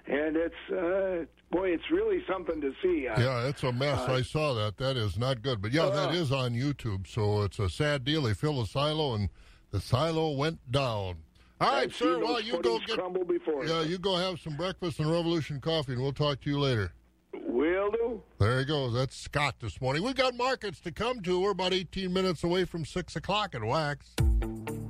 and 0.08 0.38
it's 0.38 0.56
uh 0.72 1.26
boy 1.52 1.68
it's 1.68 1.92
really 1.92 2.24
something 2.26 2.62
to 2.62 2.72
see 2.82 3.10
uh, 3.10 3.20
Yeah, 3.20 3.46
it's 3.50 3.62
a 3.64 3.74
mess. 3.74 4.00
uh, 4.08 4.14
I 4.14 4.22
saw 4.22 4.54
that. 4.54 4.78
That 4.78 4.96
is 4.96 5.18
not 5.18 5.42
good. 5.42 5.62
But 5.62 5.74
yeah, 5.74 5.88
that 5.90 6.12
Uh. 6.12 6.14
is 6.14 6.32
on 6.32 6.54
YouTube. 6.54 7.08
So 7.08 7.42
it's 7.42 7.60
a 7.60 7.70
sad 7.70 8.06
deal. 8.06 8.22
They 8.22 8.34
fill 8.34 8.62
the 8.62 8.68
silo 8.68 9.16
and 9.16 9.28
the 9.72 9.82
silo 9.82 10.32
went 10.32 10.60
down. 10.72 11.18
All 11.64 11.72
right, 11.72 11.84
I've 11.84 11.96
sir. 11.96 12.20
Well, 12.20 12.42
you 12.42 12.62
go 12.62 12.78
get 12.80 12.98
crumble 12.98 13.24
before 13.24 13.66
yeah, 13.66 13.84
you 13.84 13.98
go 13.98 14.18
have 14.18 14.40
some 14.40 14.58
breakfast 14.58 15.00
and 15.00 15.10
Revolution 15.10 15.62
coffee, 15.62 15.94
and 15.94 16.02
we'll 16.02 16.12
talk 16.12 16.42
to 16.42 16.50
you 16.50 16.60
later. 16.60 16.92
will 17.32 17.90
do 17.92 18.22
There 18.38 18.60
he 18.60 18.66
goes. 18.66 18.94
That's 18.94 19.16
Scott 19.16 19.56
this 19.62 19.80
morning. 19.80 20.04
We've 20.04 20.14
got 20.14 20.36
markets 20.36 20.82
to 20.82 20.92
come 20.92 21.22
to. 21.22 21.40
We're 21.40 21.52
about 21.52 21.74
18 21.74 22.12
minutes 22.12 22.44
away 22.44 22.66
from 22.66 22.84
6 22.84 23.16
o'clock 23.16 23.56
at 23.56 23.64
Wax. 23.64 24.14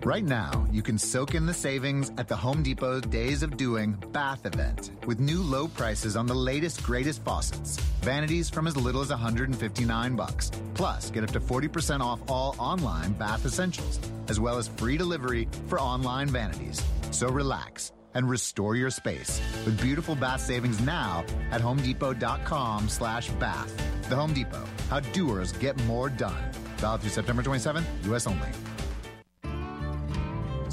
Right 0.05 0.25
now, 0.25 0.67
you 0.69 0.81
can 0.81 0.97
soak 0.97 1.33
in 1.33 1.45
the 1.45 1.53
savings 1.53 2.11
at 2.17 2.27
the 2.27 2.35
Home 2.35 2.61
Depot 2.61 2.99
Days 2.99 3.41
of 3.41 3.55
Doing 3.55 3.93
Bath 4.11 4.45
event 4.45 4.91
with 5.05 5.21
new 5.21 5.41
low 5.41 5.69
prices 5.69 6.17
on 6.17 6.25
the 6.25 6.33
latest, 6.33 6.83
greatest 6.83 7.23
faucets. 7.23 7.77
Vanities 8.01 8.49
from 8.49 8.67
as 8.67 8.75
little 8.75 8.99
as 8.99 9.11
159 9.11 10.15
bucks. 10.17 10.51
Plus, 10.73 11.09
get 11.09 11.23
up 11.23 11.31
to 11.31 11.39
40% 11.39 12.01
off 12.01 12.19
all 12.27 12.53
online 12.59 13.13
bath 13.13 13.45
essentials, 13.45 13.97
as 14.27 14.41
well 14.41 14.57
as 14.57 14.67
free 14.67 14.97
delivery 14.97 15.47
for 15.67 15.79
online 15.79 16.27
vanities. 16.27 16.83
So 17.11 17.29
relax 17.29 17.93
and 18.13 18.29
restore 18.29 18.75
your 18.75 18.89
space 18.89 19.39
with 19.65 19.81
beautiful 19.81 20.15
bath 20.15 20.41
savings 20.41 20.81
now 20.81 21.23
at 21.51 21.61
homedepot.com 21.61 22.89
slash 22.89 23.29
bath. 23.39 23.71
The 24.09 24.17
Home 24.17 24.33
Depot, 24.33 24.65
how 24.89 24.99
doers 24.99 25.53
get 25.53 25.81
more 25.85 26.09
done. 26.09 26.51
Valid 26.79 26.99
through 26.99 27.11
September 27.11 27.41
27th, 27.41 27.85
U.S. 28.07 28.27
only. 28.27 28.49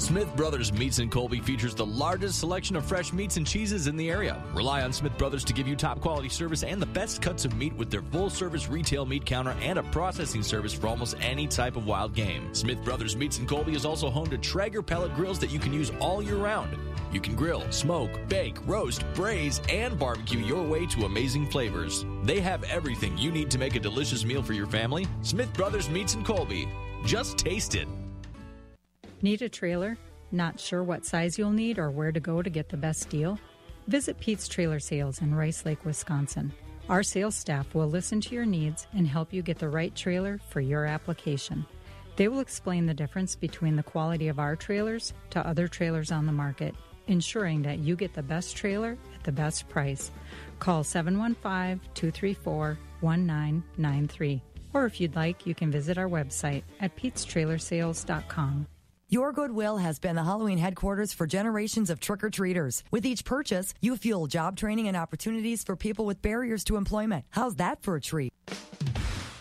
Smith 0.01 0.35
Brothers 0.35 0.73
Meats 0.73 0.97
in 0.97 1.11
Colby 1.11 1.39
features 1.41 1.75
the 1.75 1.85
largest 1.85 2.39
selection 2.39 2.75
of 2.75 2.83
fresh 2.83 3.13
meats 3.13 3.37
and 3.37 3.45
cheeses 3.45 3.85
in 3.85 3.95
the 3.95 4.09
area. 4.09 4.43
Rely 4.55 4.81
on 4.81 4.91
Smith 4.91 5.15
Brothers 5.15 5.43
to 5.43 5.53
give 5.53 5.67
you 5.67 5.75
top 5.75 6.01
quality 6.01 6.27
service 6.27 6.63
and 6.63 6.81
the 6.81 6.87
best 6.87 7.21
cuts 7.21 7.45
of 7.45 7.55
meat 7.55 7.75
with 7.75 7.91
their 7.91 8.01
full 8.01 8.31
service 8.31 8.67
retail 8.67 9.05
meat 9.05 9.27
counter 9.27 9.55
and 9.61 9.77
a 9.77 9.83
processing 9.83 10.41
service 10.41 10.73
for 10.73 10.87
almost 10.87 11.17
any 11.21 11.45
type 11.45 11.75
of 11.75 11.85
wild 11.85 12.15
game. 12.15 12.51
Smith 12.51 12.83
Brothers 12.83 13.15
Meats 13.15 13.37
in 13.37 13.45
Colby 13.45 13.75
is 13.75 13.85
also 13.85 14.09
home 14.09 14.27
to 14.31 14.39
Traeger 14.39 14.81
pellet 14.81 15.13
grills 15.13 15.37
that 15.37 15.51
you 15.51 15.59
can 15.59 15.71
use 15.71 15.91
all 15.99 16.19
year 16.23 16.37
round. 16.37 16.75
You 17.13 17.21
can 17.21 17.35
grill, 17.35 17.71
smoke, 17.71 18.09
bake, 18.27 18.57
roast, 18.65 19.05
braise, 19.13 19.61
and 19.69 19.99
barbecue 19.99 20.39
your 20.39 20.63
way 20.63 20.87
to 20.87 21.05
amazing 21.05 21.45
flavors. 21.45 22.07
They 22.23 22.39
have 22.39 22.63
everything 22.63 23.19
you 23.19 23.31
need 23.31 23.51
to 23.51 23.59
make 23.59 23.75
a 23.75 23.79
delicious 23.79 24.25
meal 24.25 24.41
for 24.41 24.53
your 24.53 24.65
family. 24.67 25.05
Smith 25.21 25.53
Brothers 25.53 25.91
Meats 25.91 26.15
in 26.15 26.23
Colby. 26.23 26.67
Just 27.05 27.37
taste 27.37 27.75
it. 27.75 27.87
Need 29.23 29.43
a 29.43 29.49
trailer? 29.49 29.99
Not 30.31 30.59
sure 30.59 30.83
what 30.83 31.05
size 31.05 31.37
you'll 31.37 31.51
need 31.51 31.77
or 31.77 31.91
where 31.91 32.11
to 32.11 32.19
go 32.19 32.41
to 32.41 32.49
get 32.49 32.69
the 32.69 32.77
best 32.77 33.07
deal? 33.09 33.37
Visit 33.87 34.19
Pete's 34.19 34.47
Trailer 34.47 34.79
Sales 34.79 35.21
in 35.21 35.35
Rice 35.35 35.63
Lake, 35.63 35.85
Wisconsin. 35.85 36.51
Our 36.89 37.03
sales 37.03 37.35
staff 37.35 37.75
will 37.75 37.87
listen 37.87 38.19
to 38.21 38.33
your 38.33 38.47
needs 38.47 38.87
and 38.93 39.05
help 39.05 39.31
you 39.31 39.43
get 39.43 39.59
the 39.59 39.69
right 39.69 39.95
trailer 39.95 40.39
for 40.49 40.59
your 40.59 40.87
application. 40.87 41.67
They 42.15 42.29
will 42.29 42.39
explain 42.39 42.87
the 42.87 42.95
difference 42.95 43.35
between 43.35 43.75
the 43.75 43.83
quality 43.83 44.27
of 44.27 44.39
our 44.39 44.55
trailers 44.55 45.13
to 45.29 45.45
other 45.45 45.67
trailers 45.67 46.11
on 46.11 46.25
the 46.25 46.31
market, 46.31 46.73
ensuring 47.05 47.61
that 47.61 47.77
you 47.77 47.95
get 47.95 48.15
the 48.15 48.23
best 48.23 48.57
trailer 48.57 48.97
at 49.13 49.23
the 49.23 49.31
best 49.31 49.69
price. 49.69 50.09
Call 50.57 50.83
715 50.83 51.79
234 51.93 52.77
1993. 53.01 54.41
Or 54.73 54.85
if 54.85 54.99
you'd 54.99 55.15
like, 55.15 55.45
you 55.45 55.53
can 55.53 55.69
visit 55.69 55.99
our 55.99 56.09
website 56.09 56.63
at 56.79 56.95
petestrailersales.com. 56.95 58.65
Your 59.13 59.33
Goodwill 59.33 59.75
has 59.75 59.99
been 59.99 60.15
the 60.15 60.23
Halloween 60.23 60.57
headquarters 60.57 61.11
for 61.11 61.27
generations 61.27 61.89
of 61.89 61.99
trick 61.99 62.23
or 62.23 62.29
treaters. 62.29 62.81
With 62.91 63.05
each 63.05 63.25
purchase, 63.25 63.73
you 63.81 63.97
fuel 63.97 64.25
job 64.25 64.55
training 64.55 64.87
and 64.87 64.95
opportunities 64.95 65.65
for 65.65 65.75
people 65.75 66.05
with 66.05 66.21
barriers 66.21 66.63
to 66.63 66.77
employment. 66.77 67.25
How's 67.31 67.55
that 67.55 67.83
for 67.83 67.97
a 67.97 68.01
treat? 68.01 68.31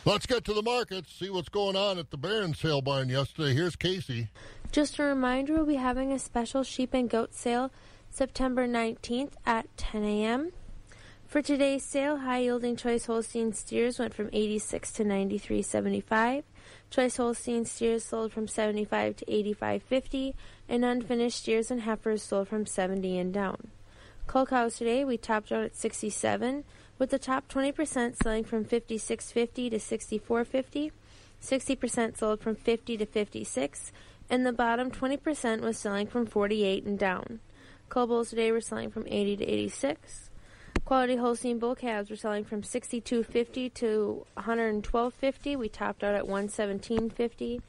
Let's 0.04 0.26
get 0.26 0.44
to 0.46 0.54
the 0.54 0.62
markets, 0.62 1.12
see 1.12 1.30
what's 1.30 1.48
going 1.48 1.76
on 1.76 1.98
at 1.98 2.10
the 2.10 2.16
Barron 2.16 2.52
sale 2.52 2.82
barn 2.82 3.08
yesterday. 3.08 3.54
Here's 3.54 3.76
Casey. 3.76 4.26
Just 4.72 4.98
a 4.98 5.04
reminder, 5.04 5.54
we'll 5.54 5.66
be 5.66 5.76
having 5.76 6.10
a 6.10 6.18
special 6.18 6.64
sheep 6.64 6.92
and 6.92 7.08
goat 7.08 7.32
sale 7.32 7.70
September 8.10 8.66
19th 8.66 9.34
at 9.46 9.68
10 9.76 10.02
a.m. 10.02 10.50
For 11.28 11.42
today's 11.42 11.84
sale, 11.84 12.16
high 12.16 12.40
yielding 12.40 12.74
choice 12.74 13.06
Holstein 13.06 13.52
steers 13.52 14.00
went 14.00 14.14
from 14.14 14.30
86 14.32 14.90
to 14.94 15.04
93.75. 15.04 16.42
Choice 16.90 17.18
Holstein 17.18 17.64
steers 17.64 18.04
sold 18.04 18.32
from 18.32 18.48
75 18.48 19.16
to 19.16 19.24
85.50, 19.26 20.34
and 20.68 20.84
unfinished 20.84 21.38
steers 21.38 21.70
and 21.70 21.82
heifers 21.82 22.22
sold 22.22 22.48
from 22.48 22.66
70 22.66 23.16
and 23.16 23.32
down. 23.32 23.70
Cull 24.26 24.46
cows 24.46 24.76
today 24.76 25.04
we 25.04 25.16
topped 25.16 25.52
out 25.52 25.62
at 25.62 25.76
67, 25.76 26.64
with 26.98 27.10
the 27.10 27.18
top 27.18 27.48
20% 27.48 28.16
selling 28.20 28.44
from 28.44 28.64
56.50 28.64 29.70
to 29.70 29.76
64.50. 29.78 30.90
60% 31.40 32.18
sold 32.18 32.40
from 32.40 32.56
50 32.56 32.96
to 32.96 33.06
56, 33.06 33.92
and 34.28 34.44
the 34.44 34.52
bottom 34.52 34.90
20% 34.90 35.60
was 35.60 35.78
selling 35.78 36.08
from 36.08 36.26
48 36.26 36.84
and 36.84 36.98
down. 36.98 37.40
Cull 37.88 38.08
bulls 38.08 38.30
today 38.30 38.50
were 38.52 38.60
selling 38.60 38.90
from 38.90 39.06
80 39.06 39.38
to 39.38 39.44
86. 39.44 40.29
Quality 40.90 41.14
Holstein 41.14 41.60
bull 41.60 41.76
calves 41.76 42.10
were 42.10 42.16
selling 42.16 42.42
from 42.42 42.62
62.50 42.62 43.72
to 43.74 44.26
112.50. 44.36 45.56
We 45.56 45.68
topped 45.68 46.02
out 46.02 46.16
at 46.16 46.24
117.50. 46.24 47.60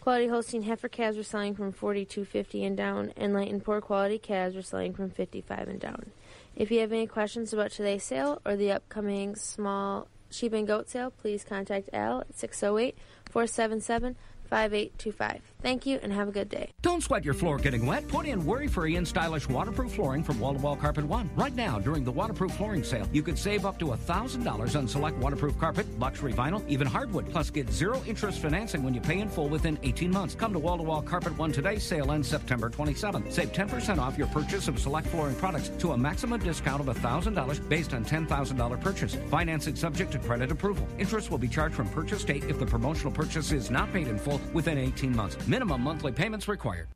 Quality 0.00 0.28
Holstein 0.28 0.62
heifer 0.62 0.88
calves 0.88 1.16
were 1.16 1.24
selling 1.24 1.56
from 1.56 1.72
42.50 1.72 2.64
and 2.64 2.76
down, 2.76 3.12
and 3.16 3.34
light 3.34 3.50
and 3.50 3.64
poor 3.64 3.80
quality 3.80 4.16
calves 4.16 4.54
were 4.54 4.62
selling 4.62 4.94
from 4.94 5.10
55 5.10 5.66
and 5.66 5.80
down. 5.80 6.12
If 6.54 6.70
you 6.70 6.78
have 6.78 6.92
any 6.92 7.08
questions 7.08 7.52
about 7.52 7.72
today's 7.72 8.04
sale 8.04 8.40
or 8.46 8.54
the 8.54 8.70
upcoming 8.70 9.34
small 9.34 10.06
sheep 10.30 10.52
and 10.52 10.64
goat 10.64 10.88
sale, 10.88 11.10
please 11.10 11.42
contact 11.42 11.88
Al 11.92 12.20
at 12.20 12.38
608 12.38 12.96
477 13.28 14.14
5825. 14.48 15.51
Thank 15.62 15.86
you 15.86 16.00
and 16.02 16.12
have 16.12 16.26
a 16.26 16.32
good 16.32 16.48
day. 16.48 16.72
Don't 16.82 17.02
sweat 17.02 17.24
your 17.24 17.34
floor 17.34 17.56
getting 17.56 17.86
wet. 17.86 18.08
Put 18.08 18.26
in 18.26 18.44
worry-free 18.44 18.96
and 18.96 19.06
stylish 19.06 19.48
waterproof 19.48 19.92
flooring 19.92 20.24
from 20.24 20.40
Wall 20.40 20.54
to 20.54 20.58
Wall 20.58 20.74
Carpet 20.74 21.04
One. 21.04 21.30
Right 21.36 21.54
now, 21.54 21.78
during 21.78 22.02
the 22.02 22.10
waterproof 22.10 22.52
flooring 22.54 22.82
sale, 22.82 23.08
you 23.12 23.22
can 23.22 23.36
save 23.36 23.64
up 23.64 23.78
to 23.78 23.86
$1,000 23.86 24.76
on 24.76 24.88
select 24.88 25.16
waterproof 25.18 25.56
carpet, 25.60 25.86
luxury 26.00 26.32
vinyl, 26.32 26.68
even 26.68 26.88
hardwood. 26.88 27.30
Plus, 27.30 27.48
get 27.48 27.70
zero 27.70 28.02
interest 28.08 28.40
financing 28.40 28.82
when 28.82 28.92
you 28.92 29.00
pay 29.00 29.20
in 29.20 29.28
full 29.28 29.48
within 29.48 29.78
18 29.84 30.10
months. 30.10 30.34
Come 30.34 30.52
to 30.52 30.58
Wall 30.58 30.78
to 30.78 30.82
Wall 30.82 31.00
Carpet 31.00 31.38
One 31.38 31.52
today. 31.52 31.78
Sale 31.78 32.10
ends 32.10 32.26
September 32.26 32.68
27th. 32.68 33.30
Save 33.32 33.52
10% 33.52 33.98
off 33.98 34.18
your 34.18 34.26
purchase 34.28 34.66
of 34.66 34.80
select 34.80 35.06
flooring 35.06 35.36
products 35.36 35.70
to 35.78 35.92
a 35.92 35.96
maximum 35.96 36.40
discount 36.40 36.80
of 36.80 36.96
$1,000 36.96 37.68
based 37.68 37.94
on 37.94 38.04
$10,000 38.04 38.80
purchase. 38.80 39.14
Financing 39.30 39.76
subject 39.76 40.10
to 40.10 40.18
credit 40.18 40.50
approval. 40.50 40.88
Interest 40.98 41.30
will 41.30 41.38
be 41.38 41.48
charged 41.48 41.76
from 41.76 41.88
purchase 41.90 42.24
date 42.24 42.42
if 42.48 42.58
the 42.58 42.66
promotional 42.66 43.12
purchase 43.12 43.52
is 43.52 43.70
not 43.70 43.92
paid 43.92 44.08
in 44.08 44.18
full 44.18 44.40
within 44.52 44.76
18 44.76 45.14
months. 45.14 45.36
Minimum 45.52 45.82
monthly 45.82 46.12
payments 46.12 46.48
required. 46.48 46.88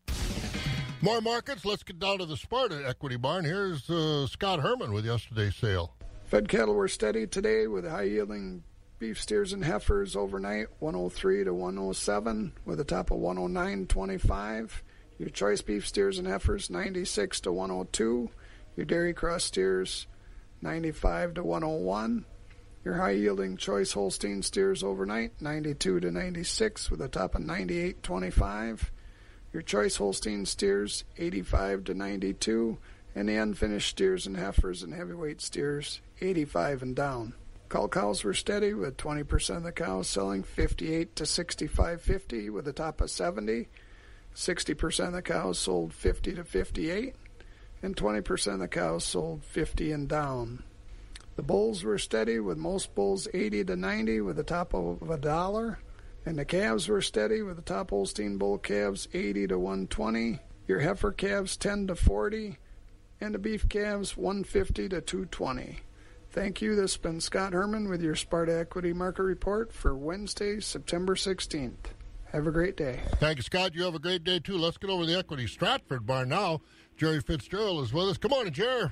More 1.03 1.21
markets. 1.21 1.67
Let's 1.67 1.83
get 1.83 1.99
down 1.99 2.21
to 2.21 2.25
the 2.25 2.39
Sparta 2.39 2.89
Equity 2.89 3.17
Barn. 3.17 3.45
Here's 3.45 3.91
uh, 3.91 4.27
Scott 4.29 4.61
Herman 4.61 4.95
with 4.95 5.05
yesterday's 5.05 5.55
sale. 5.57 5.95
Fed 6.25 6.49
cattle 6.49 6.75
were 6.75 6.89
steady 6.89 7.27
today 7.27 7.67
with 7.67 7.87
high 7.87 8.05
yielding 8.05 8.65
beef 8.99 9.21
steers 9.21 9.53
and 9.53 9.63
heifers 9.63 10.17
overnight 10.17 10.69
103 10.79 11.45
to 11.45 11.53
107 11.53 12.55
with 12.65 12.81
a 12.81 12.85
top 12.85 13.11
of 13.11 13.19
109.25. 13.19 14.71
Your 15.19 15.29
choice 15.29 15.61
beef 15.61 15.87
steers 15.87 16.19
and 16.19 16.27
heifers 16.27 16.71
96 16.71 17.41
to 17.41 17.53
102. 17.53 18.31
Your 18.75 18.87
dairy 18.87 19.13
cross 19.13 19.45
steers 19.45 20.07
95 20.63 21.35
to 21.35 21.43
101. 21.43 22.25
Your 22.87 22.95
high 22.95 23.11
yielding 23.11 23.57
choice 23.57 23.95
Holstein 23.95 24.43
steers 24.43 24.85
overnight 24.85 25.43
92 25.43 25.99
to 25.99 26.11
96 26.13 26.89
with 26.89 27.03
a 27.03 27.09
top 27.09 27.35
of 27.35 27.43
98.25. 27.43 28.91
Your 29.53 29.63
choice 29.63 29.97
Holstein 29.97 30.47
steers 30.47 31.03
85 31.19 31.83
to 31.83 31.95
92 31.95 32.79
and 33.13 33.29
the 33.29 33.35
unfinished 33.35 33.89
steers 33.89 34.25
and 34.25 34.37
heifers 34.37 34.85
and 34.85 34.95
heavyweight 34.95 35.41
steers 35.41 36.01
85 36.21 36.83
and 36.83 36.95
down. 36.95 37.35
Cull 37.69 37.89
cows 37.89 38.23
were 38.23 38.33
steady 38.33 38.73
with 38.73 38.97
20% 38.97 39.57
of 39.57 39.63
the 39.65 39.73
cows 39.73 40.09
selling 40.09 40.45
58 40.45 41.17
to 41.17 41.25
65.50 41.25 42.51
with 42.51 42.69
a 42.69 42.73
top 42.73 43.01
of 43.01 43.11
70. 43.11 43.67
60% 44.33 45.07
of 45.09 45.13
the 45.13 45.23
cows 45.23 45.59
sold 45.59 45.93
50 45.93 46.35
to 46.35 46.45
58 46.45 47.17
and 47.83 47.97
20% 47.97 48.53
of 48.53 48.61
the 48.61 48.69
cows 48.69 49.03
sold 49.03 49.43
50 49.43 49.91
and 49.91 50.09
down. 50.09 50.63
The 51.37 51.43
bulls 51.43 51.85
were 51.85 51.99
steady 51.99 52.41
with 52.41 52.57
most 52.57 52.95
bulls 52.95 53.29
80 53.33 53.65
to 53.65 53.77
90 53.77 54.23
with 54.23 54.39
a 54.39 54.43
top 54.43 54.75
of 54.75 55.11
a 55.11 55.19
dollar. 55.19 55.79
And 56.25 56.39
the 56.39 56.45
calves 56.45 56.89
were 56.89 57.03
steady 57.03 57.43
with 57.43 57.57
the 57.57 57.63
top 57.63 57.91
Holstein 57.91 58.39
bull 58.39 58.59
calves 58.59 59.07
80 59.13 59.49
to 59.49 59.59
120. 59.59 60.41
Your 60.67 60.81
heifer 60.81 61.13
calves 61.13 61.57
10 61.57 61.89
to 61.89 61.95
40. 61.95 62.59
And 63.21 63.35
the 63.35 63.39
beef 63.39 63.69
calves 63.69 64.17
150 64.17 64.89
to 64.89 65.01
220. 65.01 65.81
Thank 66.31 66.61
you. 66.61 66.75
This 66.75 66.95
has 66.95 66.97
been 66.97 67.21
Scott 67.21 67.53
Herman 67.53 67.89
with 67.89 68.03
your 68.03 68.17
Sparta 68.17 68.59
Equity 68.59 68.93
Market 68.93 69.23
Report 69.23 69.73
for 69.73 69.95
Wednesday, 69.95 70.61
September 70.61 71.15
16th. 71.15 71.93
Have 72.33 72.47
a 72.47 72.51
great 72.51 72.77
day. 72.77 73.01
Thank 73.21 73.39
you, 73.39 73.43
Scott. 73.43 73.75
You 73.75 73.85
have 73.85 73.95
a 73.95 74.01
great 74.01 74.25
day, 74.25 74.41
too. 74.41 74.59
Let's 74.59 74.77
get 74.77 74.91
over 74.91 75.07
the 75.07 75.17
Equity 75.17 75.47
Stratford 75.47 76.07
bar 76.07 76.27
now. 76.27 76.61
Jerry 76.97 77.21
Fitzgerald 77.21 77.85
is 77.85 77.93
with 77.93 78.09
us. 78.09 78.19
Good 78.19 78.31
morning, 78.31 78.53
Jerry. 78.53 78.91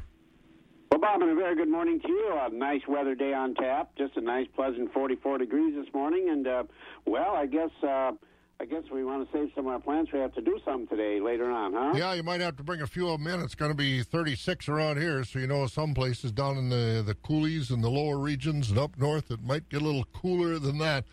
Well, 0.95 1.01
Bob, 1.01 1.23
and 1.23 1.31
a 1.33 1.35
very 1.35 1.57
good 1.57 1.69
morning 1.69 1.99
to 1.99 2.09
you. 2.09 2.39
A 2.41 2.51
nice 2.51 2.83
weather 2.87 3.17
day 3.17 3.35
on 3.35 3.57
tap. 3.57 3.91
Just 3.99 4.17
a 4.17 4.21
nice, 4.21 4.47
pleasant 4.55 4.93
44 4.93 5.39
degrees 5.39 5.75
this 5.75 5.93
morning. 5.93 6.29
And, 6.29 6.47
uh, 6.47 6.63
well, 7.05 7.35
I 7.35 7.47
guess. 7.47 7.71
Uh, 7.83 8.13
I 8.61 8.67
guess 8.67 8.85
we 8.93 9.03
want 9.03 9.29
to 9.29 9.37
save 9.37 9.51
some 9.57 9.67
of 9.67 9.73
our 9.73 9.81
plants. 9.81 10.13
We 10.13 10.21
have 10.21 10.33
to 10.35 10.41
do 10.41 10.61
some 10.65 10.87
today 10.87 11.19
later 11.19 11.51
on, 11.51 11.73
huh? 11.73 11.95
Yeah, 11.97 12.15
you 12.15 12.23
might 12.23 12.41
have 12.41 12.57
to 12.59 12.63
bring 12.63 12.81
a 12.81 12.87
few 12.87 13.09
of 13.09 13.19
them 13.19 13.27
in. 13.27 13.41
It's 13.41 13.57
going 13.57 13.73
to 13.73 13.77
be 13.77 14.05
36 14.05 14.69
around 14.69 14.99
here, 14.99 15.25
so 15.25 15.41
you 15.41 15.49
know 15.49 15.67
some 15.67 15.93
places 15.93 16.31
down 16.31 16.57
in 16.57 16.69
the 16.69 17.03
the 17.05 17.17
coulees 17.17 17.73
and 17.73 17.83
the 17.83 17.91
lower 17.91 18.17
regions 18.17 18.71
and 18.71 18.79
up 18.79 18.97
north 18.97 19.33
it 19.33 19.43
might 19.43 19.69
get 19.69 19.83
a 19.83 19.85
little 19.85 20.05
cooler 20.15 20.61
than 20.61 20.79
that. 20.79 21.05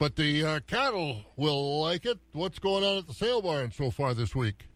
But 0.00 0.16
the 0.16 0.44
uh, 0.44 0.60
cattle 0.66 1.22
will 1.36 1.80
like 1.80 2.04
it. 2.04 2.18
What's 2.32 2.58
going 2.58 2.82
on 2.82 2.98
at 2.98 3.06
the 3.06 3.14
sale 3.14 3.42
barn 3.42 3.70
so 3.70 3.92
far 3.92 4.12
this 4.12 4.34
week? 4.34 4.67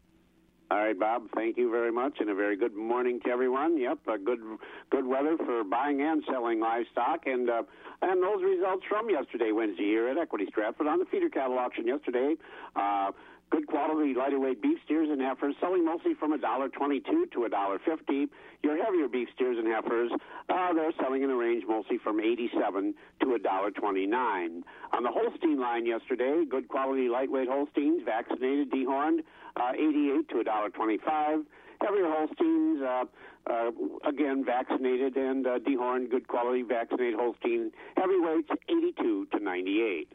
All 0.73 0.79
right, 0.79 0.99
Bob. 0.99 1.25
Thank 1.37 1.59
you 1.59 1.71
very 1.71 1.93
much, 1.93 2.15
and 2.19 2.31
a 2.31 2.35
very 2.35 2.57
good 2.57 2.75
morning 2.75 3.21
to 3.27 3.31
everyone. 3.31 3.79
Yep, 3.79 3.99
a 4.09 4.17
good 4.17 4.41
good 4.89 5.05
weather 5.05 5.37
for 5.37 5.65
buying 5.65 6.01
and 6.01 6.25
selling 6.27 6.61
livestock, 6.61 7.27
and 7.27 7.51
uh, 7.51 7.63
and 8.01 8.23
those 8.23 8.43
results 8.43 8.83
from 8.89 9.11
yesterday, 9.11 9.53
Wednesday, 9.53 9.85
here 9.85 10.09
at 10.09 10.17
Equity 10.17 10.47
Stratford 10.49 10.87
on 10.87 10.99
the 10.99 11.05
feeder 11.05 11.29
cattle 11.29 11.59
auction 11.59 11.87
yesterday. 11.87 12.37
Uh, 12.75 13.11
Good 13.53 13.67
quality 13.67 14.15
lighter 14.15 14.41
weight 14.41 14.63
beef 14.63 14.79
steers 14.87 15.11
and 15.11 15.21
heifers 15.21 15.55
selling 15.61 15.85
mostly 15.85 16.15
from 16.15 16.33
$1.22 16.33 17.05
to 17.05 17.39
$1.50. 17.39 18.29
Your 18.63 18.83
heavier 18.83 19.09
beef 19.09 19.29
steers 19.35 19.59
and 19.59 19.69
heifers, 19.69 20.11
uh, 20.49 20.73
they're 20.73 20.93
selling 20.99 21.23
in 21.23 21.29
a 21.29 21.37
range 21.37 21.63
mostly 21.69 21.99
from 21.99 22.19
87 22.19 22.95
to 23.21 23.27
$1.29. 23.27 24.63
On 24.95 25.03
the 25.03 25.11
Holstein 25.11 25.61
line 25.61 25.85
yesterday, 25.85 26.47
good 26.49 26.67
quality 26.69 27.11
lightweight 27.11 27.47
Holsteins, 27.47 28.03
vaccinated, 28.07 28.71
dehorned, 28.71 29.19
uh, 29.57 29.73
88 29.75 30.29
to 30.31 30.35
$1.25. 30.37 31.45
Heavier 31.83 32.09
Holsteins, 32.09 32.81
uh, 32.81 33.05
uh, 33.51 33.71
again, 34.09 34.47
vaccinated 34.47 35.19
and 35.19 35.47
uh, 35.47 35.59
dehorned, 35.59 36.11
good 36.11 36.27
quality 36.27 36.63
vaccinated 36.63 37.21
Holstein. 37.21 37.71
Heavyweights, 37.99 38.49
82 38.71 39.27
to 39.31 39.39
98. 39.39 40.09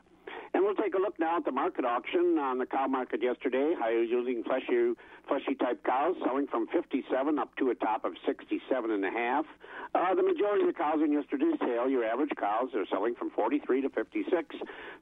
And 0.58 0.66
we'll 0.66 0.74
take 0.74 0.96
a 0.96 0.98
look 0.98 1.20
now 1.20 1.38
at 1.38 1.46
the 1.46 1.52
market 1.52 1.86
auction 1.86 2.40
on 2.40 2.58
the 2.58 2.66
cow 2.66 2.88
market 2.88 3.22
yesterday. 3.22 3.76
Higher 3.78 4.02
yielding 4.02 4.44
fleshy, 4.44 4.98
fleshy 5.28 5.54
type 5.54 5.84
cows 5.84 6.16
selling 6.26 6.48
from 6.48 6.66
57 6.74 7.38
up 7.38 7.56
to 7.58 7.70
a 7.70 7.76
top 7.76 8.04
of 8.06 8.14
67 8.26 8.90
and 8.90 9.06
a 9.06 9.12
half. 9.12 9.46
Uh, 9.94 10.16
the 10.16 10.24
majority 10.24 10.62
of 10.62 10.68
the 10.68 10.74
cows 10.74 10.98
in 11.06 11.14
yesterday's 11.14 11.60
sale, 11.60 11.88
your 11.88 12.04
average 12.04 12.32
cows, 12.40 12.70
are 12.74 12.88
selling 12.90 13.14
from 13.14 13.30
43 13.30 13.82
to 13.82 13.90
56. 13.90 14.56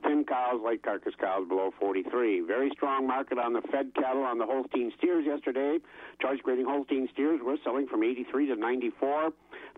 Thin 0.03 0.25
cows, 0.25 0.59
light 0.61 0.83
carcass 0.83 1.13
cows 1.17 1.47
below 1.47 1.71
43. 1.79 2.41
Very 2.41 2.69
strong 2.71 3.07
market 3.07 3.39
on 3.39 3.53
the 3.53 3.61
fed 3.71 3.95
cattle 3.95 4.23
on 4.23 4.37
the 4.37 4.45
Holstein 4.45 4.91
steers 4.97 5.25
yesterday. 5.25 5.77
Choice 6.21 6.39
grading 6.43 6.65
Holstein 6.65 7.07
steers 7.13 7.39
were 7.41 7.55
selling 7.63 7.87
from 7.87 8.03
83 8.03 8.47
to 8.47 8.57
94. 8.57 9.31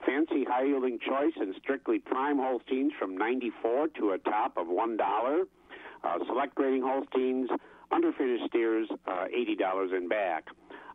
Fancy 0.03 0.43
high 0.43 0.63
yielding 0.63 0.97
choice 0.97 1.34
and 1.36 1.53
strictly 1.61 1.99
prime 1.99 2.39
Holsteins 2.39 2.93
from 2.97 3.15
94 3.15 3.89
to 3.99 4.13
a 4.13 4.17
top 4.17 4.57
of 4.57 4.65
$1. 4.65 4.97
Uh, 6.08 6.20
select 6.26 6.55
grading 6.55 6.82
Holsteins, 6.84 7.49
underfinished 7.91 8.47
steers, 8.47 8.88
uh, 9.08 9.26
$80 9.28 9.93
and 9.93 10.08
back. 10.08 10.45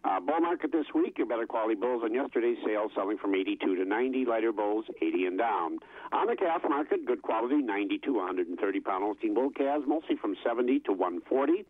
Uh, 0.04 0.18
bull 0.18 0.40
market 0.40 0.72
this 0.72 0.86
week, 0.94 1.18
your 1.18 1.26
better 1.26 1.46
quality 1.46 1.74
bulls 1.74 2.02
on 2.02 2.14
yesterday's 2.14 2.56
sale 2.64 2.88
selling 2.94 3.18
from 3.18 3.34
82 3.34 3.76
to 3.76 3.84
90, 3.84 4.24
lighter 4.24 4.52
bulls 4.52 4.86
80 5.02 5.26
and 5.26 5.38
down. 5.38 5.78
On 6.12 6.26
the 6.26 6.34
calf 6.34 6.62
market, 6.68 7.04
good 7.04 7.22
quality 7.22 7.56
90 7.56 7.98
to 7.98 8.14
130 8.14 8.80
pound 8.80 9.04
Holstein 9.04 9.34
bull 9.34 9.50
calves, 9.50 9.84
mostly 9.86 10.16
from 10.16 10.34
70 10.42 10.80
to 10.80 10.92
140. 10.92 11.64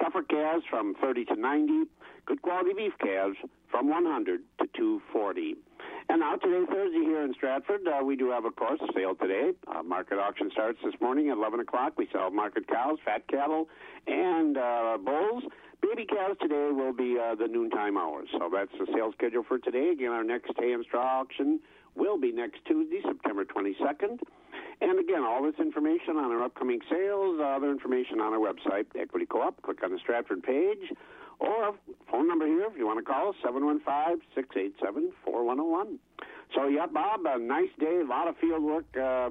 Heifer 0.00 0.22
calves 0.22 0.64
from 0.68 0.94
30 1.00 1.24
to 1.26 1.36
90. 1.36 1.84
Good 2.26 2.42
quality 2.42 2.72
beef 2.76 2.92
calves 3.00 3.36
from 3.70 3.88
100 3.88 4.40
to 4.60 4.66
240. 4.76 5.56
And 6.08 6.20
now 6.20 6.36
today, 6.36 6.64
Thursday, 6.70 7.00
here 7.00 7.22
in 7.22 7.34
Stratford, 7.34 7.86
uh, 7.88 8.04
we 8.04 8.14
do 8.16 8.30
have, 8.30 8.44
of 8.44 8.54
course, 8.56 8.80
a 8.80 8.92
sale 8.94 9.14
today. 9.14 9.50
Uh, 9.66 9.82
market 9.82 10.18
auction 10.18 10.50
starts 10.52 10.78
this 10.84 10.94
morning 11.00 11.30
at 11.30 11.36
11 11.36 11.60
o'clock. 11.60 11.94
We 11.96 12.08
sell 12.12 12.30
market 12.30 12.68
cows, 12.68 12.98
fat 13.04 13.26
cattle, 13.28 13.68
and 14.06 14.56
uh, 14.56 14.98
bulls. 15.04 15.42
Baby 15.82 16.06
calves 16.06 16.38
today 16.40 16.70
will 16.72 16.92
be 16.92 17.18
uh, 17.18 17.34
the 17.34 17.48
noontime 17.48 17.96
hours. 17.96 18.28
So 18.32 18.48
that's 18.52 18.70
the 18.78 18.86
sales 18.94 19.14
schedule 19.18 19.44
for 19.46 19.58
today. 19.58 19.90
Again, 19.90 20.12
our 20.12 20.24
next 20.24 20.52
hay 20.58 20.72
and 20.72 20.84
straw 20.84 21.20
auction 21.20 21.60
will 21.96 22.18
be 22.18 22.32
next 22.32 22.64
Tuesday, 22.66 23.00
September 23.04 23.44
22nd. 23.44 24.20
And 24.80 24.98
again, 24.98 25.22
all 25.22 25.42
this 25.42 25.54
information 25.58 26.16
on 26.16 26.30
our 26.30 26.42
upcoming 26.42 26.80
sales, 26.90 27.40
other 27.42 27.70
information 27.70 28.20
on 28.20 28.34
our 28.34 28.38
website, 28.38 28.86
Equity 28.98 29.26
Co-op. 29.26 29.60
Click 29.62 29.82
on 29.82 29.90
the 29.90 29.98
Stratford 29.98 30.42
page. 30.42 30.92
Or 31.38 31.74
phone 32.10 32.28
number 32.28 32.46
here 32.46 32.66
if 32.70 32.78
you 32.78 32.86
want 32.86 32.98
to 32.98 33.04
call 33.04 33.30
us, 33.30 33.36
715-687-4101. 33.44 35.98
So, 36.54 36.68
yeah, 36.68 36.86
Bob, 36.86 37.20
a 37.26 37.38
nice 37.38 37.68
day, 37.78 38.00
a 38.02 38.06
lot 38.06 38.28
of 38.28 38.36
field 38.38 38.62
work 38.62 38.86
uh, 38.96 39.30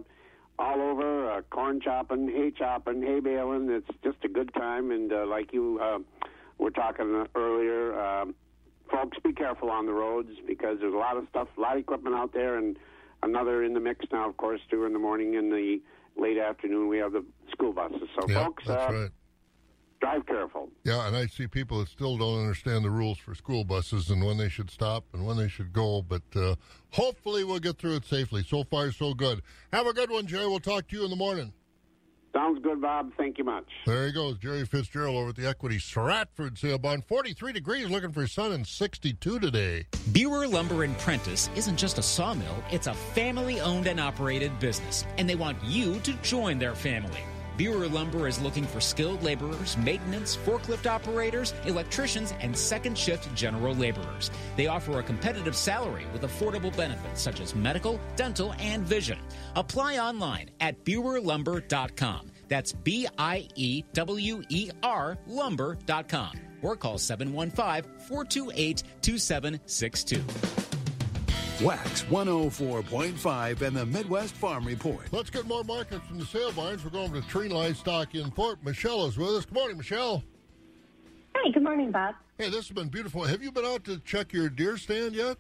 all 0.60 0.82
over, 0.82 1.32
uh, 1.32 1.42
corn 1.50 1.82
chopping, 1.82 2.28
hay 2.28 2.52
chopping, 2.52 3.02
hay 3.02 3.20
baling. 3.20 3.70
It's 3.70 3.88
just 4.04 4.18
a 4.24 4.28
good 4.28 4.54
time. 4.54 4.92
And 4.92 5.12
uh, 5.12 5.26
like 5.26 5.52
you 5.54 5.80
uh, 5.82 6.00
were 6.58 6.72
talking 6.72 7.26
earlier, 7.36 8.00
um, 8.00 8.36
folks, 8.92 9.18
be 9.24 9.34
careful 9.34 9.72
on 9.72 9.86
the 9.86 9.94
roads 9.94 10.30
because 10.46 10.80
there's 10.80 10.94
a 10.94 10.98
lot 10.98 11.18
of 11.18 11.28
stuff, 11.30 11.48
a 11.58 11.62
lot 11.62 11.74
of 11.74 11.80
equipment 11.80 12.16
out 12.16 12.34
there, 12.34 12.58
and 12.58 12.78
another 13.26 13.64
in 13.64 13.74
the 13.74 13.80
mix 13.80 14.06
now, 14.12 14.30
of 14.30 14.38
course, 14.38 14.62
two 14.70 14.86
in 14.86 14.94
the 14.94 15.00
morning, 15.00 15.34
in 15.34 15.50
the 15.50 15.82
late 16.16 16.38
afternoon, 16.38 16.88
we 16.88 16.98
have 17.00 17.12
the 17.12 17.26
school 17.52 17.74
buses. 17.74 18.08
So, 18.20 18.28
folks, 18.28 18.70
uh, 18.70 18.88
right. 18.92 19.10
drive 20.00 20.26
careful. 20.26 20.70
Yeah, 20.84 21.08
and 21.08 21.16
I 21.16 21.26
see 21.26 21.48
people 21.48 21.80
that 21.80 21.90
still 21.90 22.18
don't 22.18 22.40
understand 22.40 22.86
the 22.86 22.90
rules 22.90 23.18
for 23.18 23.36
school 23.36 23.66
buses 23.66 24.10
and 24.10 24.24
when 24.24 24.38
they 24.38 24.50
should 24.50 24.70
stop 24.70 25.04
and 25.14 25.26
when 25.26 25.38
they 25.38 25.50
should 25.50 25.74
go. 25.74 26.02
But 26.02 26.24
uh, 26.36 26.56
hopefully, 26.92 27.44
we'll 27.44 27.60
get 27.60 27.78
through 27.78 27.96
it 27.96 28.06
safely. 28.06 28.44
So 28.44 28.64
far, 28.64 28.92
so 28.92 29.14
good. 29.14 29.42
Have 29.74 29.88
a 29.88 29.94
good 29.94 30.10
one, 30.10 30.28
Jerry. 30.28 30.48
We'll 30.48 30.60
talk 30.60 30.88
to 30.88 30.96
you 30.96 31.04
in 31.04 31.10
the 31.10 31.18
morning. 31.18 31.52
Sounds 32.36 32.62
good, 32.62 32.82
Bob. 32.82 33.12
Thank 33.18 33.38
you 33.38 33.46
much. 33.46 33.66
There 33.86 34.08
he 34.08 34.12
goes, 34.12 34.38
Jerry 34.38 34.66
Fitzgerald 34.66 35.16
over 35.16 35.30
at 35.30 35.38
the 35.38 35.48
Equity 35.48 35.80
Stratford 35.80 36.58
sale 36.58 36.78
bond. 36.78 37.06
43 37.06 37.54
degrees, 37.54 37.90
looking 37.90 38.12
for 38.12 38.28
sun 38.28 38.52
and 38.52 38.68
62 38.68 39.40
today. 39.40 39.88
Biewer 40.12 40.52
Lumber 40.52 40.84
and 40.84 40.98
Prentice 40.98 41.50
isn't 41.56 41.78
just 41.78 41.98
a 41.98 42.04
sawmill, 42.04 42.62
it's 42.72 42.88
a 42.88 42.94
family 42.94 43.62
owned 43.62 43.88
and 43.88 44.02
operated 44.02 44.58
business, 44.60 45.06
and 45.18 45.30
they 45.30 45.36
want 45.36 45.58
you 45.64 45.98
to 46.00 46.12
join 46.16 46.60
their 46.60 46.76
family. 46.76 47.24
Biewer 47.58 47.92
Lumber 47.92 48.28
is 48.28 48.42
looking 48.42 48.66
for 48.66 48.82
skilled 48.82 49.24
laborers, 49.24 49.78
maintenance, 49.78 50.36
forklift 50.36 50.90
operators, 50.90 51.54
electricians, 51.66 52.34
and 52.42 52.56
second 52.56 52.98
shift 52.98 53.34
general 53.34 53.74
laborers. 53.74 54.30
They 54.58 54.68
offer 54.68 55.00
a 55.00 55.04
competitive 55.04 55.56
salary 55.56 56.06
with 56.12 56.24
affordable 56.24 56.76
benefits 56.76 57.22
such 57.22 57.40
as 57.40 57.56
medical, 57.56 58.00
dental, 58.16 58.54
and 58.60 58.84
vision. 58.84 59.20
Apply 59.56 60.00
online 60.00 60.50
at 60.60 60.84
BiewerLumber.com. 60.84 62.32
That's 62.48 62.74
B 62.74 63.08
I 63.18 63.48
E 63.56 63.84
W 63.94 64.44
E 64.50 64.72
R 64.84 65.18
lumber.com 65.26 66.40
or 66.62 66.76
call 66.76 66.98
715 66.98 67.92
428 68.08 68.84
2762. 69.02 70.65
Wax 71.62 72.04
104.5 72.04 73.62
and 73.62 73.78
the 73.78 73.86
Midwest 73.86 74.36
Farm 74.36 74.66
Report. 74.66 75.00
Let's 75.14 75.30
get 75.30 75.48
more 75.48 75.64
markets 75.64 76.06
from 76.06 76.20
the 76.20 76.26
sale 76.26 76.52
barns. 76.52 76.84
We're 76.84 76.90
going 76.90 77.14
to 77.14 77.22
Tree 77.22 77.48
Livestock 77.48 78.14
Import. 78.14 78.60
Michelle 78.62 79.06
is 79.06 79.18
with 79.18 79.30
us. 79.30 79.46
Good 79.46 79.54
morning, 79.54 79.78
Michelle. 79.78 80.22
Hi, 81.34 81.52
good 81.52 81.64
morning, 81.64 81.92
Bob. 81.92 82.16
Hey, 82.38 82.50
this 82.50 82.68
has 82.68 82.72
been 82.72 82.90
beautiful. 82.90 83.24
Have 83.24 83.42
you 83.42 83.54
been 83.54 83.64
out 83.64 83.86
to 83.86 84.00
check 84.00 84.34
your 84.34 84.50
deer 84.50 84.76
stand 84.76 85.16
yet? 85.16 85.38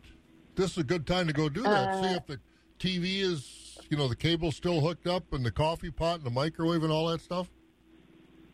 This 0.55 0.71
is 0.71 0.77
a 0.77 0.83
good 0.83 1.05
time 1.05 1.27
to 1.27 1.33
go 1.33 1.49
do 1.49 1.63
that. 1.63 1.89
Uh, 1.89 2.01
See 2.01 2.15
if 2.15 2.25
the 2.27 2.39
TV 2.79 3.19
is, 3.19 3.77
you 3.89 3.97
know, 3.97 4.07
the 4.07 4.15
cable's 4.15 4.55
still 4.55 4.79
hooked 4.79 5.07
up 5.07 5.33
and 5.33 5.45
the 5.45 5.51
coffee 5.51 5.91
pot 5.91 6.17
and 6.17 6.23
the 6.25 6.29
microwave 6.31 6.83
and 6.83 6.93
all 6.93 7.07
that 7.07 7.19
stuff. 7.19 7.49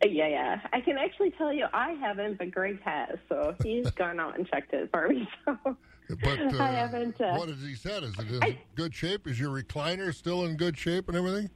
Yeah, 0.03 0.27
yeah. 0.27 0.61
I 0.73 0.81
can 0.81 0.97
actually 0.97 1.29
tell 1.29 1.53
you 1.53 1.67
I 1.73 1.91
haven't, 1.91 2.39
but 2.39 2.49
Greg 2.49 2.81
has. 2.81 3.19
So 3.29 3.53
he's 3.61 3.91
gone 3.91 4.19
out 4.19 4.35
and 4.35 4.47
checked 4.49 4.73
it 4.73 4.89
for 4.91 5.09
me. 5.09 5.29
So 5.45 5.77
But 6.23 6.39
uh, 6.55 6.63
I 6.63 6.71
haven't. 6.71 7.19
Uh, 7.19 7.35
what 7.35 7.49
has 7.49 7.61
he 7.61 7.75
said? 7.75 8.03
Is 8.03 8.13
it 8.19 8.43
in 8.43 8.57
good 8.75 8.93
shape? 8.93 9.27
Is 9.27 9.39
your 9.39 9.49
recliner 9.49 10.13
still 10.13 10.45
in 10.45 10.57
good 10.57 10.77
shape 10.77 11.07
and 11.07 11.17
everything? 11.17 11.49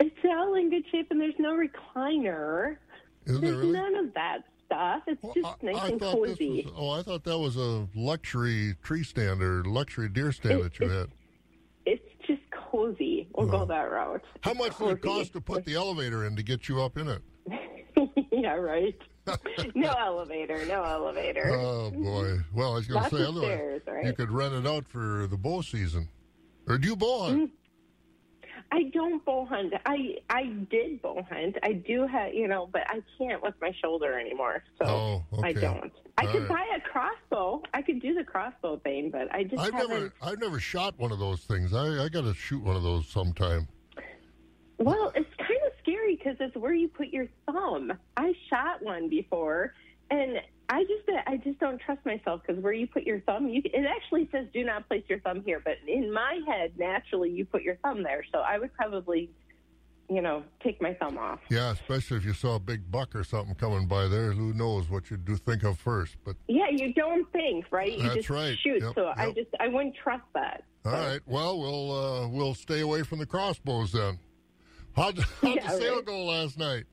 it's 0.00 0.16
all 0.24 0.54
in 0.54 0.70
good 0.70 0.84
shape, 0.90 1.08
and 1.10 1.20
there's 1.20 1.34
no 1.38 1.52
recliner. 1.52 2.76
Isn't 3.26 3.40
there's 3.42 3.56
really? 3.56 3.72
none 3.72 3.94
of 3.96 4.14
that 4.14 4.38
stuff. 4.64 5.02
It's 5.06 5.22
just 5.34 5.62
nice 5.62 5.76
I 5.76 5.88
and 5.88 6.00
cozy. 6.00 6.62
was. 6.64 6.74
Oh, 6.76 6.90
I 6.90 7.02
thought 7.02 7.24
that 7.24 7.38
was 7.38 7.56
a 7.56 7.86
luxury 7.94 8.76
tree 8.82 9.04
stand 9.04 9.42
or 9.42 9.62
luxury 9.64 10.08
deer 10.08 10.32
stand 10.32 10.60
It- 10.60 10.62
that 10.62 10.80
you 10.80 10.88
had. 10.88 11.08
It's 11.86 12.26
just 12.26 12.42
cozy. 12.70 13.26
We'll 13.34 13.48
go 13.48 13.64
that 13.64 13.90
route. 13.90 14.22
How 14.42 14.52
much 14.54 14.76
did 14.78 14.88
it 14.88 15.02
cost 15.02 15.32
to 15.32 15.40
put 15.40 15.64
the 15.64 15.74
elevator 15.74 16.26
in 16.26 16.36
to 16.36 16.42
get 16.42 16.68
you 16.68 16.80
up 16.80 16.96
in 16.98 17.08
it? 17.08 17.22
yeah, 18.30 18.52
right. 18.54 18.96
No 19.74 19.90
elevator. 19.98 20.64
No 20.66 20.82
elevator. 20.82 21.50
Oh 21.58 21.90
boy! 21.90 22.38
Well, 22.54 22.72
I 22.72 22.74
was 22.76 22.86
going 22.86 23.04
to 23.04 23.10
say 23.10 23.22
otherwise 23.22 23.42
stairs, 23.44 23.82
right? 23.86 24.06
you 24.06 24.12
could 24.12 24.30
rent 24.30 24.54
it 24.54 24.66
out 24.66 24.86
for 24.88 25.26
the 25.26 25.36
bow 25.36 25.62
season, 25.62 26.08
or 26.68 26.78
do 26.78 26.88
you 26.88 26.96
bow 26.96 27.24
hunt? 27.28 27.50
Mm. 27.50 27.50
I 28.72 28.84
don't 28.94 29.24
bow 29.24 29.46
hunt. 29.46 29.72
I 29.84 30.16
I 30.28 30.44
did 30.70 31.02
bow 31.02 31.26
hunt. 31.28 31.56
I 31.64 31.72
do 31.72 32.06
have, 32.06 32.32
you 32.34 32.46
know, 32.46 32.68
but 32.72 32.82
I 32.88 33.00
can't 33.18 33.42
with 33.42 33.54
my 33.60 33.72
shoulder 33.82 34.18
anymore. 34.18 34.62
So 34.80 34.86
Oh, 34.86 35.24
I 35.42 35.52
don't. 35.52 35.90
I 36.18 36.26
All 36.26 36.32
could 36.32 36.40
right. 36.42 36.48
buy 36.48 36.76
a 36.76 36.80
crossbow. 36.80 37.62
I 37.74 37.82
could 37.82 38.00
do 38.00 38.14
the 38.14 38.22
crossbow 38.22 38.76
thing, 38.78 39.10
but 39.10 39.32
I 39.34 39.42
just 39.44 39.58
I've 39.60 39.72
haven't. 39.72 39.90
never, 39.90 40.12
I've 40.22 40.40
never 40.40 40.60
shot 40.60 40.94
one 40.98 41.10
of 41.10 41.18
those 41.18 41.40
things. 41.40 41.72
I, 41.74 42.04
I 42.04 42.08
got 42.08 42.22
to 42.22 42.34
shoot 42.34 42.62
one 42.62 42.76
of 42.76 42.82
those 42.84 43.08
sometime. 43.08 43.66
Well, 44.78 45.12
it's 45.16 45.28
kind 45.36 45.59
because 46.22 46.36
it's 46.40 46.56
where 46.56 46.74
you 46.74 46.88
put 46.88 47.08
your 47.08 47.26
thumb. 47.46 47.92
I 48.16 48.32
shot 48.48 48.82
one 48.82 49.08
before, 49.08 49.74
and 50.10 50.38
I 50.68 50.82
just 50.84 51.08
I 51.26 51.36
just 51.38 51.58
don't 51.58 51.80
trust 51.80 52.04
myself 52.06 52.42
because 52.46 52.62
where 52.62 52.72
you 52.72 52.86
put 52.86 53.04
your 53.04 53.20
thumb, 53.20 53.48
you 53.48 53.62
it 53.64 53.86
actually 53.86 54.28
says 54.30 54.46
do 54.52 54.64
not 54.64 54.86
place 54.88 55.04
your 55.08 55.20
thumb 55.20 55.42
here, 55.44 55.60
but 55.64 55.74
in 55.86 56.12
my 56.12 56.40
head, 56.46 56.72
naturally 56.78 57.30
you 57.30 57.44
put 57.44 57.62
your 57.62 57.76
thumb 57.76 58.02
there. 58.02 58.24
So 58.32 58.38
I 58.40 58.58
would 58.58 58.72
probably, 58.74 59.30
you 60.08 60.20
know, 60.22 60.44
take 60.62 60.80
my 60.80 60.94
thumb 60.94 61.18
off. 61.18 61.40
Yeah, 61.50 61.72
especially 61.72 62.18
if 62.18 62.24
you 62.24 62.34
saw 62.34 62.56
a 62.56 62.60
big 62.60 62.90
buck 62.90 63.14
or 63.16 63.24
something 63.24 63.54
coming 63.54 63.86
by 63.86 64.06
there. 64.08 64.32
Who 64.32 64.52
knows 64.52 64.88
what 64.90 65.10
you'd 65.10 65.24
do 65.24 65.36
think 65.36 65.64
of 65.64 65.78
first? 65.78 66.16
But 66.24 66.36
Yeah, 66.48 66.68
you 66.70 66.92
don't 66.94 67.30
think, 67.32 67.66
right? 67.70 67.92
You 67.92 68.02
That's 68.02 68.14
just 68.16 68.30
right. 68.30 68.56
shoot. 68.62 68.82
Yep, 68.82 68.92
so 68.94 69.12
I 69.16 69.32
just 69.32 69.48
I 69.58 69.68
wouldn't 69.68 69.96
trust 69.96 70.24
that. 70.34 70.64
all 70.84 70.92
right, 70.92 71.20
well, 71.26 71.58
we'll 71.58 71.92
uh, 71.92 72.28
we'll 72.28 72.54
stay 72.54 72.80
away 72.80 73.02
from 73.02 73.18
the 73.18 73.26
crossbows 73.26 73.92
then. 73.92 74.18
How'd, 74.96 75.18
how'd 75.18 75.56
Yeah, 75.56 75.66
the 75.70 75.78
sale 75.78 75.96
right. 75.96 76.04
go 76.04 76.24
last 76.24 76.58
night? 76.58 76.84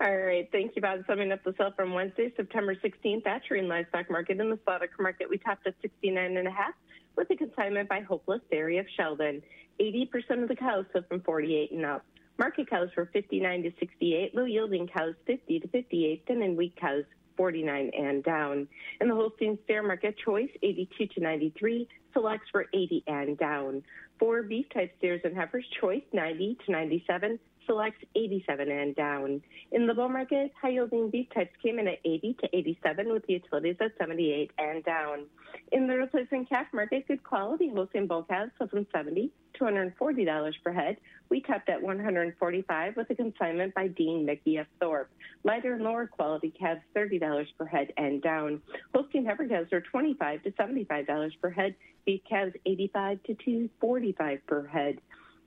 All 0.00 0.16
right. 0.16 0.48
Thank 0.50 0.76
you, 0.76 0.82
Bob. 0.82 1.00
Summing 1.06 1.30
up 1.30 1.44
the 1.44 1.54
sale 1.58 1.72
from 1.76 1.92
Wednesday, 1.92 2.32
September 2.36 2.74
16th 2.74 3.26
at 3.26 3.42
and 3.50 3.68
Livestock 3.68 4.10
Market 4.10 4.40
in 4.40 4.48
the 4.48 4.58
slaughter 4.64 4.88
market. 4.98 5.28
We 5.28 5.36
topped 5.38 5.66
at 5.66 5.74
69 5.82 6.36
and 6.36 6.48
a 6.48 6.50
half 6.50 6.72
with 7.16 7.30
a 7.30 7.36
consignment 7.36 7.88
by 7.88 8.00
Hopeless 8.00 8.40
Dairy 8.50 8.78
of 8.78 8.86
Sheldon. 8.96 9.42
80% 9.78 10.42
of 10.42 10.48
the 10.48 10.56
cows 10.56 10.86
sold 10.92 11.06
from 11.08 11.20
48 11.20 11.72
and 11.72 11.84
up. 11.84 12.04
Market 12.38 12.70
cows 12.70 12.88
were 12.96 13.10
59 13.12 13.62
to 13.64 13.72
68, 13.78 14.34
low 14.34 14.44
yielding 14.44 14.88
cows 14.88 15.14
50 15.26 15.60
to 15.60 15.68
58, 15.68 16.24
thin 16.26 16.42
and 16.42 16.56
weak 16.56 16.74
cows 16.76 17.04
49 17.40 17.90
and 17.98 18.22
down. 18.22 18.68
In 19.00 19.08
the 19.08 19.14
Holstein 19.14 19.58
Fair 19.66 19.82
Market, 19.82 20.14
choice 20.22 20.50
82 20.62 21.06
to 21.06 21.20
93, 21.20 21.88
selects 22.12 22.52
were 22.52 22.66
80 22.74 23.02
and 23.06 23.38
down. 23.38 23.82
For 24.18 24.42
beef 24.42 24.66
type 24.74 24.92
steers 24.98 25.22
and 25.24 25.34
heifers, 25.34 25.64
choice 25.80 26.02
90 26.12 26.58
to 26.66 26.72
97, 26.72 27.38
selects 27.70 28.04
87 28.16 28.68
and 28.68 28.96
down. 28.96 29.40
In 29.70 29.86
the 29.86 29.94
bull 29.94 30.08
market, 30.08 30.50
high 30.60 30.70
yielding 30.70 31.08
beef 31.08 31.28
types 31.32 31.52
came 31.62 31.78
in 31.78 31.86
at 31.86 31.98
80 32.04 32.36
to 32.40 32.56
87 32.56 33.12
with 33.12 33.24
the 33.26 33.34
utilities 33.34 33.76
at 33.80 33.92
78 33.96 34.50
and 34.58 34.84
down. 34.84 35.26
In 35.70 35.86
the 35.86 35.94
replacement 35.94 36.48
calf 36.48 36.66
market, 36.72 37.06
good 37.06 37.22
quality 37.22 37.70
Holstein 37.72 38.08
bull 38.08 38.24
calves 38.24 38.50
from 38.58 38.86
70 38.92 39.30
to 39.54 39.64
$140 39.64 40.52
per 40.64 40.72
head. 40.72 40.96
We 41.28 41.42
topped 41.42 41.68
at 41.68 41.80
145 41.80 42.96
with 42.96 43.08
a 43.08 43.14
consignment 43.14 43.72
by 43.74 43.86
Dean 43.86 44.26
Mickey 44.26 44.56
of 44.56 44.66
Thorp. 44.80 45.08
Lighter 45.44 45.74
and 45.74 45.84
lower 45.84 46.08
quality 46.08 46.52
calves 46.58 46.80
$30 46.96 47.46
per 47.56 47.66
head 47.66 47.92
and 47.96 48.20
down. 48.20 48.62
Holstein 48.92 49.24
heifer 49.24 49.46
calves 49.46 49.72
are 49.72 49.80
25 49.80 50.42
to 50.42 50.50
$75 50.50 51.30
per 51.40 51.50
head. 51.50 51.76
Beef 52.04 52.20
calves 52.28 52.54
85 52.66 53.22
to 53.24 53.34
245 53.34 54.46
per 54.48 54.66
head. 54.66 54.98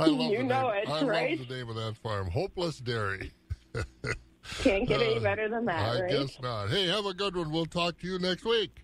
I 0.00 0.06
love 0.06 0.30
You 0.32 0.38
the 0.38 0.44
know 0.44 0.70
name. 0.70 0.82
it, 0.84 0.88
I 0.88 1.02
right? 1.04 1.38
love 1.38 1.46
the 1.48 1.54
name 1.54 1.68
of 1.68 1.76
that 1.76 1.96
farm, 1.96 2.30
Hopeless 2.30 2.78
Dairy. 2.78 3.30
Can't 4.62 4.88
get 4.88 5.02
any 5.02 5.18
Uh, 5.18 5.20
better 5.20 5.48
than 5.50 5.66
that, 5.66 5.96
I 5.96 6.00
right? 6.00 6.10
guess 6.10 6.40
not. 6.40 6.70
Hey, 6.70 6.86
have 6.86 7.04
a 7.04 7.12
good 7.12 7.36
one. 7.36 7.52
We'll 7.52 7.66
talk 7.66 7.98
to 8.00 8.06
you 8.06 8.18
next 8.18 8.44
week. 8.46 8.82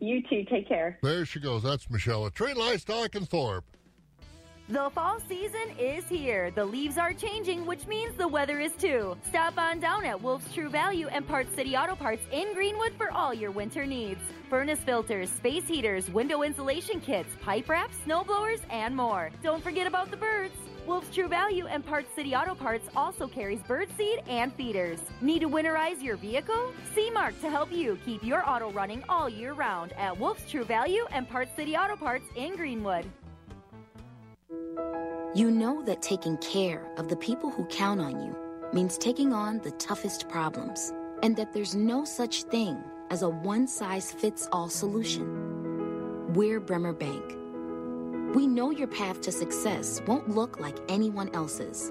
You 0.00 0.20
too. 0.28 0.44
Take 0.50 0.68
care. 0.68 0.98
There 1.02 1.24
she 1.24 1.38
goes. 1.40 1.62
That's 1.62 1.88
Michelle 1.88 2.26
at 2.26 2.34
Trade 2.34 2.56
Livestock 2.56 3.14
and 3.14 3.28
Thorp. 3.28 3.64
The 4.70 4.90
fall 4.94 5.18
season 5.26 5.70
is 5.78 6.04
here. 6.10 6.50
The 6.50 6.62
leaves 6.62 6.98
are 6.98 7.14
changing, 7.14 7.64
which 7.64 7.86
means 7.86 8.14
the 8.16 8.28
weather 8.28 8.60
is 8.60 8.72
too. 8.72 9.16
Stop 9.26 9.56
on 9.56 9.80
down 9.80 10.04
at 10.04 10.20
Wolf's 10.20 10.52
True 10.52 10.68
Value 10.68 11.06
and 11.08 11.26
Parts 11.26 11.54
City 11.54 11.74
Auto 11.74 11.94
Parts 11.94 12.20
in 12.32 12.52
Greenwood 12.52 12.92
for 12.98 13.10
all 13.10 13.32
your 13.32 13.50
winter 13.50 13.86
needs. 13.86 14.20
Furnace 14.50 14.80
filters, 14.80 15.30
space 15.30 15.66
heaters, 15.66 16.10
window 16.10 16.42
insulation 16.42 17.00
kits, 17.00 17.30
pipe 17.40 17.66
wraps, 17.66 17.96
snow 18.04 18.22
blowers, 18.24 18.60
and 18.68 18.94
more. 18.94 19.30
Don't 19.42 19.64
forget 19.64 19.86
about 19.86 20.10
the 20.10 20.18
birds. 20.18 20.54
Wolf's 20.86 21.14
True 21.14 21.28
Value 21.28 21.66
and 21.66 21.84
Parts 21.84 22.14
City 22.14 22.34
Auto 22.34 22.54
Parts 22.54 22.90
also 22.94 23.26
carries 23.26 23.60
bird 23.62 23.88
seed 23.96 24.20
and 24.28 24.52
feeders. 24.52 24.98
Need 25.22 25.40
to 25.40 25.48
winterize 25.48 26.02
your 26.02 26.16
vehicle? 26.16 26.74
See 26.94 27.10
Mark 27.10 27.40
to 27.40 27.48
help 27.48 27.72
you 27.72 27.98
keep 28.04 28.22
your 28.22 28.46
auto 28.46 28.70
running 28.72 29.02
all 29.08 29.30
year 29.30 29.54
round 29.54 29.94
at 29.94 30.18
Wolf's 30.18 30.50
True 30.50 30.64
Value 30.64 31.06
and 31.10 31.26
Parts 31.26 31.56
City 31.56 31.74
Auto 31.74 31.96
Parts 31.96 32.26
in 32.36 32.54
Greenwood. 32.54 33.06
You 34.50 35.50
know 35.50 35.82
that 35.82 36.00
taking 36.00 36.38
care 36.38 36.90
of 36.96 37.08
the 37.08 37.16
people 37.16 37.50
who 37.50 37.66
count 37.66 38.00
on 38.00 38.20
you 38.24 38.34
means 38.72 38.96
taking 38.96 39.32
on 39.32 39.58
the 39.58 39.72
toughest 39.72 40.28
problems, 40.28 40.92
and 41.22 41.36
that 41.36 41.52
there's 41.52 41.74
no 41.74 42.04
such 42.04 42.44
thing 42.44 42.82
as 43.10 43.22
a 43.22 43.28
one 43.28 43.68
size 43.68 44.10
fits 44.10 44.48
all 44.52 44.70
solution. 44.70 46.32
We're 46.32 46.60
Bremer 46.60 46.94
Bank. 46.94 47.36
We 48.34 48.46
know 48.46 48.70
your 48.70 48.88
path 48.88 49.20
to 49.22 49.32
success 49.32 50.00
won't 50.06 50.30
look 50.30 50.60
like 50.60 50.78
anyone 50.88 51.30
else's, 51.34 51.90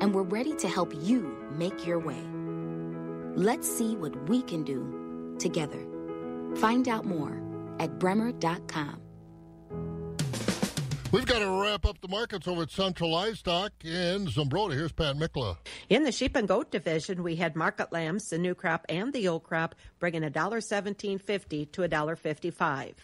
and 0.00 0.14
we're 0.14 0.22
ready 0.22 0.54
to 0.56 0.68
help 0.68 0.92
you 0.94 1.34
make 1.52 1.86
your 1.86 1.98
way. 1.98 2.22
Let's 3.34 3.70
see 3.70 3.96
what 3.96 4.28
we 4.28 4.42
can 4.42 4.64
do 4.64 5.34
together. 5.38 5.80
Find 6.56 6.88
out 6.88 7.06
more 7.06 7.42
at 7.78 7.98
bremer.com. 7.98 9.05
We've 11.12 11.24
got 11.24 11.38
to 11.38 11.62
wrap 11.62 11.86
up 11.86 12.00
the 12.00 12.08
markets 12.08 12.48
over 12.48 12.62
at 12.62 12.70
Central 12.70 13.12
Livestock 13.12 13.72
in 13.84 14.26
Zumbrota. 14.26 14.74
Here's 14.74 14.92
Pat 14.92 15.16
Mikla. 15.16 15.56
In 15.88 16.02
the 16.02 16.12
sheep 16.12 16.34
and 16.34 16.48
goat 16.48 16.70
division, 16.70 17.22
we 17.22 17.36
had 17.36 17.54
market 17.54 17.92
lambs, 17.92 18.28
the 18.28 18.38
new 18.38 18.54
crop 18.54 18.84
and 18.88 19.12
the 19.12 19.28
old 19.28 19.44
crop, 19.44 19.76
bringing 20.00 20.24
a 20.24 20.30
dollar 20.30 20.60
seventeen 20.60 21.18
fifty 21.18 21.64
to 21.66 21.84
a 21.84 21.88
dollar 21.88 22.16
fifty-five. 22.16 22.94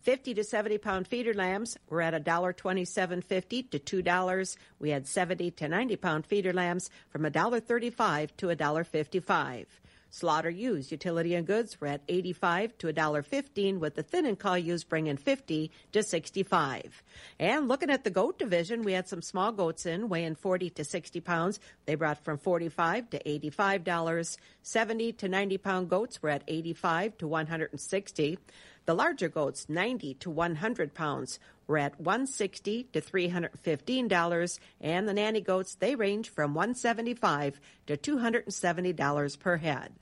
Fifty 0.00 0.32
to 0.34 0.42
seventy 0.42 0.78
pound 0.78 1.06
feeder 1.06 1.34
lambs 1.34 1.76
were 1.90 2.00
at 2.00 2.14
a 2.14 2.20
dollar 2.20 2.54
twenty-seven 2.54 3.20
fifty 3.20 3.62
to 3.64 3.78
two 3.78 4.00
dollars. 4.00 4.56
We 4.78 4.90
had 4.90 5.06
seventy 5.06 5.50
to 5.52 5.68
ninety 5.68 5.96
pound 5.96 6.26
feeder 6.26 6.54
lambs 6.54 6.88
from 7.10 7.26
a 7.26 7.30
dollar 7.30 7.60
thirty-five 7.60 8.36
to 8.38 8.48
a 8.48 8.56
dollar 8.56 8.84
fifty-five. 8.84 9.79
Slaughter 10.12 10.50
ewes, 10.50 10.90
utility 10.90 11.36
and 11.36 11.46
goods 11.46 11.80
were 11.80 11.86
at 11.86 12.02
85 12.08 12.76
to 12.78 12.92
$1.15 12.92 13.78
with 13.78 13.94
the 13.94 14.02
thin 14.02 14.26
and 14.26 14.36
cull 14.36 14.58
ewes 14.58 14.82
bringing 14.82 15.16
50 15.16 15.70
to 15.92 16.02
65. 16.02 17.02
And 17.38 17.68
looking 17.68 17.90
at 17.90 18.02
the 18.02 18.10
goat 18.10 18.36
division, 18.36 18.82
we 18.82 18.92
had 18.92 19.06
some 19.06 19.22
small 19.22 19.52
goats 19.52 19.86
in 19.86 20.08
weighing 20.08 20.34
40 20.34 20.70
to 20.70 20.84
60 20.84 21.20
pounds. 21.20 21.60
They 21.86 21.94
brought 21.94 22.24
from 22.24 22.38
45 22.38 23.10
to 23.10 23.22
$85. 23.22 24.36
70 24.62 25.12
to 25.12 25.28
90 25.28 25.58
pound 25.58 25.88
goats 25.88 26.20
were 26.20 26.30
at 26.30 26.42
85 26.48 27.16
to 27.18 27.28
160. 27.28 28.38
The 28.86 28.94
larger 28.94 29.28
goats, 29.28 29.68
90 29.68 30.14
to 30.14 30.30
100 30.30 30.94
pounds, 30.94 31.38
were 31.70 31.78
at 31.78 32.00
160 32.00 32.88
to 32.92 33.00
315 33.00 34.08
dollars, 34.08 34.58
and 34.80 35.08
the 35.08 35.14
nanny 35.14 35.40
goats 35.40 35.76
they 35.76 35.94
range 35.94 36.28
from 36.28 36.52
175 36.52 37.60
to 37.86 37.96
270 37.96 38.92
dollars 38.92 39.36
per 39.36 39.56
head. 39.56 39.92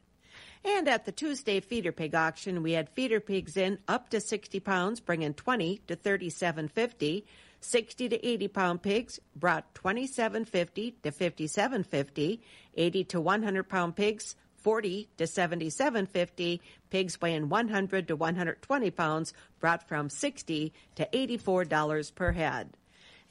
And 0.65 0.89
at 0.89 1.05
the 1.05 1.13
Tuesday 1.13 1.61
feeder 1.61 1.93
pig 1.93 2.15
auction, 2.15 2.63
we 2.63 2.73
had 2.73 2.89
feeder 2.89 3.21
pigs 3.21 3.57
in 3.57 3.79
up 3.87 4.09
to 4.11 4.21
60 4.21 4.59
pounds, 4.61 4.99
bringing 4.99 5.35
20 5.35 5.83
to 5.87 5.95
37.50. 5.95 7.25
60 7.61 8.09
to 8.09 8.27
80 8.27 8.49
pound 8.49 8.83
pigs 8.83 9.21
brought 9.37 9.75
27.50 9.75 10.95
to 11.03 11.13
57.50. 11.13 12.41
80 12.77 13.05
to 13.05 13.21
100 13.21 13.69
pound 13.69 13.95
pigs 13.95 14.37
40 14.59 15.09
to 15.17 15.25
77.50. 15.25 16.61
Pigs 16.91 17.21
weighing 17.21 17.49
100 17.49 18.09
to 18.09 18.17
120 18.17 18.91
pounds 18.91 19.33
brought 19.61 19.89
from 19.89 20.09
60 20.09 20.73
to 20.97 21.09
84 21.13 21.65
dollars 21.65 22.11
per 22.11 22.33
head. 22.33 22.71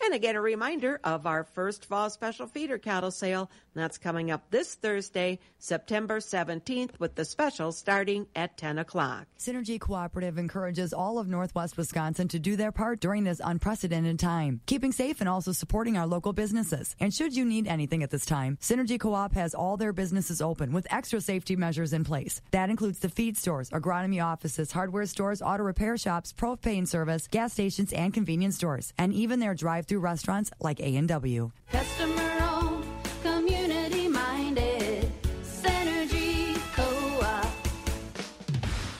And 0.03 0.13
again, 0.13 0.35
a 0.35 0.41
reminder 0.41 0.99
of 1.03 1.25
our 1.25 1.43
first 1.43 1.85
fall 1.85 2.09
special 2.09 2.45
feeder 2.45 2.77
cattle 2.77 3.11
sale. 3.11 3.49
That's 3.77 3.99
coming 3.99 4.31
up 4.31 4.49
this 4.49 4.73
Thursday, 4.73 5.39
September 5.59 6.19
17th, 6.19 6.99
with 6.99 7.13
the 7.13 7.25
special 7.25 7.71
starting 7.71 8.25
at 8.35 8.57
10 8.57 8.79
o'clock. 8.79 9.27
Synergy 9.37 9.79
Cooperative 9.79 10.39
encourages 10.39 10.93
all 10.93 11.19
of 11.19 11.27
Northwest 11.27 11.77
Wisconsin 11.77 12.27
to 12.29 12.39
do 12.39 12.55
their 12.55 12.71
part 12.71 12.99
during 12.99 13.23
this 13.23 13.39
unprecedented 13.43 14.17
time, 14.17 14.61
keeping 14.65 14.91
safe 14.91 15.19
and 15.19 15.29
also 15.29 15.51
supporting 15.51 15.95
our 15.95 16.07
local 16.07 16.33
businesses. 16.33 16.95
And 16.99 17.13
should 17.13 17.35
you 17.35 17.45
need 17.45 17.67
anything 17.67 18.01
at 18.01 18.09
this 18.09 18.25
time, 18.25 18.57
Synergy 18.61 18.99
Co-op 18.99 19.35
has 19.35 19.53
all 19.53 19.77
their 19.77 19.93
businesses 19.93 20.41
open 20.41 20.71
with 20.71 20.87
extra 20.89 21.21
safety 21.21 21.55
measures 21.55 21.93
in 21.93 22.03
place. 22.03 22.41
That 22.51 22.71
includes 22.71 22.99
the 22.99 23.09
feed 23.09 23.37
stores, 23.37 23.69
agronomy 23.69 24.23
offices, 24.23 24.71
hardware 24.71 25.05
stores, 25.05 25.41
auto 25.41 25.63
repair 25.63 25.97
shops, 25.97 26.33
propane 26.33 26.87
service, 26.87 27.27
gas 27.27 27.53
stations, 27.53 27.93
and 27.93 28.13
convenience 28.13 28.55
stores, 28.55 28.91
and 28.97 29.13
even 29.13 29.39
their 29.39 29.53
drive-through 29.53 29.99
restaurants 29.99 30.49
like 30.59 30.79
A&W. 30.79 31.51
Customer 31.71 32.36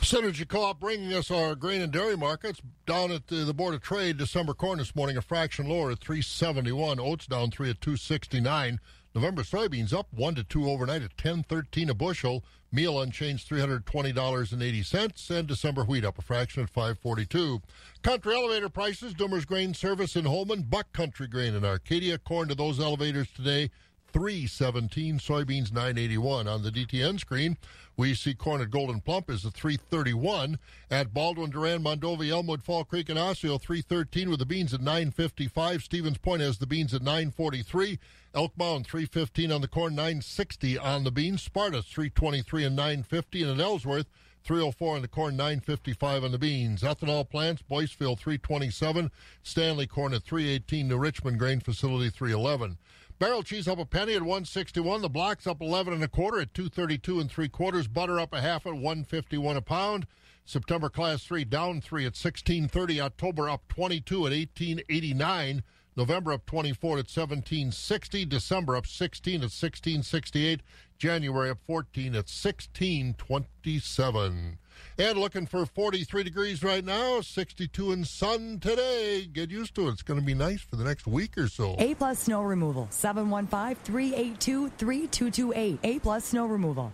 Synergy 0.07 0.47
Co-op 0.47 0.79
bringing 0.79 1.13
us 1.13 1.29
our 1.29 1.53
grain 1.53 1.81
and 1.81 1.91
dairy 1.91 2.15
markets 2.15 2.61
down 2.85 3.11
at 3.11 3.27
the, 3.27 3.43
the 3.43 3.53
Board 3.53 3.73
of 3.73 3.81
Trade. 3.81 4.15
December 4.15 4.53
corn 4.53 4.77
this 4.77 4.95
morning 4.95 5.17
a 5.17 5.21
fraction 5.21 5.67
lower 5.67 5.91
at 5.91 5.99
371. 5.99 6.97
Oats 6.97 7.27
down 7.27 7.51
three 7.51 7.69
at 7.69 7.81
269. 7.81 8.79
November 9.13 9.43
soybeans 9.43 9.91
up 9.91 10.07
1 10.13 10.35
to 10.35 10.45
2 10.45 10.69
overnight 10.69 11.01
at 11.01 11.17
10.13 11.17 11.89
a 11.89 11.93
bushel. 11.93 12.45
Meal 12.71 13.01
unchanged 13.01 13.49
$320.80 13.49 15.37
and 15.37 15.47
December 15.47 15.83
wheat 15.83 16.05
up 16.05 16.17
a 16.17 16.21
fraction 16.21 16.63
at 16.63 16.69
542. 16.69 17.61
Country 18.01 18.33
elevator 18.33 18.69
prices, 18.69 19.13
Dummer's 19.13 19.43
Grain 19.43 19.73
Service 19.73 20.15
in 20.15 20.23
Holmen, 20.23 20.61
Buck 20.61 20.93
Country 20.93 21.27
Grain 21.27 21.53
in 21.53 21.65
Arcadia. 21.65 22.17
Corn 22.17 22.47
to 22.47 22.55
those 22.55 22.79
elevators 22.79 23.27
today 23.35 23.71
317, 24.17 25.19
soybeans 25.19 25.71
981. 25.71 26.47
On 26.47 26.63
the 26.63 26.71
DTN 26.71 27.19
screen, 27.19 27.55
we 27.97 28.15
see 28.15 28.33
corn 28.33 28.61
at 28.61 28.71
Gold'n 28.71 29.05
Plump 29.05 29.29
is 29.29 29.45
a 29.45 29.51
331. 29.51 30.57
At 30.89 31.13
Baldwin, 31.13 31.51
Durand, 31.51 31.85
Mondovi, 31.85 32.31
Elmwood, 32.31 32.63
Fall 32.63 32.83
Creek, 32.83 33.09
and 33.09 33.19
Osseo, 33.19 33.59
313 33.59 34.31
with 34.31 34.39
the 34.39 34.45
beans 34.47 34.73
at 34.73 34.81
955. 34.81 35.83
Stevens 35.83 36.17
Point 36.17 36.41
has 36.41 36.57
the 36.57 36.65
beans 36.65 36.95
at 36.95 37.03
943. 37.03 37.99
Elk 38.33 38.57
Mound 38.57 38.87
315 38.87 39.51
on 39.51 39.61
the 39.61 39.67
corn, 39.67 39.93
960 39.93 40.79
on 40.79 41.03
the 41.03 41.11
beans. 41.11 41.43
Sparta 41.43 41.83
323 41.83 42.65
and 42.65 42.75
950, 42.75 43.43
and 43.43 43.51
at 43.51 43.63
Ellsworth 43.63 44.07
304 44.45 44.95
on 44.95 45.01
the 45.03 45.07
corn, 45.07 45.37
955 45.37 46.23
on 46.23 46.31
the 46.31 46.39
beans. 46.39 46.81
Ethanol 46.81 47.29
plants, 47.29 47.61
Boyceville 47.69 48.17
327, 48.17 49.11
Stanley 49.43 49.85
corn 49.85 50.15
at 50.15 50.23
318, 50.23 50.87
New 50.87 50.97
Richmond 50.97 51.37
grain 51.37 51.59
facility 51.59 52.09
311. 52.09 52.79
Barrel 53.19 53.41
cheese 53.41 53.67
up 53.67 53.79
a 53.79 53.85
penny 53.85 54.13
at 54.13 54.21
161. 54.21 55.01
The 55.01 55.09
blocks 55.09 55.47
up 55.47 55.59
11 55.59 55.91
and 55.91 56.03
a 56.03 56.07
quarter 56.07 56.39
at 56.39 56.53
232 56.53 57.19
and 57.19 57.31
three 57.31 57.49
quarters. 57.49 57.87
Butter 57.87 58.19
up 58.19 58.31
a 58.31 58.41
half 58.41 58.67
at 58.67 58.75
151 58.75 59.57
a 59.57 59.61
pound. 59.61 60.05
September 60.45 60.87
class 60.87 61.23
three 61.23 61.43
down 61.43 61.81
three 61.81 62.03
at 62.03 62.13
1630. 62.13 63.01
October 63.01 63.49
up 63.49 63.67
22 63.69 64.27
at 64.27 64.33
1889. 64.33 65.63
November 65.95 66.33
up 66.33 66.45
24 66.45 66.91
at 66.91 67.09
1760. 67.09 68.25
December 68.25 68.75
up 68.75 68.85
16 68.85 69.37
at 69.37 69.41
1668. 69.41 70.61
January 70.99 71.49
up 71.49 71.57
14 71.65 72.09
at 72.09 72.29
1627. 72.29 74.59
And 74.97 75.17
looking 75.19 75.45
for 75.45 75.65
43 75.65 76.23
degrees 76.23 76.63
right 76.63 76.83
now, 76.83 77.21
62 77.21 77.91
in 77.91 78.03
sun 78.03 78.59
today. 78.59 79.25
Get 79.31 79.51
used 79.51 79.75
to 79.75 79.87
it. 79.87 79.91
It's 79.91 80.01
going 80.01 80.19
to 80.19 80.25
be 80.25 80.33
nice 80.33 80.61
for 80.61 80.75
the 80.75 80.83
next 80.83 81.07
week 81.07 81.37
or 81.37 81.47
so. 81.47 81.75
A 81.79 81.93
plus 81.95 82.19
snow 82.19 82.41
removal. 82.41 82.87
715 82.89 83.75
382 83.83 84.69
3228. 84.69 85.79
A 85.83 85.99
plus 85.99 86.25
snow 86.25 86.45
removal. 86.45 86.93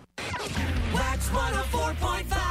Wax 0.94 1.30
104.5. 1.30 2.43